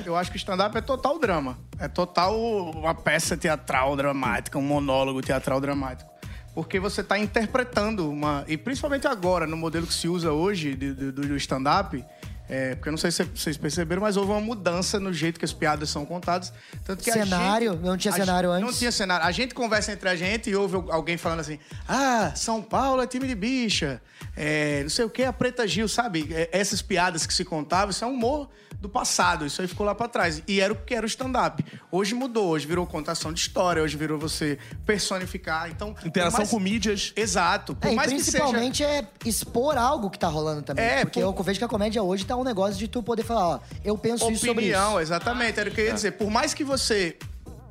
Eu 0.05 0.17
acho 0.17 0.31
que 0.31 0.37
o 0.37 0.39
stand-up 0.39 0.77
é 0.77 0.81
total 0.81 1.19
drama. 1.19 1.59
É 1.79 1.89
total 1.89 2.39
uma 2.39 2.95
peça 2.95 3.37
teatral 3.37 3.97
dramática, 3.97 4.59
um 4.59 4.63
monólogo 4.63 5.21
teatral 5.23 5.61
dramático. 5.61 6.11
Porque 6.55 6.81
você 6.81 7.01
está 7.01 7.19
interpretando 7.19 8.11
uma. 8.11 8.45
E 8.49 8.57
principalmente 8.57 9.07
agora, 9.07 9.47
no 9.47 9.57
modelo 9.57 9.87
que 9.87 9.95
se 9.95 10.09
usa 10.09 10.33
hoje 10.33 10.75
de- 10.75 10.93
do, 10.93 11.13
do 11.13 11.37
stand-up. 11.37 12.05
É, 12.51 12.75
porque 12.75 12.89
eu 12.89 12.93
não 12.93 12.99
sei 12.99 13.11
se 13.13 13.23
vocês 13.25 13.57
perceberam, 13.57 14.03
mas 14.03 14.17
houve 14.17 14.33
uma 14.33 14.41
mudança 14.41 14.99
no 14.99 15.13
jeito 15.13 15.39
que 15.39 15.45
as 15.45 15.53
piadas 15.53 15.89
são 15.89 16.05
contadas. 16.05 16.53
Tanto 16.85 17.03
que 17.05 17.11
a 17.11 17.15
Cenário? 17.15 17.73
gente- 17.75 17.83
Não 17.85 17.97
tinha 17.97 18.13
a 18.13 18.17
cenário 18.17 18.51
gente- 18.51 18.61
Não 18.61 18.69
antes? 18.69 18.79
tinha 18.81 18.93
cenário. 18.93 19.25
A 19.27 19.31
gente 19.33 19.55
conversa 19.55 19.93
entre 19.93 20.09
a 20.09 20.17
gente 20.17 20.51
e 20.51 20.57
ouve 20.57 20.77
alguém 20.91 21.17
falando 21.17 21.41
assim: 21.41 21.59
Ah, 21.89 22.33
São 22.35 22.61
Paulo 22.61 23.01
é 23.03 23.07
time 23.07 23.27
de 23.29 23.35
bicha. 23.35 24.03
É, 24.37 24.83
não 24.83 24.91
sei 24.91 25.05
o 25.05 25.11
que, 25.11 25.23
a 25.23 25.33
Preta 25.33 25.67
Gil, 25.67 25.89
sabe? 25.89 26.29
É, 26.33 26.49
essas 26.53 26.83
piadas 26.83 27.25
que 27.27 27.33
se 27.33 27.45
contavam, 27.45 27.91
isso 27.91 28.05
é 28.05 28.07
um 28.07 28.13
humor 28.15 28.49
do 28.81 28.89
passado. 28.89 29.45
Isso 29.45 29.61
aí 29.61 29.69
ficou 29.69 29.85
lá 29.85 29.95
pra 29.95 30.09
trás. 30.09 30.43
E 30.49 30.61
era 30.61 30.73
o 30.73 30.77
que 30.77 30.95
era 30.95 31.05
o 31.05 31.09
stand-up. 31.09 31.63
Hoje 31.91 32.15
mudou, 32.15 32.49
hoje 32.49 32.67
virou 32.67 32.87
contação 32.87 33.33
de 33.33 33.39
história, 33.41 33.83
hoje 33.83 33.97
virou 33.97 34.19
você 34.19 34.59
personificar. 34.87 35.69
Então, 35.71 35.95
Interação 36.05 36.39
mais- 36.41 36.51
com 36.51 36.59
mídias. 36.59 37.13
Exato. 37.17 37.75
Por 37.75 37.89
É, 37.91 37.95
mais 37.95 38.13
que 38.13 38.21
seja. 38.21 38.39
principalmente 38.39 38.85
é 38.85 39.07
expor 39.25 39.77
algo 39.77 40.09
que 40.11 40.19
tá 40.19 40.29
rolando 40.29 40.63
também. 40.63 40.85
É, 40.85 41.05
porque 41.05 41.21
por- 41.21 41.37
eu 41.39 41.43
vejo 41.45 41.59
que 41.59 41.65
a 41.65 41.69
comédia 41.69 42.03
hoje 42.03 42.25
tá 42.25 42.37
um 42.41 42.45
negócio 42.45 42.77
de 42.77 42.89
tu 42.89 43.03
poder 43.03 43.23
falar, 43.23 43.47
ó, 43.49 43.61
eu 43.85 43.97
penso 43.97 44.31
isso 44.31 44.47
sobre 44.47 44.63
opinião, 44.63 44.93
isso. 44.93 45.01
exatamente. 45.01 45.59
Era 45.61 45.71
o 45.71 45.73
que 45.73 45.81
eu 45.81 45.87
ia 45.87 45.93
dizer. 45.93 46.13
Por 46.13 46.31
mais 46.31 46.55
que 46.55 46.65
você 46.65 47.17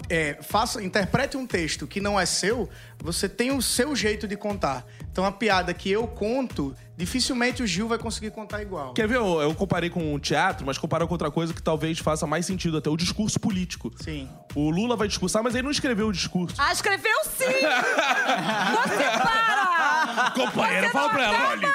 é, 0.10 0.38
faça, 0.42 0.84
interprete 0.84 1.38
um 1.38 1.46
texto 1.46 1.86
que 1.86 2.02
não 2.02 2.20
é 2.20 2.26
seu, 2.26 2.68
você 2.98 3.30
tem 3.30 3.52
o 3.52 3.62
seu 3.62 3.96
jeito 3.96 4.28
de 4.28 4.36
contar. 4.36 4.86
Então 5.12 5.24
a 5.24 5.32
piada 5.32 5.74
que 5.74 5.90
eu 5.90 6.08
conto, 6.08 6.76
dificilmente 6.98 7.62
o 7.62 7.68
Gil 7.68 7.88
vai 7.88 8.00
conseguir 8.00 8.32
contar 8.32 8.62
igual. 8.62 8.94
Quer 8.94 9.08
ver? 9.08 9.18
Eu, 9.18 9.42
eu 9.42 9.54
comparei 9.54 9.90
com 9.90 10.14
o 10.14 10.20
teatro, 10.20 10.66
mas 10.66 10.78
comparar 10.78 11.06
com 11.06 11.14
outra 11.14 11.30
coisa 11.30 11.54
que 11.54 11.62
talvez 11.62 12.00
faça 12.00 12.26
mais 12.26 12.46
sentido 12.46 12.78
até, 12.78 12.90
o 12.90 12.98
discurso 12.98 13.40
político. 13.40 13.92
Sim. 14.02 14.28
O 14.56 14.70
Lula 14.70 14.96
vai 14.96 15.08
discursar, 15.08 15.44
mas 15.44 15.54
ele 15.54 15.64
não 15.64 15.72
escreveu 15.72 16.08
o 16.08 16.12
discurso. 16.12 16.56
Ah, 16.58 16.74
escreveu 16.74 17.24
sim! 17.26 17.46
Você 17.46 19.04
para! 19.04 19.79
Companheira, 20.36 20.88
Você 20.88 20.94
fala 20.94 21.10
pra 21.10 21.24
ela, 21.24 21.50
olha. 21.50 21.74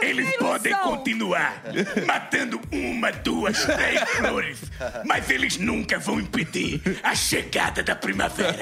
Eles 0.00 0.36
podem 0.36 0.74
continuar 0.76 1.62
matando 2.06 2.60
uma, 2.72 3.10
duas, 3.12 3.64
três 3.64 4.00
flores, 4.10 4.58
mas 5.04 5.28
eles 5.30 5.56
nunca 5.58 5.98
vão 5.98 6.20
impedir 6.20 6.80
a 7.02 7.14
chegada 7.14 7.82
da 7.82 7.94
primavera. 7.94 8.56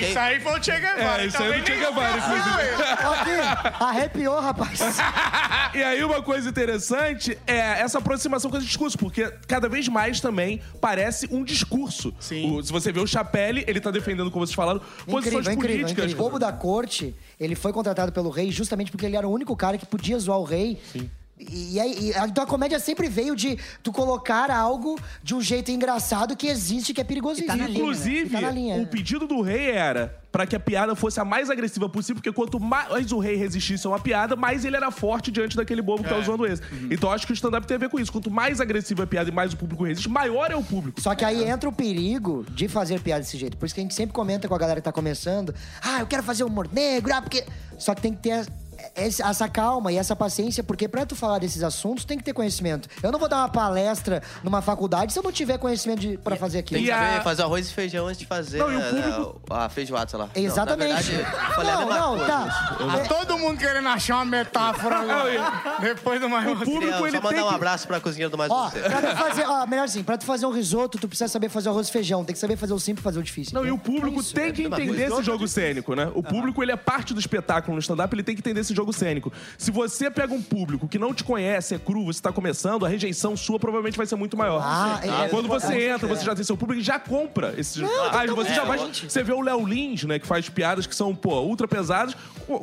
Isso 0.00 0.18
aí 0.18 0.40
foi 0.40 0.58
o 0.58 0.62
Che 0.62 0.72
Guevara. 0.72 1.22
É, 1.22 1.26
isso 1.26 1.42
aí 1.42 1.52
é 1.52 1.58
do 1.60 1.66
Che 1.66 1.76
Guevara, 1.76 2.16
inclusive. 2.18 2.82
Aqui, 2.92 3.82
arrepiou, 3.84 4.40
rapaz. 4.40 4.78
E 5.74 5.82
aí, 5.82 6.02
uma 6.02 6.22
coisa 6.22 6.48
interessante 6.48 7.36
é 7.46 7.58
essa 7.58 7.98
aproximação 7.98 8.50
com 8.50 8.56
esse 8.56 8.66
discurso, 8.66 8.96
porque 8.96 9.30
cada 9.46 9.68
vez 9.68 9.86
mais 9.86 10.18
também 10.18 10.60
parece 10.80 11.28
um 11.30 11.44
discurso. 11.44 12.12
Sim. 12.18 12.50
O- 12.56 12.62
se 12.62 12.72
você 12.72 12.90
vê 12.90 13.00
o 13.00 13.06
Chapelle, 13.06 13.64
ele 13.66 13.78
tá 13.78 13.90
defendendo, 13.90 14.30
como 14.30 14.46
vocês 14.46 14.54
falaram, 14.54 14.80
posições 15.06 15.46
Incrível, 15.46 15.52
incrível, 15.52 15.76
políticas. 15.82 16.04
incrível. 16.06 16.20
O 16.20 16.24
bobo 16.30 16.38
da 16.38 16.50
corte, 16.52 17.14
ele 17.38 17.54
foi 17.58 17.72
contratado 17.72 18.12
pelo 18.12 18.30
rei 18.30 18.50
justamente 18.50 18.90
porque 18.90 19.04
ele 19.04 19.16
era 19.16 19.28
o 19.28 19.32
único 19.32 19.54
cara 19.56 19.76
que 19.76 19.84
podia 19.84 20.18
zoar 20.18 20.38
o 20.38 20.44
rei. 20.44 20.80
Sim. 20.92 21.10
E, 21.38 21.78
aí, 21.78 21.96
e 22.00 22.14
a, 22.14 22.26
então 22.26 22.42
a 22.42 22.46
comédia 22.46 22.80
sempre 22.80 23.08
veio 23.08 23.36
de 23.36 23.56
tu 23.82 23.92
colocar 23.92 24.50
algo 24.50 24.98
de 25.22 25.34
um 25.36 25.40
jeito 25.40 25.70
engraçado 25.70 26.36
que 26.36 26.48
existe, 26.48 26.92
que 26.92 27.00
é 27.00 27.04
perigoso. 27.04 27.40
E 27.40 27.44
tá 27.44 27.54
na 27.54 27.66
linha, 27.66 27.78
Inclusive, 27.78 28.36
E 28.36 28.40
tá 28.40 28.50
linha, 28.50 28.74
o 28.74 28.78
né? 28.80 28.86
pedido 28.86 29.26
do 29.28 29.40
rei 29.40 29.70
era 29.70 30.18
pra 30.30 30.46
que 30.46 30.54
a 30.54 30.60
piada 30.60 30.94
fosse 30.94 31.18
a 31.20 31.24
mais 31.24 31.50
agressiva 31.50 31.88
possível, 31.88 32.16
porque 32.16 32.32
quanto 32.32 32.60
mais 32.60 33.12
o 33.12 33.18
rei 33.18 33.36
resistisse 33.36 33.86
a 33.86 33.90
uma 33.90 33.98
piada, 33.98 34.36
mais 34.36 34.64
ele 34.64 34.76
era 34.76 34.90
forte 34.90 35.30
diante 35.30 35.56
daquele 35.56 35.82
bobo 35.82 36.02
que 36.02 36.08
tá 36.08 36.18
usando 36.18 36.46
esse. 36.46 36.62
Então 36.90 37.10
acho 37.10 37.26
que 37.26 37.32
o 37.32 37.34
stand-up 37.34 37.66
tem 37.66 37.76
a 37.76 37.78
ver 37.78 37.88
com 37.88 37.98
isso. 37.98 38.12
Quanto 38.12 38.30
mais 38.30 38.60
agressiva 38.60 39.04
a 39.04 39.06
piada 39.06 39.30
e 39.30 39.32
mais 39.32 39.52
o 39.52 39.56
público 39.56 39.84
resiste, 39.84 40.08
maior 40.08 40.50
é 40.50 40.56
o 40.56 40.62
público. 40.62 41.00
Só 41.00 41.14
que 41.14 41.24
aí 41.24 41.44
entra 41.44 41.68
o 41.68 41.72
perigo 41.72 42.44
de 42.50 42.68
fazer 42.68 43.00
piada 43.00 43.20
desse 43.20 43.38
jeito. 43.38 43.56
Por 43.56 43.66
isso 43.66 43.74
que 43.74 43.80
a 43.80 43.84
gente 43.84 43.94
sempre 43.94 44.14
comenta 44.14 44.48
com 44.48 44.54
a 44.54 44.58
galera 44.58 44.80
que 44.80 44.84
tá 44.84 44.92
começando: 44.92 45.54
ah, 45.82 46.00
eu 46.00 46.06
quero 46.06 46.22
fazer 46.22 46.44
humor 46.44 46.68
negro, 46.72 47.12
ah, 47.14 47.22
porque. 47.22 47.44
Só 47.78 47.94
que 47.94 48.02
tem 48.02 48.12
que 48.12 48.20
ter 48.20 48.44
essa 48.98 49.48
calma 49.48 49.92
e 49.92 49.96
essa 49.96 50.14
paciência, 50.16 50.62
porque 50.62 50.88
pra 50.88 51.06
tu 51.06 51.14
falar 51.16 51.38
desses 51.38 51.62
assuntos 51.62 52.04
tem 52.04 52.18
que 52.18 52.24
ter 52.24 52.32
conhecimento. 52.32 52.88
Eu 53.02 53.10
não 53.12 53.18
vou 53.18 53.28
dar 53.28 53.38
uma 53.38 53.48
palestra 53.48 54.22
numa 54.42 54.60
faculdade 54.60 55.12
se 55.12 55.18
eu 55.18 55.22
não 55.22 55.32
tiver 55.32 55.58
conhecimento 55.58 56.00
de, 56.00 56.16
pra 56.18 56.36
fazer 56.36 56.58
aquilo. 56.58 56.78
Tem 56.78 56.86
que 56.86 56.90
a- 56.92 56.98
saber 57.12 57.22
fazer 57.22 57.42
arroz 57.42 57.68
e 57.68 57.72
feijão 57.72 58.06
antes 58.06 58.18
de 58.18 58.26
fazer 58.26 58.58
Não, 58.58 58.68
né, 58.68 58.90
público- 58.90 59.40
a 59.50 59.68
feijoada, 59.68 60.08
sei 60.10 60.18
lá. 60.18 60.28
Não, 60.34 60.42
Exatamente. 60.42 60.92
na 60.92 61.00
verdade, 61.00 61.28
a 61.56 61.64
não, 61.64 61.78
mesma 61.86 61.98
não, 61.98 62.08
coisa. 62.16 62.26
tá. 62.26 63.04
Todo 63.08 63.38
mundo 63.38 63.58
querendo 63.58 63.88
achar 63.88 64.16
uma 64.16 64.24
metáfora. 64.24 64.98
Depois 65.80 66.20
do 66.20 66.28
mais 66.28 66.46
O 66.50 66.56
público, 66.56 67.06
ele 67.06 67.16
só 67.16 67.22
mandar 67.22 67.28
tem 67.36 67.44
um 67.44 67.48
que- 67.48 67.54
abraço 67.54 67.86
pra 67.86 68.00
cozinheira 68.00 68.30
do 68.30 68.36
Mais 68.38 68.50
Ó, 68.50 68.68
Você. 68.70 68.80
pra 68.80 69.00
tu 69.02 69.16
fazer, 69.16 69.44
ó, 69.46 69.66
melhor 69.66 69.84
assim, 69.84 70.02
pra 70.02 70.16
tu 70.18 70.24
fazer 70.24 70.46
um 70.46 70.52
risoto, 70.52 70.98
tu 70.98 71.08
precisa 71.08 71.28
saber 71.28 71.48
fazer 71.48 71.68
arroz 71.68 71.88
e 71.88 71.92
feijão. 71.92 72.24
Tem 72.24 72.32
que 72.34 72.38
saber 72.40 72.56
fazer 72.56 72.72
o 72.72 72.78
simples 72.78 73.02
e 73.02 73.04
fazer 73.04 73.18
o 73.18 73.22
difícil. 73.22 73.54
Não, 73.54 73.66
e 73.66 73.70
o 73.70 73.78
público 73.78 74.18
É 74.18 74.20
isso. 74.20 74.34
tem 74.34 74.52
que 74.52 74.62
mesma 74.62 74.80
entender 74.80 75.10
esse 75.10 75.22
jogo 75.22 75.46
cênico, 75.46 75.94
né? 75.94 76.10
O 76.14 76.22
público, 76.22 76.62
ele 76.62 76.72
é 76.72 76.76
parte 76.76 77.12
do 77.14 77.20
espetáculo 77.20 77.74
no 77.74 77.80
stand-up, 77.80 78.14
ele 78.14 78.22
tem 78.22 78.34
que 78.34 78.40
entender 78.40 78.60
esse 78.60 78.74
jogo 78.74 78.87
cênico. 78.92 79.32
Se 79.56 79.70
você 79.70 80.10
pega 80.10 80.32
um 80.34 80.42
público 80.42 80.86
que 80.88 80.98
não 80.98 81.12
te 81.14 81.24
conhece, 81.24 81.74
é 81.74 81.78
cru, 81.78 82.04
você 82.06 82.20
tá 82.20 82.32
começando, 82.32 82.84
a 82.84 82.88
rejeição 82.88 83.36
sua 83.36 83.58
provavelmente 83.58 83.96
vai 83.96 84.06
ser 84.06 84.16
muito 84.16 84.36
maior. 84.36 84.60
Ah, 84.64 85.00
é, 85.02 85.28
Quando 85.28 85.48
você 85.48 85.74
é, 85.74 85.90
entra, 85.94 86.06
você 86.08 86.24
já 86.24 86.34
tem 86.34 86.44
seu 86.44 86.56
público 86.56 86.80
e 86.80 86.84
já 86.84 86.98
compra 86.98 87.54
esse. 87.58 87.82
ah, 87.84 88.24
você 88.34 88.54
já 88.54 88.64
vai. 88.64 88.78
Você 88.78 89.22
vê 89.22 89.32
o 89.32 89.40
Léo 89.40 89.66
Lins, 89.66 90.04
né, 90.04 90.18
que 90.18 90.26
faz 90.26 90.48
piadas 90.48 90.86
que 90.86 90.94
são, 90.94 91.14
pô, 91.14 91.40
ultra 91.42 91.66
pesadas. 91.68 92.14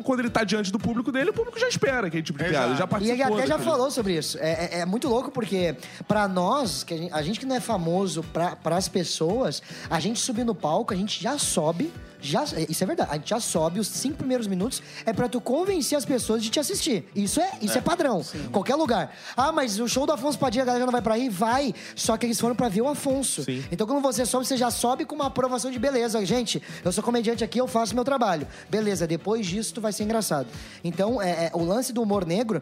Quando 0.03 0.19
ele 0.19 0.29
tá 0.29 0.43
diante 0.43 0.71
do 0.71 0.79
público 0.79 1.11
dele, 1.11 1.29
o 1.29 1.33
público 1.33 1.59
já 1.59 1.67
espera 1.67 2.07
aquele 2.07 2.23
tipo 2.23 2.39
de 2.39 2.45
piada. 2.45 2.75
Já 2.75 2.87
E 3.01 3.09
ele 3.11 3.21
até 3.21 3.47
já 3.47 3.59
falou 3.59 3.91
sobre 3.91 4.17
isso. 4.17 4.37
É, 4.39 4.77
é- 4.77 4.79
é 4.79 4.85
muito 4.85 5.07
louco 5.07 5.29
porque, 5.31 5.75
pra 6.07 6.27
nós, 6.27 6.83
que 6.83 6.93
a 6.93 6.97
gente, 6.97 7.13
a 7.13 7.21
gente 7.21 7.39
que 7.39 7.45
não 7.45 7.55
é 7.55 7.59
famoso 7.59 8.23
pra, 8.23 8.55
pras 8.55 8.87
pessoas, 8.87 9.61
a 9.89 9.99
gente 9.99 10.19
subir 10.19 10.43
no 10.43 10.55
palco, 10.55 10.93
a 10.93 10.97
gente 10.97 11.21
já 11.21 11.37
sobe. 11.37 11.91
Já, 12.21 12.43
isso 12.69 12.83
é 12.83 12.87
verdade. 12.87 13.11
A 13.11 13.15
gente 13.15 13.29
já 13.29 13.39
sobe 13.39 13.79
os 13.79 13.87
cinco 13.87 14.17
primeiros 14.17 14.47
minutos 14.47 14.81
é 15.05 15.13
pra 15.13 15.27
tu 15.27 15.39
convencer 15.39 15.97
as 15.97 16.05
pessoas 16.05 16.43
de 16.43 16.49
te 16.49 16.59
assistir. 16.59 17.05
Isso 17.15 17.39
é, 17.39 17.51
isso 17.61 17.77
é, 17.77 17.81
padrão. 17.81 18.23
Qualquer 18.51 18.75
lugar. 18.75 19.15
Ah, 19.35 19.51
mas 19.51 19.79
o 19.79 19.87
show 19.87 20.05
do 20.05 20.11
Afonso 20.11 20.37
Padilha, 20.37 20.63
a 20.63 20.65
galera 20.65 20.85
não 20.85 20.91
vai 20.91 21.01
pra 21.01 21.15
aí? 21.15 21.29
Vai. 21.29 21.73
Só 21.95 22.17
que 22.17 22.25
eles 22.25 22.39
foram 22.39 22.55
pra 22.55 22.69
ver 22.69 22.81
o 22.81 22.87
Afonso. 22.87 23.43
Sim. 23.43 23.63
Então, 23.71 23.85
quando 23.85 24.01
você 24.01 24.25
sobe, 24.25 24.45
você 24.45 24.57
já 24.57 24.71
sobe 24.71 25.05
com 25.05 25.15
uma 25.15 25.27
aprovação 25.27 25.71
de 25.71 25.79
beleza. 25.79 26.25
Gente, 26.25 26.61
eu 26.83 26.91
sou 26.91 27.03
comediante 27.03 27.43
aqui, 27.43 27.59
eu 27.59 27.67
faço 27.67 27.95
meu 27.95 28.03
trabalho. 28.03 28.47
Beleza, 28.69 29.05
depois 29.07 29.45
disso 29.45 29.73
tu 29.75 29.81
vai 29.81 29.93
ser 29.93 30.03
engraçado. 30.03 30.47
Então, 30.83 31.21
é, 31.21 31.45
é, 31.45 31.51
o 31.53 31.63
lance 31.63 31.93
do 31.93 32.01
humor 32.01 32.25
negro. 32.25 32.61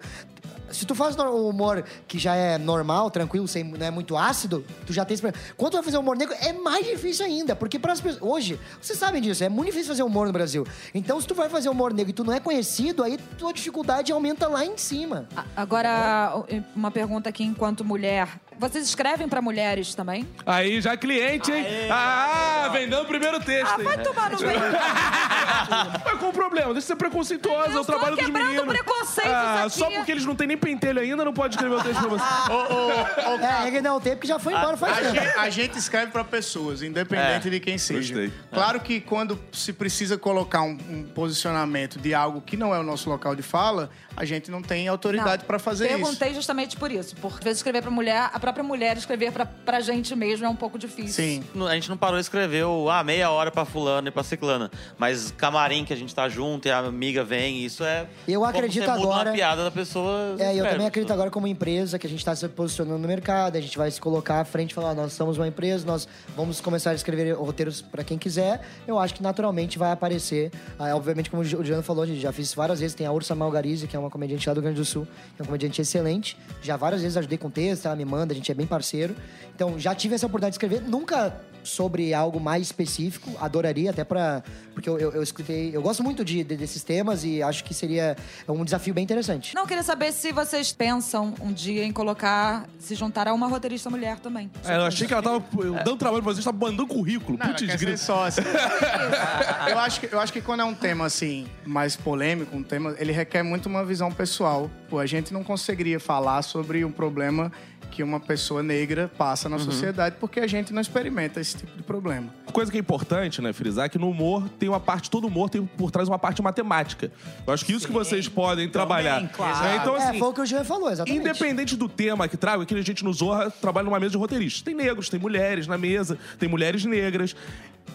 Se 0.71 0.85
tu 0.85 0.95
faz 0.95 1.15
o 1.15 1.49
humor 1.49 1.83
que 2.07 2.17
já 2.17 2.35
é 2.35 2.57
normal, 2.57 3.11
tranquilo, 3.11 3.47
sem, 3.47 3.63
não 3.63 3.85
é 3.85 3.91
muito 3.91 4.17
ácido, 4.17 4.65
tu 4.87 4.91
já 4.91 5.05
tem 5.05 5.13
experiência. 5.13 5.53
Quando 5.55 5.73
tu 5.73 5.75
vai 5.75 5.83
fazer 5.83 5.97
humor 5.97 6.17
negro, 6.17 6.35
é 6.39 6.51
mais 6.51 6.85
difícil 6.85 7.25
ainda. 7.25 7.55
Porque 7.55 7.77
para 7.77 7.93
as 7.93 8.01
pessoas. 8.01 8.23
Hoje, 8.23 8.59
vocês 8.81 8.97
sabem 8.97 9.21
disso, 9.21 9.43
é 9.43 9.49
muito 9.49 9.67
difícil 9.67 9.89
fazer 9.89 10.03
humor 10.03 10.25
no 10.25 10.33
Brasil. 10.33 10.65
Então, 10.93 11.21
se 11.21 11.27
tu 11.27 11.35
vai 11.35 11.47
fazer 11.47 11.69
humor 11.69 11.93
negro 11.93 12.09
e 12.09 12.13
tu 12.13 12.23
não 12.23 12.33
é 12.33 12.39
conhecido, 12.39 13.03
aí 13.03 13.17
tua 13.37 13.53
dificuldade 13.53 14.11
aumenta 14.11 14.47
lá 14.47 14.65
em 14.65 14.77
cima. 14.77 15.27
Agora, 15.55 16.43
uma 16.75 16.89
pergunta 16.89 17.29
aqui 17.29 17.43
enquanto 17.43 17.85
mulher. 17.85 18.27
Vocês 18.63 18.85
escrevem 18.87 19.27
pra 19.27 19.41
mulheres 19.41 19.93
também? 19.93 20.25
Aí, 20.45 20.79
já 20.79 20.95
cliente, 20.95 21.51
hein? 21.51 21.65
Ah, 21.91 22.69
vendendo 22.71 23.01
o 23.01 23.05
primeiro 23.05 23.37
texto. 23.41 23.73
Ah, 23.73 23.75
hein? 23.77 23.83
vai 23.83 24.01
tomar 24.01 24.29
no 24.31 24.39
meio. 24.45 24.57
Mas 26.05 26.17
qual 26.17 26.31
o 26.31 26.33
problema? 26.33 26.67
Deixa 26.67 26.79
de 26.79 26.85
ser 26.85 26.95
preconceituosa, 26.95 27.73
é 27.73 27.75
Eu 27.75 27.81
o 27.81 27.85
trabalho 27.85 28.15
dos 28.15 28.25
quebrando 28.25 28.47
meninos. 28.47 28.67
preconceitos 28.73 29.33
ah, 29.33 29.63
aqui. 29.65 29.77
Só 29.77 29.89
porque 29.91 30.11
eles 30.13 30.25
não 30.25 30.33
têm 30.33 30.47
nem 30.47 30.57
pentelho 30.57 31.01
ainda, 31.01 31.25
não 31.25 31.33
pode 31.33 31.55
escrever 31.55 31.75
o 31.75 31.83
texto 31.83 31.99
pra 31.99 32.09
você. 32.09 32.23
É, 33.43 33.67
ele 33.67 33.81
não 33.81 33.99
tem 33.99 34.13
porque 34.13 34.27
já 34.27 34.39
foi 34.39 34.53
embora 34.53 34.77
faz 34.77 34.97
A 34.97 35.01
tempo. 35.01 35.15
gente, 35.15 35.37
a 35.39 35.49
gente 35.49 35.77
escreve 35.77 36.11
pra 36.11 36.23
pessoas, 36.23 36.81
independente 36.81 37.47
É, 37.47 37.51
de 37.51 37.59
quem 37.59 37.77
seja. 37.77 38.13
gostei. 38.13 38.33
Claro 38.51 38.79
que 38.79 39.01
quando 39.01 39.37
se 39.51 39.73
precisa 39.73 40.17
colocar 40.17 40.61
um, 40.61 40.77
um 40.89 41.03
posicionamento 41.03 41.99
de 41.99 42.13
algo 42.13 42.41
que 42.41 42.55
não 42.55 42.73
é 42.73 42.79
o 42.79 42.83
nosso 42.83 43.09
local 43.09 43.35
de 43.35 43.41
fala, 43.41 43.89
a 44.15 44.23
gente 44.23 44.49
não 44.49 44.61
tem 44.61 44.87
autoridade 44.87 45.41
Não, 45.41 45.47
pra 45.47 45.59
fazer 45.59 45.87
isso. 45.87 45.97
Perguntei 45.97 46.33
justamente 46.33 46.77
por 46.77 46.91
isso. 46.91 47.15
Por 47.17 47.33
às 47.33 47.39
vezes 47.43 47.59
escrever 47.59 47.81
pra 47.81 47.91
mulher, 47.91 48.29
a 48.33 48.39
própria 48.53 48.63
mulher 48.63 48.95
escrever 48.97 49.31
pra, 49.31 49.45
pra 49.45 49.79
gente 49.81 50.15
mesmo 50.15 50.45
é 50.45 50.49
um 50.49 50.55
pouco 50.55 50.77
difícil. 50.77 51.23
Sim. 51.23 51.43
Não- 51.55 51.67
A 51.67 51.73
gente 51.73 51.89
não 51.89 51.97
parou 51.97 52.17
de 52.17 52.21
escrever 52.21 52.63
o, 52.65 52.89
ah, 52.89 53.03
meia 53.03 53.29
hora 53.31 53.49
pra 53.51 53.65
fulano 53.65 54.07
e 54.07 54.11
pra 54.11 54.21
ciclana. 54.23 54.69
Mas 54.97 55.31
camarim 55.31 55.83
que 55.83 55.91
a 55.93 55.95
gente 55.95 56.13
tá 56.13 56.29
junto 56.29 56.67
e 56.67 56.71
a 56.71 56.77
amiga 56.79 57.23
vem, 57.23 57.65
isso 57.65 57.83
é... 57.83 58.05
Eu 58.27 58.45
acredito 58.45 58.89
agora- 58.89 59.29
uma 59.29 59.35
piada 59.35 59.63
da 59.63 59.71
pessoa... 59.71 60.35
É, 60.37 60.49
eu 60.49 60.51
escreve. 60.51 60.69
também 60.69 60.87
acredito 60.87 61.11
agora 61.11 61.31
como 61.31 61.47
empresa 61.47 61.97
que 61.97 62.05
a 62.05 62.09
gente 62.09 62.19
está 62.19 62.35
se 62.35 62.47
posicionando 62.47 62.99
no 62.99 63.07
mercado, 63.07 63.55
a 63.57 63.61
gente 63.61 63.77
vai 63.77 63.89
se 63.89 63.99
colocar 63.99 64.39
à 64.41 64.45
frente 64.45 64.71
e 64.71 64.73
falar, 64.73 64.93
nós 64.93 65.13
somos 65.13 65.37
uma 65.37 65.47
empresa, 65.47 65.85
nós 65.85 66.07
vamos 66.35 66.61
começar 66.61 66.91
a 66.91 66.93
escrever 66.93 67.31
roteiros 67.33 67.81
para 67.81 68.03
quem 68.03 68.17
quiser. 68.17 68.61
Eu 68.87 68.99
acho 68.99 69.13
que 69.15 69.23
naturalmente 69.23 69.79
vai 69.79 69.91
aparecer. 69.91 70.51
Ah, 70.77 70.95
obviamente, 70.95 71.29
como 71.29 71.41
o 71.41 71.45
Juliano 71.45 71.81
falou, 71.83 72.03
a 72.03 72.07
gente 72.07 72.19
já 72.19 72.31
fiz 72.31 72.53
várias 72.53 72.79
vezes, 72.79 72.95
tem 72.95 73.07
a 73.07 73.11
Ursa 73.11 73.33
Malgarize, 73.35 73.87
que 73.87 73.95
é 73.95 73.99
uma 73.99 74.09
comediante 74.09 74.47
lá 74.47 74.53
do 74.53 74.57
Rio 74.57 74.63
Grande 74.65 74.79
do 74.79 74.85
Sul, 74.85 75.05
que 75.35 75.41
é 75.41 75.43
uma 75.43 75.47
comediante 75.47 75.81
excelente. 75.81 76.37
Já 76.61 76.77
várias 76.77 77.01
vezes 77.01 77.17
ajudei 77.17 77.37
com 77.37 77.49
texto, 77.49 77.85
ela 77.85 77.95
me 77.95 78.05
manda, 78.05 78.32
a 78.33 78.35
gente 78.35 78.51
é 78.51 78.55
bem 78.55 78.67
parceiro. 78.67 79.15
Então, 79.55 79.79
já 79.79 79.93
tive 79.95 80.15
essa 80.15 80.25
oportunidade 80.25 80.57
de 80.57 80.65
escrever, 80.65 80.81
nunca 80.89 81.33
sobre 81.63 82.13
algo 82.13 82.39
mais 82.39 82.63
específico, 82.63 83.31
adoraria 83.39 83.89
até 83.89 84.03
para 84.03 84.43
porque 84.73 84.89
eu, 84.89 84.97
eu, 84.99 85.11
eu 85.13 85.23
escutei, 85.23 85.69
eu 85.73 85.81
gosto 85.83 86.03
muito 86.03 86.25
de, 86.25 86.43
de- 86.43 86.57
desses 86.57 86.83
temas 86.83 87.23
e 87.23 87.43
acho 87.43 87.63
que 87.63 87.73
seria 87.75 88.17
um 88.49 88.65
desafio 88.65 88.91
bem 88.93 89.03
interessante. 89.03 89.53
Não, 89.53 89.61
eu 89.61 89.67
queria 89.67 89.83
saber 89.83 90.11
se 90.11 90.31
vocês 90.31 90.73
pensam 90.73 91.33
um 91.39 91.53
dia 91.53 91.85
em 91.85 91.91
colocar, 91.91 92.65
se 92.79 92.95
juntar 92.95 93.27
a 93.27 93.33
uma 93.33 93.47
roteirista 93.47 93.89
mulher 93.89 94.17
também. 94.19 94.49
É, 94.65 94.75
eu 94.75 94.81
achei 94.81 95.05
que 95.07 95.13
ela 95.13 95.21
tava 95.21 95.43
eu, 95.59 95.75
dando 95.75 95.95
trabalho 95.97 96.23
pra 96.23 96.33
vocês, 96.33 96.43
tava 96.43 96.57
mandando 96.57 96.87
currículo. 96.87 97.37
Não, 97.37 97.47
Putz, 97.47 97.61
quer 97.67 97.77
ser 97.77 97.85
grito. 97.85 97.99
sócia. 97.99 98.43
eu, 99.69 99.77
acho 99.79 99.99
que, 99.99 100.09
eu 100.11 100.19
acho 100.19 100.33
que 100.33 100.41
quando 100.41 100.61
é 100.61 100.65
um 100.65 100.73
tema 100.73 101.05
assim, 101.05 101.45
mais 101.65 101.95
polêmico, 101.95 102.57
um 102.57 102.63
tema, 102.63 102.95
ele 102.97 103.11
requer 103.11 103.43
muito 103.43 103.67
uma 103.67 103.85
visão 103.85 104.11
pessoal. 104.11 104.69
Pô, 104.89 104.97
a 104.99 105.05
gente 105.05 105.31
não 105.31 105.43
conseguiria 105.43 105.99
falar 105.99 106.41
sobre 106.41 106.83
um 106.83 106.91
problema 106.91 107.51
que 107.93 108.01
uma 108.01 108.19
pessoa 108.19 108.63
negra 108.63 109.11
passa 109.15 109.47
na 109.47 109.59
sociedade 109.59 110.15
porque 110.19 110.39
a 110.39 110.47
gente 110.47 110.73
não 110.73 110.81
experimenta 110.81 111.39
esse 111.39 111.57
tipo 111.57 111.77
de 111.77 111.83
problema. 111.83 112.33
Coisa 112.51 112.71
que 112.71 112.77
é 112.77 112.79
importante, 112.79 113.39
né, 113.39 113.53
frisar, 113.53 113.87
que 113.87 113.99
no 113.99 114.09
humor 114.09 114.49
tem 114.57 114.67
uma 114.67 114.79
parte, 114.79 115.11
todo 115.11 115.27
humor 115.27 115.47
tem 115.47 115.63
por 115.63 115.91
trás 115.91 116.09
uma 116.09 116.17
parte 116.17 116.41
matemática. 116.41 117.11
Eu 117.45 117.53
acho 117.53 117.63
que 117.63 117.71
isso 117.71 117.85
que 117.85 117.93
vocês 117.93 118.27
podem 118.27 118.67
trabalhar. 118.67 119.29
claro. 119.29 119.67
É, 119.67 119.75
então, 119.77 119.95
é, 119.95 120.09
assim, 120.09 120.17
foi 120.17 120.27
o 120.27 120.33
que 120.33 120.41
o 120.41 120.45
Jean 120.45 120.63
falou, 120.63 120.89
exatamente. 120.89 121.19
Independente 121.19 121.75
do 121.75 121.87
tema 121.87 122.27
que 122.27 122.35
trago, 122.35 122.63
aqui 122.63 122.73
a 122.73 122.81
gente 122.81 123.03
no 123.03 123.13
Zorra 123.13 123.51
trabalha 123.51 123.85
numa 123.85 123.99
mesa 123.99 124.13
de 124.13 124.17
roteiristas. 124.17 124.63
Tem 124.63 124.73
negros, 124.73 125.07
tem 125.07 125.19
mulheres 125.19 125.67
na 125.67 125.77
mesa, 125.77 126.17
tem 126.39 126.49
mulheres 126.49 126.83
negras. 126.85 127.35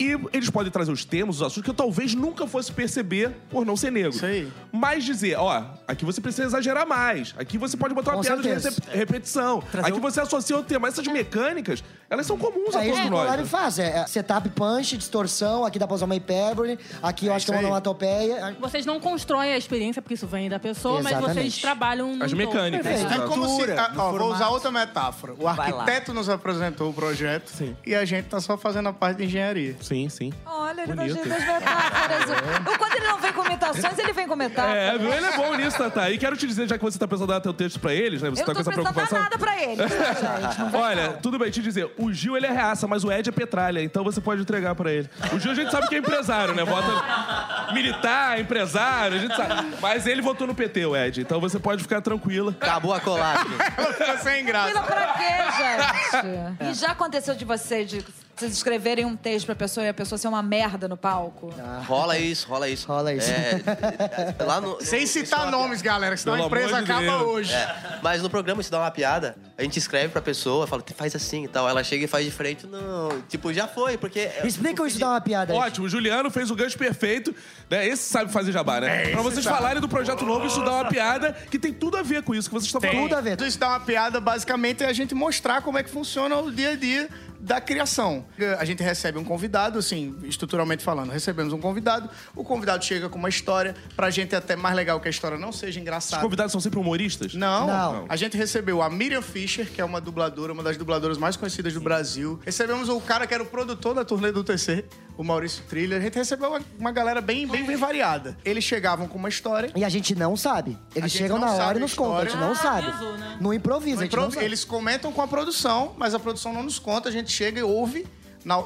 E 0.01 0.17
eles 0.33 0.49
podem 0.49 0.71
trazer 0.71 0.93
os 0.93 1.05
temas, 1.05 1.37
os 1.37 1.43
assuntos 1.43 1.63
que 1.65 1.71
eu 1.71 1.75
talvez 1.75 2.15
nunca 2.15 2.47
fosse 2.47 2.71
perceber 2.71 3.31
por 3.51 3.67
não 3.67 3.77
ser 3.77 3.91
negro. 3.91 4.11
Isso 4.11 4.25
aí. 4.25 4.49
Mas 4.71 5.05
dizer, 5.05 5.37
ó, 5.37 5.65
aqui 5.89 6.05
você 6.05 6.21
precisa 6.21 6.45
exagerar 6.45 6.87
mais. 6.87 7.35
Aqui 7.37 7.59
você 7.59 7.77
pode 7.77 7.95
botar 7.95 8.13
uma 8.13 8.19
Com 8.19 8.23
piada 8.23 8.43
certeza. 8.43 8.71
de 8.81 8.97
repetição. 8.97 9.61
Trazer 9.61 9.89
aqui 9.89 9.99
o- 9.99 10.01
você 10.01 10.21
associa 10.21 10.57
o 10.57 10.63
tema. 10.63 10.87
Essas 10.89 11.07
mecânicas, 11.07 11.83
Elas 12.11 12.27
são 12.27 12.39
comuns 12.39 12.75
a 12.75 12.81
É 12.83 12.87
isso 12.87 12.95
todos 12.95 13.01
que 13.03 13.07
o 13.09 13.11
nós. 13.11 13.21
Collab 13.27 13.43
né? 13.43 13.49
faz. 13.49 13.79
É 13.79 13.99
é 13.99 14.07
setup 14.07 14.49
punch, 14.51 14.97
distorção, 14.97 15.63
aqui 15.67 15.79
dá 15.79 15.87
pra 15.87 15.95
usar 15.95 16.07
uma 16.07 16.17
hipérbole, 16.17 16.79
aqui 17.03 17.27
eu 17.27 17.35
acho 17.35 17.45
que 17.45 17.51
é 17.51 17.55
uma 17.55 17.59
isso 17.61 17.67
aí. 17.67 17.67
onomatopeia. 17.67 18.57
Vocês 18.61 18.87
não 18.87 18.99
constroem 18.99 19.53
a 19.53 19.59
experiência, 19.59 20.01
porque 20.01 20.15
isso 20.15 20.27
vem 20.27 20.49
da 20.49 20.59
pessoa, 20.59 21.03
mas 21.03 21.13
Exatamente. 21.13 21.35
vocês 21.51 21.59
trabalham 21.61 22.17
no 22.17 22.25
As 22.25 22.33
mecânicas. 22.33 22.87
Perfeito. 22.87 23.13
É 23.13 23.15
exato. 23.17 23.29
como 23.29 23.47
se. 23.61 23.73
Ah, 23.73 23.93
ó, 23.97 24.13
vou 24.13 24.33
usar 24.33 24.49
outra 24.49 24.71
metáfora. 24.71 25.35
O 25.35 25.37
Vai 25.37 25.71
lá. 25.71 25.81
arquiteto 25.83 26.15
nos 26.15 26.31
apresentou 26.31 26.89
o 26.89 26.95
projeto 26.95 27.49
Sim. 27.49 27.77
e 27.85 27.95
a 27.95 28.05
gente 28.07 28.25
tá 28.27 28.41
só 28.41 28.57
fazendo 28.57 28.89
a 28.89 28.93
parte 28.95 29.19
de 29.19 29.25
engenharia. 29.25 29.77
Sim, 29.81 30.09
sim. 30.09 30.33
Olha, 30.45 30.83
ele 30.83 30.89
tá 30.89 30.95
Bonito. 31.03 31.15
cheio 31.15 31.29
das 31.29 31.45
metáforas. 31.47 32.31
Eu, 32.67 32.79
Quando 32.79 32.95
ele 32.97 33.07
não 33.09 33.19
vem 33.19 33.33
com 33.33 33.45
imitações, 33.47 33.99
ele 33.99 34.13
vem 34.13 34.27
com 34.29 34.37
metáforas. 34.37 34.77
É? 34.77 34.95
Ele 34.95 35.27
é 35.27 35.37
bom 35.37 35.55
nisso, 35.57 35.79
Tatá. 35.79 36.11
E 36.11 36.19
quero 36.19 36.37
te 36.37 36.47
dizer, 36.47 36.69
já 36.69 36.77
que 36.77 36.85
você 36.85 36.99
tá 36.99 37.07
pensando 37.07 37.25
em 37.31 37.35
dar 37.35 37.41
teu 37.41 37.53
texto 37.55 37.79
pra 37.81 37.93
eles, 37.95 38.21
né? 38.23 38.31
Você 38.31 38.43
Eu 38.43 38.47
tá 38.47 38.55
não 38.55 38.63
com 38.63 38.71
essa 38.71 38.81
preocupação. 38.83 39.19
nada 39.19 39.39
pra 39.39 39.63
ele, 39.63 39.77
tá, 39.77 39.89
gente? 40.57 40.73
Não 40.73 40.81
Olha, 40.81 41.07
não. 41.11 41.13
tudo 41.19 41.39
bem 41.39 41.51
te 41.51 41.63
dizer, 41.63 41.91
o 41.99 42.13
Gil 42.13 42.37
ele 42.37 42.47
é 42.47 42.51
reaça, 42.53 42.87
mas 42.87 43.05
o 43.05 43.13
Ed 43.13 43.29
é 43.29 43.33
petralha, 43.33 43.83
então 43.83 44.03
você 44.05 44.21
pode 44.21 44.43
entregar 44.43 44.75
pra 44.75 44.93
ele. 44.93 45.09
O 45.33 45.39
Gil 45.39 45.53
a 45.53 45.55
gente 45.55 45.71
sabe 45.71 45.87
que 45.89 45.95
é 45.95 45.99
empresário, 45.99 46.55
né? 46.55 46.65
Vota 46.65 47.73
militar, 47.73 48.41
empresário, 48.41 49.17
a 49.17 49.21
gente 49.21 49.35
sabe. 49.37 49.77
Mas 49.81 50.07
ele 50.07 50.23
votou 50.23 50.47
no 50.47 50.55
PT, 50.55 50.87
o 50.87 50.97
Ed, 50.97 51.21
então 51.21 51.41
você 51.41 51.59
pode 51.59 51.83
ficar 51.83 52.01
tranquila. 52.01 52.55
Acabou 52.61 52.93
a. 52.95 53.01
Fica 53.01 54.19
sem 54.23 54.45
graça. 54.45 54.73
Tranquila 54.73 54.97
pra 54.97 55.13
quê, 55.15 56.23
gente? 56.23 56.69
E 56.71 56.75
já 56.75 56.91
aconteceu 56.93 57.35
de 57.35 57.45
vocês, 57.45 57.89
de 57.89 58.05
vocês 58.39 58.53
escreverem 58.53 59.05
um 59.05 59.17
texto 59.17 59.47
pra 59.47 59.55
pessoa 59.55 59.85
e 59.85 59.89
a 59.89 59.95
pessoa 59.95 60.19
ser 60.19 60.29
uma 60.29 60.43
merda 60.43 60.87
no 60.87 60.97
palco? 60.97 61.53
rola 61.87 62.19
isso, 62.19 62.49
rola 62.49 62.69
isso. 62.69 62.87
Rola 62.87 63.13
isso. 63.13 63.31
É, 63.31 64.35
é, 64.39 64.45
lá 64.45 64.61
no, 64.61 64.81
Sem 64.85 65.07
citar 65.07 65.51
nomes, 65.51 65.83
galera, 65.83 66.15
que 66.15 66.21
senão 66.21 66.35
Pelo 66.35 66.45
a 66.45 66.47
empresa 66.47 66.83
de 66.83 66.91
acaba 66.91 67.01
Deus. 67.01 67.23
hoje. 67.23 67.55
É, 67.55 67.99
mas 68.03 68.23
no 68.23 68.31
programa 68.31 68.61
isso 68.61 68.71
dá 68.71 68.79
uma 68.79 68.91
piada, 68.91 69.37
a 69.59 69.63
gente 69.65 69.77
escreve 69.77 70.11
pra 70.11 70.23
pessoa, 70.23 70.69
fala, 70.69 70.85
faz 70.95 71.17
assim 71.17 71.43
e 71.45 71.49
tal. 71.49 71.69
Ela 71.69 71.83
chega 71.83 72.05
e 72.05 72.07
faz 72.07 72.25
de 72.25 72.31
frente, 72.31 72.65
não. 72.65 73.21
Tipo, 73.29 73.53
já 73.53 73.67
foi, 73.67 73.99
porque. 73.99 74.31
Explica 74.45 74.87
isso 74.87 75.01
dá 75.01 75.09
uma 75.11 75.21
piada. 75.21 75.53
aí. 75.53 75.59
Ótimo, 75.59 75.87
o 75.87 75.89
Juliano 75.89 76.31
fez 76.31 76.49
o 76.49 76.55
gancho 76.55 76.79
perfeito, 76.79 77.35
né? 77.69 77.85
Esse 77.85 78.05
sabe 78.05 78.31
fazer 78.31 78.53
jabá, 78.53 78.81
né? 78.81 79.09
É, 79.09 79.11
pra 79.11 79.21
vocês 79.23 79.43
sabe. 79.43 79.57
falarem 79.57 79.81
do 79.81 79.89
projeto 79.89 80.25
novo, 80.25 80.47
isso 80.47 80.63
dá 80.65 80.75
uma 80.75 80.85
piada 80.89 81.33
que 81.51 81.59
tem 81.59 81.73
tudo 81.73 81.97
a 81.97 82.03
ver 82.03 82.23
com 82.23 82.37
isso 82.37 82.49
que 82.49 82.55
vocês 82.55 82.67
estão 82.67 82.81
falando. 82.81 83.03
Tudo 83.03 83.17
a 83.17 83.21
ver. 83.21 83.37
Tudo 83.37 83.49
isso 83.49 83.59
dá 83.59 83.71
uma 83.71 83.81
piada, 83.81 84.21
basicamente, 84.21 84.85
é 84.85 84.87
a 84.87 84.93
gente 84.93 85.13
mostrar 85.13 85.61
como 85.61 85.77
é 85.77 85.83
que 85.83 85.91
funciona 85.91 86.37
o 86.37 86.53
dia 86.53 86.71
a 86.71 86.77
dia 86.77 87.09
da 87.41 87.61
criação. 87.61 88.25
A 88.59 88.65
gente 88.65 88.83
recebe 88.83 89.19
um 89.19 89.25
convidado, 89.25 89.79
assim, 89.79 90.17
estruturalmente 90.25 90.83
falando, 90.83 91.11
recebemos 91.11 91.53
um 91.53 91.61
convidado, 91.61 92.09
o 92.35 92.43
convidado 92.45 92.85
chega 92.85 93.09
com 93.09 93.19
uma 93.19 93.29
história, 93.29 93.75
pra 93.97 94.11
gente 94.11 94.35
é 94.35 94.39
até 94.39 94.57
mais 94.57 94.75
legal 94.75 95.01
que 95.01 95.09
a 95.09 95.11
história 95.11 95.39
não 95.39 95.53
seja 95.53 95.79
Os 95.79 95.83
engraçada. 95.83 96.23
convidados 96.23 96.53
são 96.53 96.61
sempre 96.61 96.79
humoristas? 96.79 97.35
Não. 97.35 97.67
Não. 97.67 98.07
A 98.09 98.17
gente 98.17 98.37
recebeu 98.37 98.83
a 98.83 98.91
Miriam 98.91 99.23
Fischer, 99.23 99.48
que 99.57 99.81
é 99.81 99.85
uma 99.85 100.01
dubladora, 100.01 100.53
uma 100.53 100.63
das 100.63 100.77
dubladoras 100.77 101.19
mais 101.19 101.37
conhecidas 101.37 101.73
do 101.73 101.81
Brasil. 101.81 102.39
Recebemos 102.45 102.89
o 102.89 103.01
cara 103.01 103.27
que 103.27 103.35
era 103.35 103.43
o 103.43 103.47
produtor 103.47 103.95
da 103.95 104.05
turnê 104.05 104.31
do 104.31 104.45
TC, 104.45 104.85
o 105.17 105.25
Maurício 105.25 105.65
Trilha. 105.69 105.97
A 105.97 106.01
gente 106.01 106.15
recebeu 106.15 106.51
uma, 106.51 106.61
uma 106.79 106.93
galera 106.93 107.21
bem, 107.21 107.47
bem, 107.47 107.65
bem 107.65 107.77
variada. 107.77 108.37
Eles 108.45 108.65
chegavam 108.65 109.09
com 109.09 109.19
uma 109.19 109.29
história. 109.29 109.73
E 109.75 109.85
a 109.85 109.89
gente 109.89 110.15
não 110.15 110.37
sabe. 110.37 110.79
Eles 110.95 111.11
gente 111.11 111.23
chegam 111.23 111.39
não 111.39 111.47
na 111.47 111.53
sabe 111.53 111.63
hora 111.69 111.79
e 111.79 111.79
a 111.79 111.83
nos 111.83 111.95
contam. 111.95 112.17
A 112.19 112.25
gente 112.25 112.37
não 112.37 112.53
história. 112.53 112.83
sabe. 112.83 112.87
Ah, 112.87 112.95
avisou, 112.95 113.19
né? 113.19 113.39
No 113.41 113.55
improviso, 113.55 114.01
a 114.01 114.05
gente 114.05 114.17
não 114.17 114.31
sabe. 114.31 114.45
Eles 114.45 114.65
comentam 114.65 115.13
com 115.13 115.23
a 115.23 115.29
produção, 115.29 115.95
mas 115.97 116.15
a 116.15 116.19
produção 116.19 116.53
não 116.53 116.63
nos 116.63 116.79
conta, 116.79 117.09
a 117.09 117.13
gente 117.13 117.33
chega 117.33 117.61
e 117.61 117.63
ouve 117.63 118.07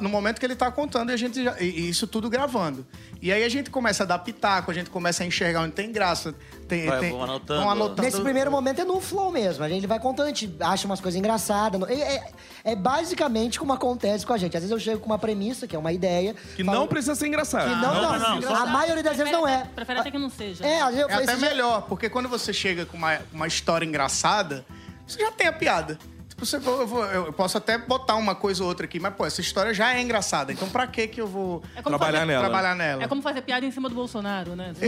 no 0.00 0.08
momento 0.08 0.38
que 0.38 0.46
ele 0.46 0.54
tá 0.56 0.70
contando 0.70 1.10
e 1.10 1.12
a 1.12 1.16
gente 1.16 1.42
já- 1.42 1.60
e, 1.60 1.88
isso 1.88 2.06
tudo 2.06 2.28
gravando. 2.30 2.86
E 3.20 3.32
aí 3.32 3.44
a 3.44 3.48
gente 3.48 3.70
começa 3.70 4.02
a 4.02 4.06
dar 4.06 4.18
pitaco, 4.18 4.70
a 4.70 4.74
gente 4.74 4.90
começa 4.90 5.22
a 5.22 5.26
enxergar 5.26 5.60
onde 5.62 5.72
tem 5.72 5.90
graça. 5.92 6.34
Tem, 6.66 6.86
Vai, 6.86 7.00
tem, 7.00 7.10
vão 7.10 7.22
anotando. 7.22 7.60
vão 7.60 7.70
anotando. 7.70 8.02
Nesse 8.02 8.20
primeiro 8.20 8.50
momento 8.50 8.80
é 8.80 8.84
no 8.84 9.00
flow 9.00 9.30
mesmo. 9.30 9.62
A 9.62 9.68
gente 9.68 9.86
vai 9.86 10.00
contando, 10.00 10.26
a 10.26 10.28
gente 10.28 10.54
acha 10.60 10.86
umas 10.86 11.00
coisas 11.00 11.18
engraçadas. 11.18 11.80
É, 11.88 12.16
é- 12.16 12.32
é 12.64 12.76
basicamente 12.76 13.58
como 13.58 13.72
acontece 13.72 14.24
com 14.26 14.32
a 14.32 14.38
gente. 14.38 14.56
Às 14.56 14.62
vezes 14.62 14.72
eu 14.72 14.78
chego 14.80 15.00
com 15.00 15.06
uma 15.06 15.18
premissa, 15.18 15.66
que 15.66 15.76
é 15.76 15.78
uma 15.78 15.92
ideia. 15.92 16.34
Que 16.56 16.64
falo- 16.64 16.78
não 16.80 16.86
precisa 16.88 17.14
ser 17.14 17.26
engraçado. 17.26 17.68
Que 17.68 17.76
não, 17.80 18.18
não. 18.18 18.40
não, 18.40 18.54
a 18.56 18.66
maioria 18.66 19.02
das 19.02 19.16
vezes 19.16 19.32
não 19.32 19.46
é. 19.46 19.66
Prefere 19.74 20.00
até 20.00 20.10
que 20.10 20.18
não 20.18 20.30
seja. 20.30 20.64
É, 20.66 20.80
às 20.80 20.94
vezes 20.94 21.02
eu 21.02 21.08
É 21.10 21.22
até 21.22 21.36
melhor, 21.36 21.82
porque 21.82 22.08
quando 22.08 22.28
você 22.28 22.52
chega 22.52 22.86
com 22.86 22.96
uma, 22.96 23.18
uma 23.32 23.46
história 23.46 23.84
engraçada, 23.86 24.64
você 25.06 25.20
já 25.20 25.30
tem 25.30 25.46
a 25.46 25.52
piada. 25.52 25.98
Você, 26.42 26.56
eu, 26.56 26.86
vou- 26.86 27.04
eu 27.06 27.32
posso 27.32 27.56
até 27.56 27.78
botar 27.78 28.16
uma 28.16 28.34
coisa 28.34 28.62
ou 28.64 28.68
outra 28.68 28.84
aqui, 28.84 28.98
mas, 28.98 29.14
pô, 29.14 29.24
essa 29.24 29.40
história 29.40 29.72
já 29.72 29.94
é 29.94 30.00
engraçada. 30.00 30.52
Então, 30.52 30.68
pra 30.68 30.86
que 30.88 31.06
que 31.06 31.20
eu 31.20 31.26
vou 31.26 31.62
É 31.76 31.82
Trabalhar 31.82 32.12
fazer, 32.20 32.26
nela. 32.26 32.40
trabalhar 32.44 32.74
nela? 32.74 33.04
É 33.04 33.06
como 33.06 33.22
fazer 33.22 33.42
piada 33.42 33.64
em 33.64 33.70
cima 33.70 33.88
do 33.88 33.94
Bolsonaro, 33.94 34.56
né? 34.56 34.72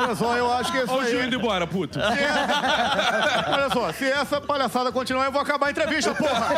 Olha 0.00 0.14
só, 0.14 0.36
eu 0.36 0.52
acho 0.52 0.70
que 0.70 0.78
isso 0.78 0.92
Olha 0.92 1.06
o. 1.06 1.10
Gil 1.10 1.24
indo 1.24 1.36
embora, 1.36 1.66
puto. 1.66 1.98
Olha 3.48 3.70
só, 3.72 3.92
se 3.92 4.04
essa 4.04 4.40
palhaçada 4.40 4.92
continuar, 4.92 5.24
eu 5.26 5.32
vou 5.32 5.40
acabar 5.40 5.66
a 5.66 5.70
entrevista, 5.70 6.14
porra! 6.14 6.48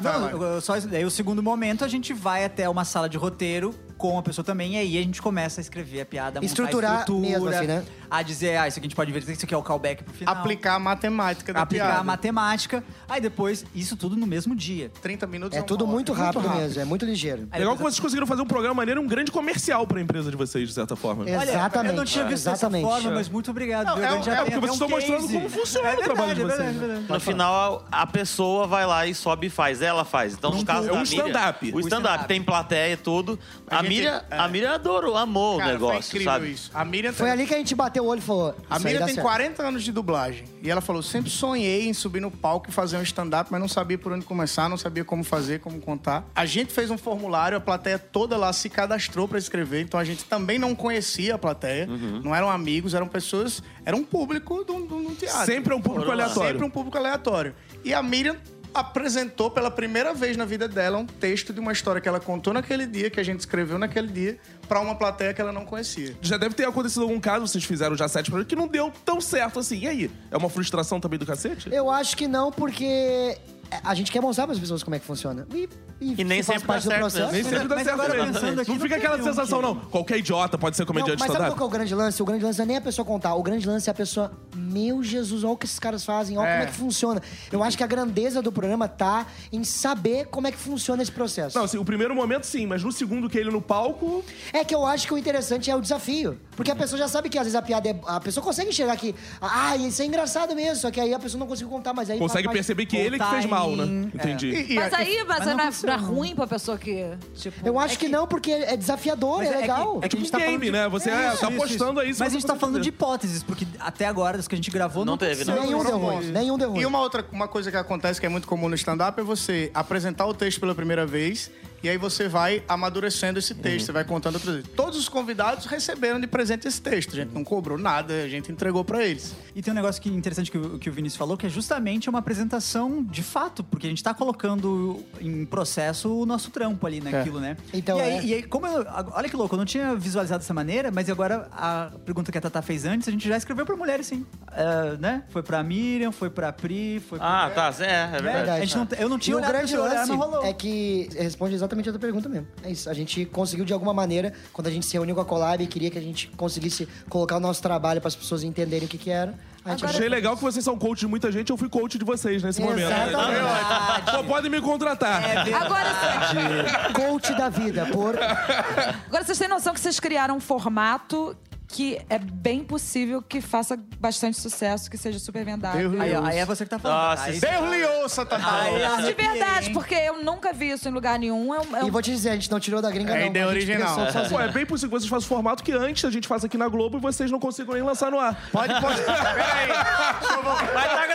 Não, 0.00 0.30
eu- 0.30 0.42
eu 0.42 0.60
só, 0.60 0.78
daí 0.80 1.04
o 1.04 1.10
segundo 1.10 1.42
momento 1.42 1.84
a 1.84 1.88
gente 1.88 2.12
vai 2.12 2.44
até 2.44 2.68
uma 2.68 2.84
sala 2.84 3.08
de 3.08 3.16
roteiro 3.16 3.74
com 4.02 4.18
a 4.18 4.22
pessoa 4.22 4.44
também, 4.44 4.74
e 4.74 4.78
aí 4.78 4.98
a 4.98 5.02
gente 5.02 5.22
começa 5.22 5.60
a 5.60 5.62
escrever 5.62 6.00
a 6.00 6.04
piada, 6.06 6.40
montar 6.40 6.44
a 6.44 6.44
Estruturar 6.46 6.98
estrutura, 7.00 7.28
mesmo, 7.30 7.48
assim, 7.48 7.66
né? 7.68 7.84
A 8.10 8.20
dizer, 8.22 8.56
ah, 8.58 8.66
isso 8.66 8.78
aqui 8.78 8.86
a 8.86 8.88
gente 8.88 8.96
pode 8.96 9.12
ver, 9.12 9.20
isso 9.30 9.44
aqui 9.44 9.54
é 9.54 9.56
o 9.56 9.62
callback 9.62 10.02
pro 10.02 10.12
final. 10.12 10.34
Aplicar 10.34 10.74
a 10.74 10.78
matemática 10.78 11.52
da 11.52 11.62
aplicar 11.62 11.84
piada. 11.86 12.00
a 12.00 12.04
matemática. 12.04 12.84
Aí 13.08 13.20
depois, 13.20 13.64
isso 13.74 13.96
tudo 13.96 14.16
no 14.16 14.26
mesmo 14.26 14.54
dia. 14.56 14.90
30 15.00 15.26
minutos 15.28 15.56
É 15.56 15.60
uma 15.60 15.66
tudo 15.66 15.84
hora. 15.84 15.92
muito 15.92 16.12
rápido 16.12 16.50
mesmo, 16.50 16.80
é 16.80 16.84
muito 16.84 17.04
ligeiro. 17.04 17.46
Aí 17.52 17.60
Legal 17.60 17.76
que 17.76 17.82
vocês 17.82 18.00
conseguiram 18.00 18.26
fazer 18.26 18.42
um 18.42 18.46
programa 18.46 18.74
maneiro 18.74 19.00
um 19.00 19.06
grande 19.06 19.30
comercial 19.30 19.86
pra 19.86 20.00
empresa 20.00 20.30
de 20.30 20.36
vocês, 20.36 20.68
de 20.68 20.74
certa 20.74 20.96
forma. 20.96 21.28
É. 21.28 21.38
Olha, 21.38 21.50
Exatamente, 21.50 21.90
eu 21.92 21.96
não 21.96 22.04
tinha 22.04 22.24
visto 22.24 22.48
exatamente. 22.48 22.82
dessa 22.84 22.94
forma, 23.02 23.10
mas 23.16 23.28
muito 23.28 23.50
obrigado. 23.50 23.86
Não, 23.86 23.98
é 23.98 24.06
A 24.08 24.12
é 24.12 24.16
porque 24.16 24.30
até 24.30 24.50
vocês 24.60 24.70
um 24.70 24.72
estão 24.74 24.88
mostrando 24.88 25.28
como 25.32 25.48
funciona 25.48 25.88
é 25.88 25.94
o 25.94 25.96
trabalho 26.02 26.34
verdade, 26.34 26.34
de 26.34 26.42
é 26.42 26.44
vocês, 26.44 26.58
verdade, 26.58 26.78
né? 26.78 26.84
é 26.84 26.88
verdade. 26.88 27.12
No 27.12 27.20
final, 27.20 27.84
a 27.92 28.06
pessoa 28.06 28.66
vai 28.66 28.84
lá 28.86 29.06
e 29.06 29.14
sobe 29.14 29.46
e 29.46 29.50
faz. 29.50 29.80
Ela 29.80 30.04
faz. 30.04 30.34
Então, 30.34 30.50
no 30.50 30.64
caso 30.64 30.88
é 30.88 30.92
um 30.92 30.96
da 30.96 31.02
stand-up. 31.04 31.72
O 31.74 31.80
stand-up. 31.80 32.28
Tem 32.28 32.42
plateia 32.42 32.92
e 32.92 32.96
tudo. 32.96 33.38
A, 33.66 33.76
gente- 33.82 33.88
Miriam, 33.94 34.22
é. 34.30 34.36
a 34.38 34.48
Miriam 34.48 34.72
adorou, 34.74 35.16
amou 35.16 35.58
Cara, 35.58 35.70
o 35.70 35.72
negócio, 35.74 35.96
foi 36.02 36.08
incrível 36.20 36.32
sabe? 36.32 36.50
isso. 36.50 36.70
A 36.74 36.84
Miriam 36.84 37.12
Foi 37.12 37.26
tem- 37.26 37.32
ali 37.32 37.46
que 37.46 37.54
a 37.54 37.58
gente 37.58 37.74
bateu 37.74 38.04
o 38.04 38.06
olho 38.08 38.18
e 38.18 38.22
falou. 38.22 38.48
A 38.48 38.50
"Isso 38.50 38.64
aí 38.72 38.84
Miriam 38.84 39.00
dá 39.00 39.06
tem 39.06 39.14
certo." 39.14 39.26
40 39.26 39.62
anos 39.66 39.82
de 39.84 39.92
dublagem. 39.92 40.44
E 40.62 40.70
ela 40.70 40.80
falou: 40.80 41.02
sempre 41.02 41.30
sonhei 41.30 41.88
em 41.88 41.92
subir 41.94 42.20
no 42.20 42.30
palco 42.30 42.68
e 42.68 42.72
fazer 42.72 42.96
um 42.96 43.02
stand-up, 43.02 43.50
mas 43.50 43.60
não 43.60 43.68
sabia 43.68 43.98
por 43.98 44.12
onde 44.12 44.24
começar, 44.24 44.68
não 44.68 44.76
sabia 44.76 45.04
como 45.04 45.22
fazer, 45.24 45.60
como 45.60 45.80
contar. 45.80 46.24
A 46.34 46.46
gente 46.46 46.72
fez 46.72 46.90
um 46.90 46.98
formulário, 46.98 47.56
a 47.56 47.60
plateia 47.60 47.98
toda 47.98 48.36
lá 48.36 48.52
se 48.52 48.68
cadastrou 48.68 49.26
pra 49.28 49.38
escrever, 49.38 49.82
então 49.82 49.98
a 49.98 50.04
gente 50.04 50.24
também 50.24 50.58
não 50.58 50.74
conhecia 50.74 51.34
a 51.34 51.38
plateia. 51.38 51.86
Não 52.22 52.34
eram 52.34 52.50
amigos, 52.50 52.94
eram 52.94 53.08
pessoas. 53.08 53.62
Era 53.84 53.96
um 53.96 54.04
público 54.04 54.64
de 54.64 54.70
um, 54.72 54.86
de 54.86 54.94
um 54.94 55.14
teatro. 55.14 55.44
Sempre 55.46 55.72
é 55.72 55.76
um 55.76 55.80
público 55.80 56.04
Foram 56.06 56.16
lá. 56.18 56.24
aleatório. 56.24 56.50
Sempre 56.52 56.64
um 56.66 56.70
público 56.70 56.96
aleatório. 56.98 57.54
E 57.84 57.92
a 57.92 58.02
Miriam 58.02 58.36
apresentou 58.74 59.50
pela 59.50 59.70
primeira 59.70 60.14
vez 60.14 60.36
na 60.36 60.44
vida 60.44 60.66
dela 60.68 60.98
um 60.98 61.06
texto 61.06 61.52
de 61.52 61.60
uma 61.60 61.72
história 61.72 62.00
que 62.00 62.08
ela 62.08 62.20
contou 62.20 62.52
naquele 62.52 62.86
dia, 62.86 63.10
que 63.10 63.20
a 63.20 63.22
gente 63.22 63.40
escreveu 63.40 63.78
naquele 63.78 64.08
dia, 64.08 64.38
pra 64.68 64.80
uma 64.80 64.94
plateia 64.94 65.34
que 65.34 65.40
ela 65.40 65.52
não 65.52 65.64
conhecia. 65.64 66.16
Já 66.20 66.36
deve 66.36 66.54
ter 66.54 66.66
acontecido 66.66 67.02
algum 67.02 67.20
caso, 67.20 67.46
vocês 67.46 67.64
fizeram 67.64 67.96
já 67.96 68.08
sete 68.08 68.30
que 68.46 68.56
não 68.56 68.66
deu 68.66 68.92
tão 69.04 69.20
certo 69.20 69.58
assim. 69.58 69.80
E 69.80 69.88
aí? 69.88 70.10
É 70.30 70.36
uma 70.36 70.48
frustração 70.48 71.00
também 71.00 71.18
do 71.18 71.26
cacete? 71.26 71.72
Eu 71.72 71.90
acho 71.90 72.16
que 72.16 72.26
não, 72.26 72.50
porque 72.50 73.36
a 73.84 73.94
gente 73.94 74.10
quer 74.12 74.20
mostrar 74.20 74.44
para 74.46 74.54
as 74.54 74.60
pessoas 74.60 74.82
como 74.82 74.94
é 74.94 74.98
que 74.98 75.04
funciona. 75.06 75.46
E, 75.54 75.68
E 76.00 76.24
nem 76.24 76.42
se 76.42 76.46
faz 76.48 76.60
sempre 76.60 76.66
parte 76.66 76.88
dá 76.88 76.98
do 76.98 76.98
certo, 76.98 77.00
processo. 77.00 77.26
né? 77.26 77.32
Nem 77.32 77.42
sempre 77.44 77.68
dá 77.68 77.76
certo 77.76 77.88
agora 77.90 78.14
mesmo. 78.14 78.32
pensando 78.34 78.60
aqui, 78.60 78.70
Não 78.70 78.76
não 78.76 78.82
fica 78.82 78.96
aquela 78.96 79.22
sensação, 79.22 79.58
que- 79.60 79.64
não. 79.66 79.76
Qualquer 79.76 80.18
idiota 80.18 80.58
pode 80.58 80.76
ser 80.76 80.82
Não, 80.82 80.86
comediante 80.88 81.18
mas 81.20 81.32
sabe 81.32 81.44
qual 81.46 81.56
que 81.56 81.62
é 81.62 81.66
o 81.66 81.68
grande 81.68 81.94
lance? 81.94 82.22
O 82.22 82.24
grande 82.24 82.44
lance 82.44 82.58
não 82.58 82.64
é 82.64 82.68
nem 82.68 82.76
a 82.76 82.80
pessoa 82.80 83.04
contar. 83.04 83.34
O 83.34 83.42
grande 83.42 83.66
lance 83.68 83.88
é 83.88 83.92
a 83.92 83.94
pessoa, 83.94 84.32
meu 84.56 85.02
Jesus, 85.02 85.44
olha 85.44 85.52
o 85.52 85.56
que 85.56 85.66
esses 85.66 85.78
caras 85.78 86.04
fazem, 86.04 86.36
olha 86.38 86.50
como 86.50 86.62
é 86.62 86.66
que 86.66 86.72
funciona. 86.72 87.22
Eu 87.50 87.62
acho 87.62 87.76
que 87.76 87.84
a 87.84 87.86
grandeza 87.86 88.42
do 88.42 88.50
programa 88.52 88.88
tá 88.88 89.26
em 89.52 89.62
saber 89.64 90.26
como 90.26 90.46
é 90.46 90.52
que 90.52 90.58
funciona 90.58 91.02
esse 91.02 91.12
processo. 91.12 91.56
Não, 91.56 91.64
assim, 91.64 91.78
o 91.78 91.84
primeiro 91.84 92.14
momento 92.14 92.44
sim, 92.44 92.66
mas 92.66 92.82
no 92.82 92.90
segundo 92.92 93.28
que 93.30 93.38
ele 93.38 93.50
no 93.50 93.60
palco. 93.62 94.24
É 94.52 94.64
que 94.64 94.74
eu 94.74 94.84
acho 94.86 95.06
que 95.06 95.14
o 95.14 95.18
interessante 95.18 95.70
é 95.70 95.76
o 95.76 95.80
desafio. 95.80 96.38
Porque 96.56 96.70
a 96.70 96.76
pessoa 96.76 96.98
já 96.98 97.08
sabe 97.08 97.28
que 97.28 97.38
às 97.38 97.44
vezes 97.44 97.54
a 97.56 97.62
piada 97.62 97.88
é. 97.88 97.96
A 98.06 98.20
pessoa 98.20 98.44
consegue 98.44 98.68
enxergar 98.70 98.96
que. 98.96 99.14
Ah, 99.40 99.76
isso 99.76 100.02
é 100.02 100.04
engraçado 100.04 100.54
mesmo. 100.54 100.76
Só 100.76 100.90
que 100.90 101.00
aí 101.00 101.14
a 101.14 101.18
pessoa 101.18 101.38
não 101.40 101.46
conseguiu 101.46 101.70
contar, 101.70 101.94
mas 101.94 102.10
aí. 102.10 102.18
Consegue 102.18 102.44
faz- 102.44 102.54
perceber 102.56 102.86
que 102.86 102.96
ele 102.96 103.18
que 103.18 103.24
fez 103.24 103.46
mal, 103.46 103.61
né? 103.70 103.84
em- 103.84 104.10
Entendi. 104.14 104.48
E- 104.48 104.72
e 104.72 104.74
Mas 104.74 104.92
aí, 104.92 105.24
mas, 105.26 105.38
mas 105.38 105.46
não, 105.48 105.56
não 105.56 105.64
é, 105.64 105.72
funciona. 105.72 105.96
não 105.96 106.04
é 106.04 106.06
ruim 106.08 106.34
pra 106.34 106.46
pessoa 106.46 106.76
que, 106.78 107.06
tipo... 107.34 107.66
Eu 107.66 107.78
acho 107.78 107.94
é 107.94 107.96
que, 107.96 108.08
não, 108.08 108.26
porque 108.26 108.50
é 108.50 108.76
desafiador, 108.76 109.38
Mas 109.38 109.50
é, 109.50 109.56
legal. 109.58 110.00
É 110.02 110.08
que 110.08 110.16
a 110.16 110.18
gente 110.18 110.28
um 110.28 110.32
tá 110.32 110.38
game, 110.38 110.50
falando 110.50 110.64
de... 110.64 110.70
né? 110.72 110.88
Você 110.88 111.10
é, 111.10 111.30
tá 111.36 111.46
apostando 111.48 112.00
aí, 112.00 112.12
se 112.14 112.20
Mas 112.20 112.26
a 112.28 112.30
você 112.30 112.40
gente 112.40 112.46
tá 112.46 112.56
falando 112.56 112.80
de 112.80 112.88
hipóteses, 112.88 113.42
porque 113.42 113.66
até 113.80 114.06
agora, 114.06 114.36
das 114.36 114.48
que 114.48 114.54
a 114.54 114.56
gente 114.56 114.70
gravou, 114.70 115.04
não, 115.04 115.16
teve, 115.16 115.44
não. 115.44 115.62
Nenhum 115.62 115.84
deu 115.84 115.98
ruim. 115.98 116.26
Nenhum 116.26 116.58
deu 116.58 116.70
ruim. 116.70 116.80
E 116.80 116.86
uma 116.86 117.00
outra 117.00 117.24
uma 117.32 117.48
coisa 117.48 117.70
que 117.70 117.76
acontece 117.76 118.20
que 118.20 118.26
é 118.26 118.28
muito 118.28 118.46
comum 118.46 118.68
no 118.68 118.74
stand-up 118.74 119.18
é 119.20 119.24
você 119.24 119.70
apresentar 119.74 120.26
o 120.26 120.34
texto 120.34 120.60
pela 120.60 120.74
primeira 120.74 121.06
vez 121.06 121.50
E 121.82 121.88
aí 121.88 121.98
você 121.98 122.28
vai 122.28 122.62
amadurecendo 122.68 123.38
esse 123.38 123.54
texto, 123.54 123.86
você 123.86 123.92
vai 123.92 124.04
contando 124.04 124.34
outras 124.36 124.54
vezes. 124.56 124.70
Todos 124.76 124.98
os 124.98 125.08
convidados 125.08 125.66
receberam 125.66 126.20
de 126.20 126.26
presente 126.26 126.68
esse 126.68 126.80
texto. 126.80 127.12
A 127.12 127.16
gente 127.16 127.32
não 127.34 127.42
cobrou 127.42 127.76
nada, 127.76 128.14
a 128.22 128.28
gente 128.28 128.52
entregou 128.52 128.84
pra 128.84 129.04
eles. 129.04 129.34
E 129.54 129.60
tem 129.60 129.72
um 129.72 129.76
negócio 129.76 130.00
que 130.00 130.08
interessante 130.08 130.50
que 130.50 130.58
o, 130.58 130.78
que 130.78 130.88
o 130.88 130.92
Vinícius 130.92 131.16
falou, 131.18 131.36
que 131.36 131.46
é 131.46 131.48
justamente 131.48 132.08
uma 132.08 132.20
apresentação 132.20 133.02
de 133.02 133.22
fato, 133.22 133.64
porque 133.64 133.86
a 133.86 133.90
gente 133.90 134.02
tá 134.02 134.14
colocando 134.14 135.04
em 135.20 135.44
processo 135.44 136.08
o 136.20 136.24
nosso 136.24 136.50
trampo 136.50 136.86
ali 136.86 137.00
naquilo, 137.00 137.40
né? 137.40 137.56
Então, 137.74 137.98
e 137.98 138.00
aí, 138.00 138.10
é. 138.12 138.24
e 138.24 138.34
aí, 138.34 138.42
como 138.44 138.66
eu, 138.66 138.86
olha 139.12 139.28
que 139.28 139.36
louco, 139.36 139.54
eu 139.54 139.58
não 139.58 139.64
tinha 139.66 139.94
visualizado 139.96 140.40
dessa 140.40 140.54
maneira, 140.54 140.90
mas 140.92 141.10
agora 141.10 141.48
a 141.52 141.90
pergunta 142.04 142.30
que 142.30 142.38
a 142.38 142.40
Tata 142.40 142.62
fez 142.62 142.84
antes, 142.84 143.08
a 143.08 143.10
gente 143.10 143.28
já 143.28 143.36
escreveu 143.36 143.66
pra 143.66 143.74
mulheres, 143.76 144.06
sim. 144.06 144.24
É, 144.52 144.96
né? 144.98 145.24
Foi 145.30 145.42
pra 145.42 145.62
Miriam, 145.64 146.12
foi 146.12 146.30
pra 146.30 146.52
Pri, 146.52 147.00
foi 147.08 147.18
pra... 147.18 147.46
Ah, 147.46 147.50
tá. 147.50 147.72
É, 147.80 148.16
é 148.16 148.22
verdade. 148.22 148.50
A 148.50 148.60
gente 148.64 148.76
não- 148.76 148.86
eu 148.98 149.08
não 149.08 149.18
tinha 149.18 149.32
e 149.32 149.36
o 149.36 149.38
olhado 149.38 149.52
grande 149.52 149.72
pra 149.72 149.82
olhar, 149.82 149.94
lance 149.94 150.08
não 150.10 150.16
rolou. 150.16 150.44
é 150.44 150.52
que 150.52 151.08
responde 151.16 151.54
exatamente 151.54 151.71
a 151.80 151.92
tua 151.92 152.00
pergunta 152.00 152.28
mesmo. 152.28 152.46
É 152.62 152.70
isso. 152.70 152.88
A 152.88 152.94
gente 152.94 153.24
conseguiu 153.26 153.64
de 153.64 153.72
alguma 153.72 153.94
maneira, 153.94 154.32
quando 154.52 154.66
a 154.66 154.70
gente 154.70 154.86
se 154.86 154.92
reuniu 154.94 155.14
com 155.14 155.20
a 155.20 155.24
Collab 155.24 155.62
e 155.62 155.66
queria 155.66 155.90
que 155.90 155.98
a 155.98 156.02
gente 156.02 156.28
conseguisse 156.36 156.88
colocar 157.08 157.36
o 157.36 157.40
nosso 157.40 157.62
trabalho 157.62 158.00
para 158.00 158.08
as 158.08 158.16
pessoas 158.16 158.42
entenderem 158.42 158.86
o 158.86 158.88
que, 158.88 158.98
que 158.98 159.10
era. 159.10 159.34
A 159.64 159.70
gente 159.70 159.86
Achei 159.86 160.08
legal 160.08 160.36
que 160.36 160.42
vocês 160.42 160.64
são 160.64 160.76
coach 160.76 161.00
de 161.00 161.06
muita 161.06 161.30
gente, 161.30 161.50
eu 161.50 161.56
fui 161.56 161.68
coach 161.68 161.96
de 161.96 162.04
vocês 162.04 162.42
nesse 162.42 162.60
momento. 162.60 162.90
Exatamente. 162.90 164.10
Pô, 164.10 164.24
podem 164.24 164.50
me 164.50 164.60
contratar. 164.60 165.22
Agora, 165.54 166.92
Coach 166.92 167.32
da 167.34 167.48
vida, 167.48 167.86
por. 167.86 168.16
agora 168.18 169.24
vocês 169.24 169.38
têm 169.38 169.48
noção 169.48 169.72
que 169.72 169.80
vocês 169.80 170.00
criaram 170.00 170.36
um 170.36 170.40
formato 170.40 171.36
que 171.72 171.98
é 172.10 172.18
bem 172.18 172.62
possível 172.62 173.22
que 173.22 173.40
faça 173.40 173.78
bastante 173.98 174.38
sucesso, 174.38 174.90
que 174.90 174.98
seja 174.98 175.18
super 175.18 175.42
vendável. 175.44 175.88
Deus 175.90 176.02
Aí, 176.02 176.14
ó, 176.14 176.22
aí 176.24 176.38
é 176.38 176.44
você 176.44 176.64
que 176.64 176.70
tá 176.70 176.78
falando. 176.78 176.98
Nossa, 177.10 177.24
aí, 177.24 177.40
Deus 177.40 177.70
lhe 177.70 177.84
ouça, 178.02 178.22
Lopes. 178.22 178.38
ó. 178.44 178.96
De 179.00 179.12
verdade, 179.14 179.70
porque 179.70 179.94
eu 179.94 180.22
nunca 180.22 180.52
vi 180.52 180.70
isso 180.70 180.86
em 180.88 180.92
lugar 180.92 181.18
nenhum. 181.18 181.54
É 181.54 181.60
um- 181.60 181.76
é 181.78 181.84
E 181.86 181.90
vou 181.90 182.02
te 182.02 182.10
dizer, 182.10 182.30
a 182.30 182.34
gente 182.34 182.50
não 182.50 182.60
tirou 182.60 182.82
da 182.82 182.90
gringa, 182.90 183.14
É 183.14 183.20
não. 183.20 183.26
ideia 183.28 183.46
a 183.46 183.54
gente 183.54 183.70
original. 183.72 183.96
Pô, 184.28 184.38
é 184.40 184.52
bem 184.52 184.66
possível 184.66 184.90
que 184.90 185.00
vocês 185.00 185.10
façam 185.10 185.24
o 185.24 185.28
formato 185.28 185.62
que 185.64 185.72
antes 185.72 186.04
a 186.04 186.10
gente 186.10 186.28
faz 186.28 186.44
aqui 186.44 186.58
na 186.58 186.68
Globo 186.68 186.98
e 186.98 187.00
vocês 187.00 187.30
não 187.30 187.40
consigam 187.40 187.74
nem 187.74 187.82
lançar 187.82 188.10
no 188.10 188.20
ar. 188.20 188.36
Pode, 188.52 188.78
pode. 188.80 189.00
Peraí. 189.02 189.70
Eu. 189.70 190.42
Mas 190.74 190.92
tá 190.92 191.06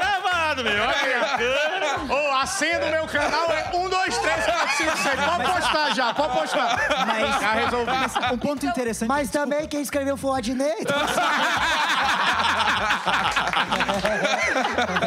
gravado, 0.63 2.07
meu. 2.07 2.15
Ô, 2.15 2.35
a 2.37 2.45
senha 2.45 2.79
do 2.79 2.87
meu 2.87 3.05
canal 3.07 3.51
é 3.51 3.69
1, 3.73 3.89
2, 3.89 4.17
3, 4.17 4.45
4, 4.45 4.77
5, 4.77 4.97
6. 4.97 5.15
Pode 5.15 5.43
postar 5.51 5.95
já, 5.95 6.13
pode 6.13 6.33
postar. 6.39 6.77
Mas, 7.07 7.41
Já 7.41 7.51
resolvi. 7.51 7.91
mas 7.91 8.15
um 8.31 8.37
ponto 8.37 8.65
interessante... 8.65 9.07
Mas 9.09 9.29
também 9.29 9.67
quem 9.67 9.81
escreveu 9.81 10.17
foi 10.17 10.31
o 10.31 10.33
Adnei. 10.33 10.73
então- 10.79 10.97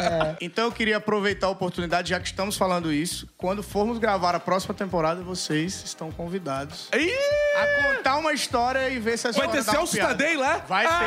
Então 0.43 0.65
eu 0.65 0.71
queria 0.71 0.97
aproveitar 0.97 1.45
a 1.45 1.49
oportunidade, 1.51 2.09
já 2.09 2.19
que 2.19 2.25
estamos 2.25 2.57
falando 2.57 2.91
isso. 2.91 3.27
Quando 3.37 3.61
formos 3.61 3.99
gravar 3.99 4.33
a 4.33 4.39
próxima 4.39 4.73
temporada, 4.73 5.21
vocês 5.21 5.83
estão 5.85 6.11
convidados 6.11 6.89
Ih! 6.93 7.11
a 7.55 7.93
contar 7.95 8.17
uma 8.17 8.33
história 8.33 8.89
e 8.89 8.97
ver 8.97 9.17
se 9.19 9.27
a 9.27 9.31
Vai 9.31 9.47
ter 9.49 9.61
Celso. 9.63 9.95
Tadei 9.97 10.35
lá? 10.35 10.57
Vai 10.67 10.85
Ah, 10.87 10.99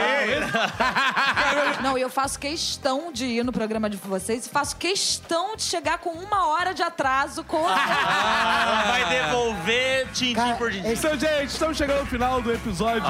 ter. 1.74 1.82
Não, 1.82 1.98
e 1.98 2.00
eu 2.02 2.08
faço 2.08 2.38
questão 2.38 3.12
de 3.12 3.24
ir 3.26 3.44
no 3.44 3.50
programa 3.52 3.90
de 3.90 3.96
vocês 3.96 4.46
e 4.46 4.48
faço 4.48 4.76
questão 4.76 5.56
de 5.56 5.62
chegar 5.62 5.98
com 5.98 6.10
uma 6.10 6.46
hora 6.46 6.72
de 6.72 6.82
atraso 6.84 7.42
com 7.42 7.58
Ela 7.68 8.82
vai 8.86 9.08
devolver 9.08 10.06
tintim 10.12 10.34
Cara, 10.34 10.54
por 10.54 10.70
tintim. 10.70 10.88
esse- 10.88 11.06
Então, 11.06 11.18
gente, 11.18 11.48
estamos 11.48 11.76
chegando 11.76 11.98
ao 12.00 12.06
final 12.06 12.40
do 12.40 12.52
episódio. 12.52 13.02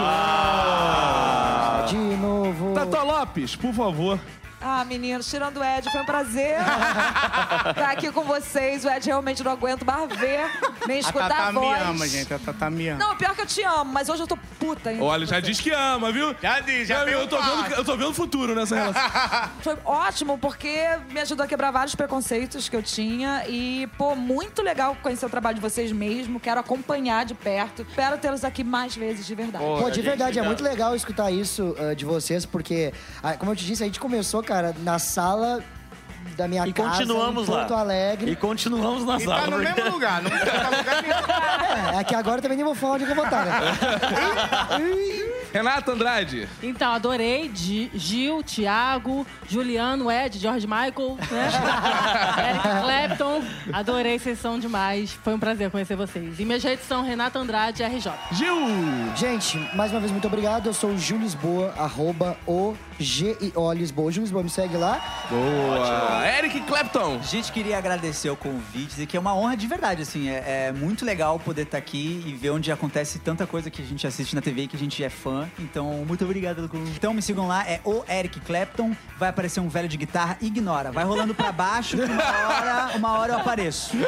De 1.88 1.96
novo. 1.96 2.72
Tata 2.74 3.02
Lopes, 3.02 3.54
por 3.56 3.74
favor. 3.74 4.18
Ah, 4.66 4.82
meninos, 4.82 5.28
tirando 5.28 5.58
o 5.58 5.62
Ed, 5.62 5.90
foi 5.90 6.00
um 6.00 6.06
prazer 6.06 6.56
estar 7.68 7.90
aqui 7.90 8.10
com 8.10 8.24
vocês. 8.24 8.82
O 8.82 8.88
Ed 8.88 9.04
realmente 9.04 9.44
não 9.44 9.52
aguento 9.52 9.84
mais 9.84 10.08
ver, 10.16 10.40
nem 10.86 10.96
A 10.96 11.00
escutar 11.00 11.28
Tatá 11.28 11.48
a 11.48 11.52
voz. 11.52 11.78
me 11.78 11.84
ama, 11.84 12.08
gente. 12.08 12.32
A 12.32 12.38
Tatá 12.38 12.70
me 12.70 12.88
ama. 12.88 12.98
Não, 12.98 13.14
pior 13.14 13.34
que 13.34 13.42
eu 13.42 13.46
te 13.46 13.62
amo, 13.62 13.92
mas 13.92 14.08
hoje 14.08 14.22
eu 14.22 14.26
tô 14.26 14.38
puta 14.58 14.88
ainda. 14.88 15.04
Olha, 15.04 15.26
já 15.26 15.38
diz 15.38 15.60
que 15.60 15.70
ama, 15.70 16.10
viu? 16.10 16.34
Já 16.40 16.60
disse, 16.60 16.86
já 16.86 17.00
eu, 17.00 17.04
tem 17.04 17.14
eu, 17.14 17.28
tô 17.28 17.36
vendo, 17.42 17.74
eu 17.74 17.84
tô 17.84 17.96
vendo 17.96 18.08
o 18.08 18.14
futuro 18.14 18.54
nessa 18.54 18.74
relação. 18.74 19.02
Foi 19.60 19.76
ótimo, 19.84 20.38
porque 20.38 20.98
me 21.10 21.20
ajudou 21.20 21.44
a 21.44 21.46
quebrar 21.46 21.70
vários 21.70 21.94
preconceitos 21.94 22.66
que 22.66 22.74
eu 22.74 22.82
tinha. 22.82 23.44
E, 23.46 23.86
pô, 23.98 24.16
muito 24.16 24.62
legal 24.62 24.96
conhecer 25.02 25.26
o 25.26 25.30
trabalho 25.30 25.56
de 25.56 25.60
vocês 25.60 25.92
mesmo. 25.92 26.40
Quero 26.40 26.58
acompanhar 26.60 27.26
de 27.26 27.34
perto. 27.34 27.84
Espero 27.86 28.16
tê-los 28.16 28.44
aqui 28.44 28.64
mais 28.64 28.96
vezes, 28.96 29.26
de 29.26 29.34
verdade. 29.34 29.62
Pô, 29.62 29.90
de 29.90 29.96
gente, 29.96 30.06
verdade, 30.06 30.38
é 30.38 30.42
muito 30.42 30.64
legal 30.64 30.96
escutar 30.96 31.30
isso 31.30 31.76
ah, 31.78 31.92
de 31.92 32.06
vocês, 32.06 32.46
porque, 32.46 32.94
ah, 33.22 33.34
como 33.34 33.52
eu 33.52 33.56
te 33.56 33.66
disse, 33.66 33.82
a 33.82 33.86
gente 33.86 34.00
começou, 34.00 34.42
cara, 34.42 34.53
na 34.78 34.98
sala 34.98 35.61
da 36.36 36.48
minha 36.48 36.66
E 36.66 36.72
casa 36.72 36.88
continuamos 36.90 37.48
em 37.48 37.50
lá. 37.52 37.59
Porto 37.59 37.74
Alegre. 37.74 38.30
E 38.32 38.36
continuamos 38.36 39.05
na 39.05 39.16
E 39.18 39.20
sala. 39.24 39.40
tá 39.42 39.46
no 39.50 39.57
porque- 39.59 39.72
mesmo 39.80 39.90
lugar, 39.92 40.22
não 40.22 40.30
tá 40.30 40.36
no 40.70 40.76
lugar 40.78 41.02
nenhum. 41.02 41.96
É, 41.96 42.00
é 42.00 42.05
que 42.05 42.14
agora 42.14 42.40
também 42.42 42.57
nem 42.57 42.64
vou 42.64 42.74
falar 42.74 42.94
onde 42.94 43.05
eu 43.05 43.14
vou 43.14 43.24
botar, 43.24 43.44
né? 43.44 43.52
Renata 45.55 45.92
Andrade. 45.92 46.48
Então, 46.61 46.92
adorei 46.92 47.48
Gi- 47.55 47.88
Gil, 47.94 48.42
Thiago, 48.42 49.24
Juliano, 49.48 50.11
Ed, 50.11 50.36
George 50.36 50.66
Michael, 50.66 51.16
né? 51.30 51.48
Eric 52.50 52.68
Clapton. 52.82 53.42
Adorei, 53.72 54.18
vocês 54.18 54.40
são 54.40 54.59
demais. 54.59 55.12
Foi 55.12 55.32
um 55.32 55.38
prazer 55.38 55.70
conhecer 55.70 55.94
vocês. 55.94 56.40
E 56.40 56.44
minhas 56.44 56.62
redes 56.64 56.84
são 56.88 57.05
Renata 57.05 57.38
Andrade 57.38 57.84
RJ. 57.84 58.11
Gil. 58.32 58.57
Gente, 59.16 59.57
mais 59.76 59.92
uma 59.92 60.00
vez, 60.00 60.11
muito 60.11 60.26
obrigado. 60.26 60.66
Eu 60.66 60.74
sou 60.74 60.90
o 60.90 60.98
Gil 60.98 61.18
Lisboa, 61.18 61.72
arroba 61.78 62.36
o 62.48 62.74
G-I-O 62.98 63.72
Lisboa. 63.72 64.11
Gil 64.11 64.22
Lisboa, 64.24 64.42
me 64.42 64.50
segue 64.50 64.76
lá. 64.76 65.00
Boa. 65.30 66.26
Eric 66.36 66.61
Clapton. 66.62 67.20
A 67.22 67.26
gente 67.26 67.52
queria 67.52 67.78
agradecer 67.78 68.28
o 68.28 68.36
convite, 68.36 68.88
dizer 68.88 69.07
que 69.07 69.16
é 69.16 69.20
uma 69.20 69.36
honra 69.36 69.57
de 69.57 69.68
verdade, 69.68 70.02
assim. 70.02 70.28
É, 70.28 70.66
é 70.68 70.72
muito 70.72 71.05
legal 71.05 71.38
poder 71.38 71.62
estar 71.62 71.78
aqui 71.78 72.24
e 72.26 72.32
ver 72.32 72.50
onde 72.50 72.72
acontece 72.72 73.20
tanta 73.20 73.46
coisa 73.46 73.70
que 73.70 73.80
a 73.80 73.84
gente 73.84 74.05
assiste 74.05 74.34
na 74.34 74.42
TV 74.42 74.62
e 74.62 74.66
que 74.66 74.74
a 74.74 74.78
gente 74.80 75.02
é 75.05 75.09
fã. 75.09 75.43
Então, 75.59 76.05
muito 76.07 76.24
obrigado 76.24 76.57
pelo 76.57 76.68
convite. 76.68 76.97
Então, 76.97 77.14
me 77.14 77.22
sigam 77.22 77.47
lá, 77.47 77.64
é 77.68 77.80
o 77.84 78.03
Eric 78.09 78.40
Clapton. 78.40 78.95
Vai 79.18 79.28
aparecer 79.28 79.61
um 79.61 79.68
velho 79.68 79.88
de 79.88 79.97
guitarra, 79.97 80.36
ignora. 80.40 80.90
Vai 80.90 81.05
rolando 81.05 81.34
pra 81.34 81.53
baixo, 81.53 81.97
que 81.97 82.03
uma 82.05 82.49
hora, 82.49 82.90
uma 82.97 83.18
hora 83.18 83.32
eu 83.34 83.38
apareço. 83.38 83.97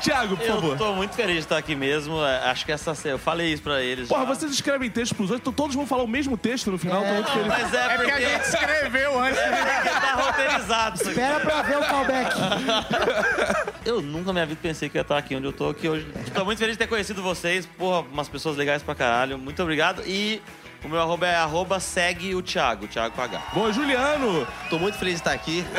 Thiago, 0.00 0.36
por 0.36 0.46
favor. 0.46 0.70
Eu 0.72 0.76
tô 0.78 0.92
muito 0.94 1.14
feliz 1.14 1.36
de 1.36 1.40
estar 1.42 1.58
aqui 1.58 1.74
mesmo. 1.74 2.22
É, 2.24 2.48
Acho 2.50 2.64
que 2.64 2.72
essa. 2.72 2.92
Eu 3.04 3.18
falei 3.18 3.52
isso 3.52 3.62
pra 3.62 3.82
eles. 3.82 4.08
Porra, 4.08 4.22
já. 4.22 4.26
vocês 4.34 4.52
escrevem 4.52 4.90
texto 4.90 5.14
pros 5.14 5.30
outros, 5.30 5.40
então 5.42 5.52
todos 5.52 5.76
vão 5.76 5.86
falar 5.86 6.02
o 6.02 6.08
mesmo 6.08 6.36
texto 6.36 6.70
no 6.70 6.78
final. 6.78 7.02
Tô 7.02 7.08
muito 7.14 7.30
feliz. 7.30 7.46
Mas 7.48 7.74
é 7.74 7.84
É 7.84 7.88
porque 7.96 8.10
a 8.10 8.14
porque, 8.14 8.30
gente 8.30 8.42
escreveu 8.44 9.20
antes. 9.22 9.40
porque 9.40 9.90
tá 9.90 10.12
roteirizado. 10.14 11.02
Espera 11.02 11.40
pra 11.40 11.62
ver 11.62 11.78
o 11.78 11.84
callback. 11.84 12.36
Eu 13.88 14.02
nunca 14.02 14.26
na 14.26 14.32
minha 14.34 14.44
vida 14.44 14.60
pensei 14.62 14.86
que 14.90 14.98
ia 14.98 15.00
estar 15.00 15.16
aqui 15.16 15.34
onde 15.34 15.46
eu 15.46 15.52
tô 15.52 15.70
aqui 15.70 15.88
hoje. 15.88 16.06
Tô 16.34 16.44
muito 16.44 16.58
feliz 16.58 16.74
de 16.74 16.78
ter 16.78 16.86
conhecido 16.86 17.22
vocês. 17.22 17.64
Porra, 17.64 18.00
umas 18.12 18.28
pessoas 18.28 18.54
legais 18.54 18.82
pra 18.82 18.94
caralho. 18.94 19.38
Muito 19.38 19.62
obrigado. 19.62 20.02
E 20.06 20.42
o 20.84 20.90
meu 20.90 21.00
arroba 21.00 21.26
é 21.26 21.36
arroba 21.36 21.80
segue 21.80 22.34
o 22.34 22.42
Thiago, 22.42 22.86
Thiago 22.86 23.14
com 23.14 23.22
H. 23.22 23.42
Boa, 23.54 23.72
Juliano. 23.72 24.46
Tô 24.68 24.78
muito 24.78 24.98
feliz 24.98 25.14
de 25.14 25.20
estar 25.20 25.32
aqui. 25.32 25.64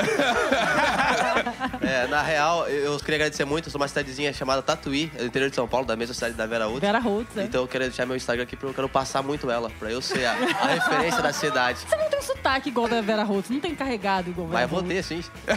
É, 1.81 2.07
na 2.07 2.21
real, 2.21 2.67
eu 2.67 2.97
queria 2.99 3.15
agradecer 3.15 3.45
muito. 3.45 3.67
Eu 3.67 3.71
sou 3.71 3.79
uma 3.81 3.87
cidadezinha 3.87 4.31
chamada 4.33 4.61
Tatuí, 4.61 5.11
é 5.15 5.19
do 5.19 5.25
interior 5.25 5.49
de 5.49 5.55
São 5.55 5.67
Paulo, 5.67 5.85
da 5.85 5.95
mesma 5.95 6.13
cidade 6.13 6.33
da 6.33 6.45
Vera 6.45 6.67
Outro. 6.67 6.81
Vera 6.81 6.99
Holtz, 6.99 7.37
é. 7.37 7.43
Então 7.43 7.61
eu 7.61 7.67
quero 7.67 7.85
deixar 7.85 8.05
meu 8.05 8.15
Instagram 8.15 8.43
aqui 8.43 8.55
porque 8.55 8.69
eu 8.71 8.73
quero 8.75 8.89
passar 8.89 9.21
muito 9.23 9.49
ela, 9.49 9.69
pra 9.79 9.91
eu 9.91 10.01
ser 10.01 10.25
a, 10.25 10.31
a 10.33 10.67
referência 10.67 11.21
da 11.21 11.33
cidade. 11.33 11.79
Você 11.87 11.95
não 11.95 12.09
tem 12.09 12.21
sotaque 12.21 12.69
igual 12.69 12.87
da 12.87 13.01
Vera 13.01 13.23
Holtz, 13.23 13.49
não 13.49 13.59
tem 13.59 13.75
carregado 13.75 14.29
igual 14.29 14.47
Vera 14.47 14.61
Mas 14.61 14.69
vou 14.69 14.83
ter, 14.83 15.03
sim. 15.03 15.23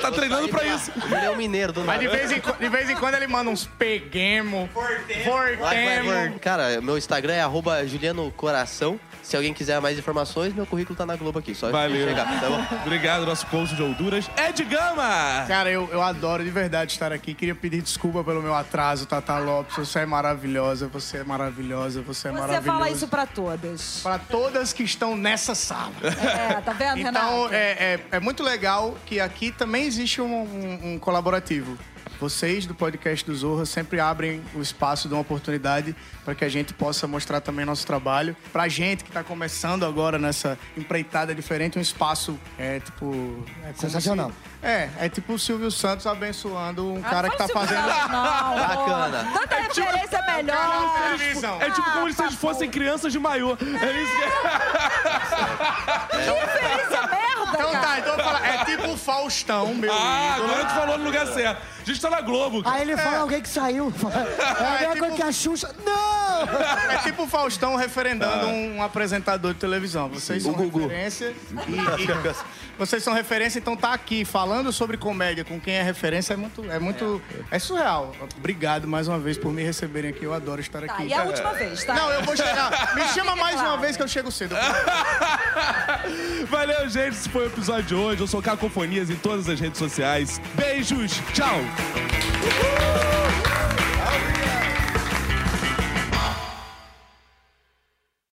tá 0.00 0.10
treinando 0.10 0.48
pra 0.48 0.64
isso. 0.64 0.90
Ele 1.06 1.14
é 1.24 1.30
um 1.30 1.36
mineiro 1.36 1.72
do 1.72 1.82
Mas 1.84 2.00
de 2.00 2.06
nada. 2.06 2.16
vez, 2.18 2.32
em, 2.32 2.40
de 2.40 2.68
vez 2.68 2.90
em 2.90 2.96
quando 2.96 3.14
ele 3.14 3.26
manda 3.26 3.50
uns 3.50 3.66
peguemo, 3.66 4.68
Vai, 4.74 5.56
vai, 5.56 5.56
vai. 5.56 6.04
fortemo. 6.04 6.38
Cara, 6.40 6.80
meu 6.80 6.96
Instagram 6.98 7.34
é 7.34 7.40
arroba 7.42 7.86
Juliano 7.86 8.30
Coração. 8.32 8.98
Se 9.22 9.36
alguém 9.36 9.54
quiser 9.54 9.80
mais 9.80 9.98
informações, 9.98 10.52
meu 10.52 10.66
currículo 10.66 10.96
tá 10.96 11.06
na 11.06 11.16
Globo 11.16 11.38
aqui. 11.38 11.54
Só 11.54 11.70
Valeu. 11.70 12.06
chegar, 12.06 12.26
tá 12.40 12.46
bom? 12.48 12.62
Obrigado, 12.84 13.24
nosso 13.24 13.46
coach 13.46 13.73
de 13.74 13.82
Honduras. 13.82 14.30
Ed 14.36 14.64
Gama. 14.64 15.44
Cara, 15.46 15.70
eu, 15.70 15.88
eu 15.92 16.02
adoro 16.02 16.42
de 16.44 16.50
verdade 16.50 16.92
estar 16.92 17.12
aqui. 17.12 17.34
Queria 17.34 17.54
pedir 17.54 17.82
desculpa 17.82 18.22
pelo 18.24 18.42
meu 18.42 18.54
atraso, 18.54 19.06
Tata 19.06 19.38
Lopes. 19.38 19.76
Você 19.76 20.00
é 20.00 20.06
maravilhosa, 20.06 20.88
você 20.88 21.18
é 21.18 21.24
maravilhosa, 21.24 22.02
você 22.02 22.28
é 22.28 22.30
Você 22.32 22.38
maravilhosa. 22.40 22.66
fala 22.78 22.90
isso 22.90 23.08
pra 23.08 23.26
todas. 23.26 24.00
Para 24.02 24.18
todas 24.18 24.72
que 24.72 24.82
estão 24.82 25.16
nessa 25.16 25.54
sala. 25.54 25.92
É, 26.02 26.60
tá 26.60 26.72
vendo, 26.72 26.98
Então, 26.98 27.12
Renata? 27.44 27.54
é, 27.54 27.60
é, 27.60 28.00
é 28.16 28.20
muito 28.20 28.42
legal 28.42 28.96
que 29.06 29.20
aqui 29.20 29.50
também 29.50 29.84
existe 29.84 30.20
um, 30.20 30.42
um- 30.42 30.94
um 30.94 30.98
colaborativo. 30.98 31.76
Vocês 32.20 32.64
do 32.66 32.74
podcast 32.74 33.24
do 33.26 33.34
Zorra 33.34 33.66
sempre 33.66 34.00
abrem 34.00 34.42
o 34.54 34.60
espaço, 34.62 35.08
dão 35.08 35.18
uma 35.18 35.22
oportunidade 35.22 35.94
para 36.24 36.34
que 36.34 36.44
a 36.44 36.48
gente 36.48 36.72
possa 36.72 37.06
mostrar 37.06 37.40
também 37.40 37.64
nosso 37.66 37.86
trabalho. 37.86 38.34
Pra 38.52 38.66
gente 38.68 39.04
que 39.04 39.10
está 39.10 39.22
começando 39.22 39.84
agora 39.84 40.18
nessa 40.18 40.58
empreitada 40.76 41.34
diferente, 41.34 41.78
um 41.78 41.82
espaço 41.82 42.38
é 42.58 42.80
tipo. 42.80 43.44
É 43.64 43.72
Sensacional. 43.74 44.30
se- 44.30 44.36
é, 44.66 44.88
é 45.00 45.08
tipo 45.08 45.34
o 45.34 45.38
Silvio 45.38 45.70
Santos 45.70 46.06
abençoando 46.06 46.94
um 46.94 47.02
Ah, 47.04 47.10
cara 47.10 47.28
que 47.28 47.36
tá 47.36 47.44
isso 47.44 47.52
fazendo. 47.52 47.86
Não, 47.86 48.56
Bacana. 48.56 49.28
Tanta 49.34 49.56
referência 49.56 50.16
é 50.16 50.36
melhor. 50.42 50.94
televisão. 51.18 51.60
É 51.60 51.70
tipo 51.70 51.90
como 51.92 52.10
se 52.12 52.22
eles 52.22 52.34
fossem 52.36 52.70
crianças 52.70 53.12
de 53.12 53.18
maiô. 53.18 53.50
É 53.52 54.02
isso 54.02 54.12
que 54.12 54.24
Que 56.16 56.30
referência 56.30 57.02
merda! 57.06 57.34
Então 57.54 57.72
cara. 57.72 57.86
tá, 57.86 57.98
então 57.98 58.10
eu 58.12 58.16
vou 58.16 58.24
falar. 58.24 58.46
É 58.48 58.64
tipo 58.64 58.88
o 58.90 58.96
Faustão, 58.96 59.74
meu 59.74 59.92
Ah, 59.92 60.32
ídolo. 60.36 60.50
agora 60.50 60.64
tu 60.66 60.74
falou 60.74 60.98
no 60.98 61.04
lugar 61.04 61.26
certo. 61.26 61.62
A 61.84 61.86
gente 61.86 62.00
tá 62.00 62.08
na 62.10 62.20
Globo. 62.22 62.62
cara. 62.62 62.76
Aí 62.76 62.82
ele 62.82 62.96
fala 62.96 63.18
alguém 63.18 63.42
que 63.42 63.48
saiu. 63.48 63.92
É 64.04 64.64
a 64.66 64.70
mesma 64.78 64.86
tipo- 64.94 64.98
coisa 65.00 65.14
que 65.16 65.22
a 65.22 65.32
Xuxa. 65.32 65.74
Não! 65.84 66.24
É 66.94 66.98
tipo 66.98 67.22
o 67.24 67.26
Faustão 67.28 67.76
referendando 67.76 68.46
um 68.48 68.82
apresentador 68.82 69.54
de 69.54 69.60
televisão. 69.60 70.08
Vocês 70.08 70.42
são 70.42 70.52
O 70.52 70.54
Gugu. 70.56 70.80
referência. 70.80 71.34
E, 71.68 72.76
vocês 72.76 73.02
são 73.04 73.12
referência, 73.14 73.58
então 73.58 73.76
tá 73.76 73.92
aqui 73.92 74.24
falando 74.24 74.72
sobre 74.72 74.96
comédia 74.96 75.44
com 75.44 75.60
quem 75.60 75.74
é 75.74 75.82
referência 75.82 76.34
é 76.34 76.36
muito. 76.36 76.68
É 76.70 76.78
muito. 76.80 77.22
É 77.50 77.58
surreal. 77.58 78.12
Obrigado 78.36 78.88
mais 78.88 79.06
uma 79.06 79.18
vez 79.18 79.38
por 79.38 79.52
me 79.52 79.62
receberem 79.62 80.10
aqui. 80.10 80.24
Eu 80.24 80.34
adoro 80.34 80.60
estar 80.60 80.80
Tá, 80.84 80.94
aqui. 80.94 81.06
e 81.06 81.14
a 81.14 81.22
última 81.22 81.52
vez, 81.52 81.84
tá? 81.84 81.94
Não, 81.94 82.10
eu 82.10 82.22
vou 82.22 82.36
chegar. 82.36 82.94
Me 82.96 83.04
chama 83.08 83.36
mais 83.36 83.54
claro. 83.54 83.68
uma 83.70 83.78
vez 83.78 83.96
que 83.96 84.02
eu 84.02 84.08
chego 84.08 84.30
cedo. 84.32 84.56
Valeu, 86.48 86.88
gente. 86.88 87.10
Esse 87.14 87.28
foi 87.28 87.44
o 87.44 87.46
episódio 87.46 87.84
de 87.84 87.94
hoje. 87.94 88.20
Eu 88.22 88.26
sou 88.26 88.42
Cacofonias 88.42 89.08
em 89.08 89.16
todas 89.16 89.48
as 89.48 89.60
redes 89.60 89.78
sociais. 89.78 90.40
Beijos. 90.54 91.20
Tchau. 91.32 91.60
Uhul! 92.46 93.53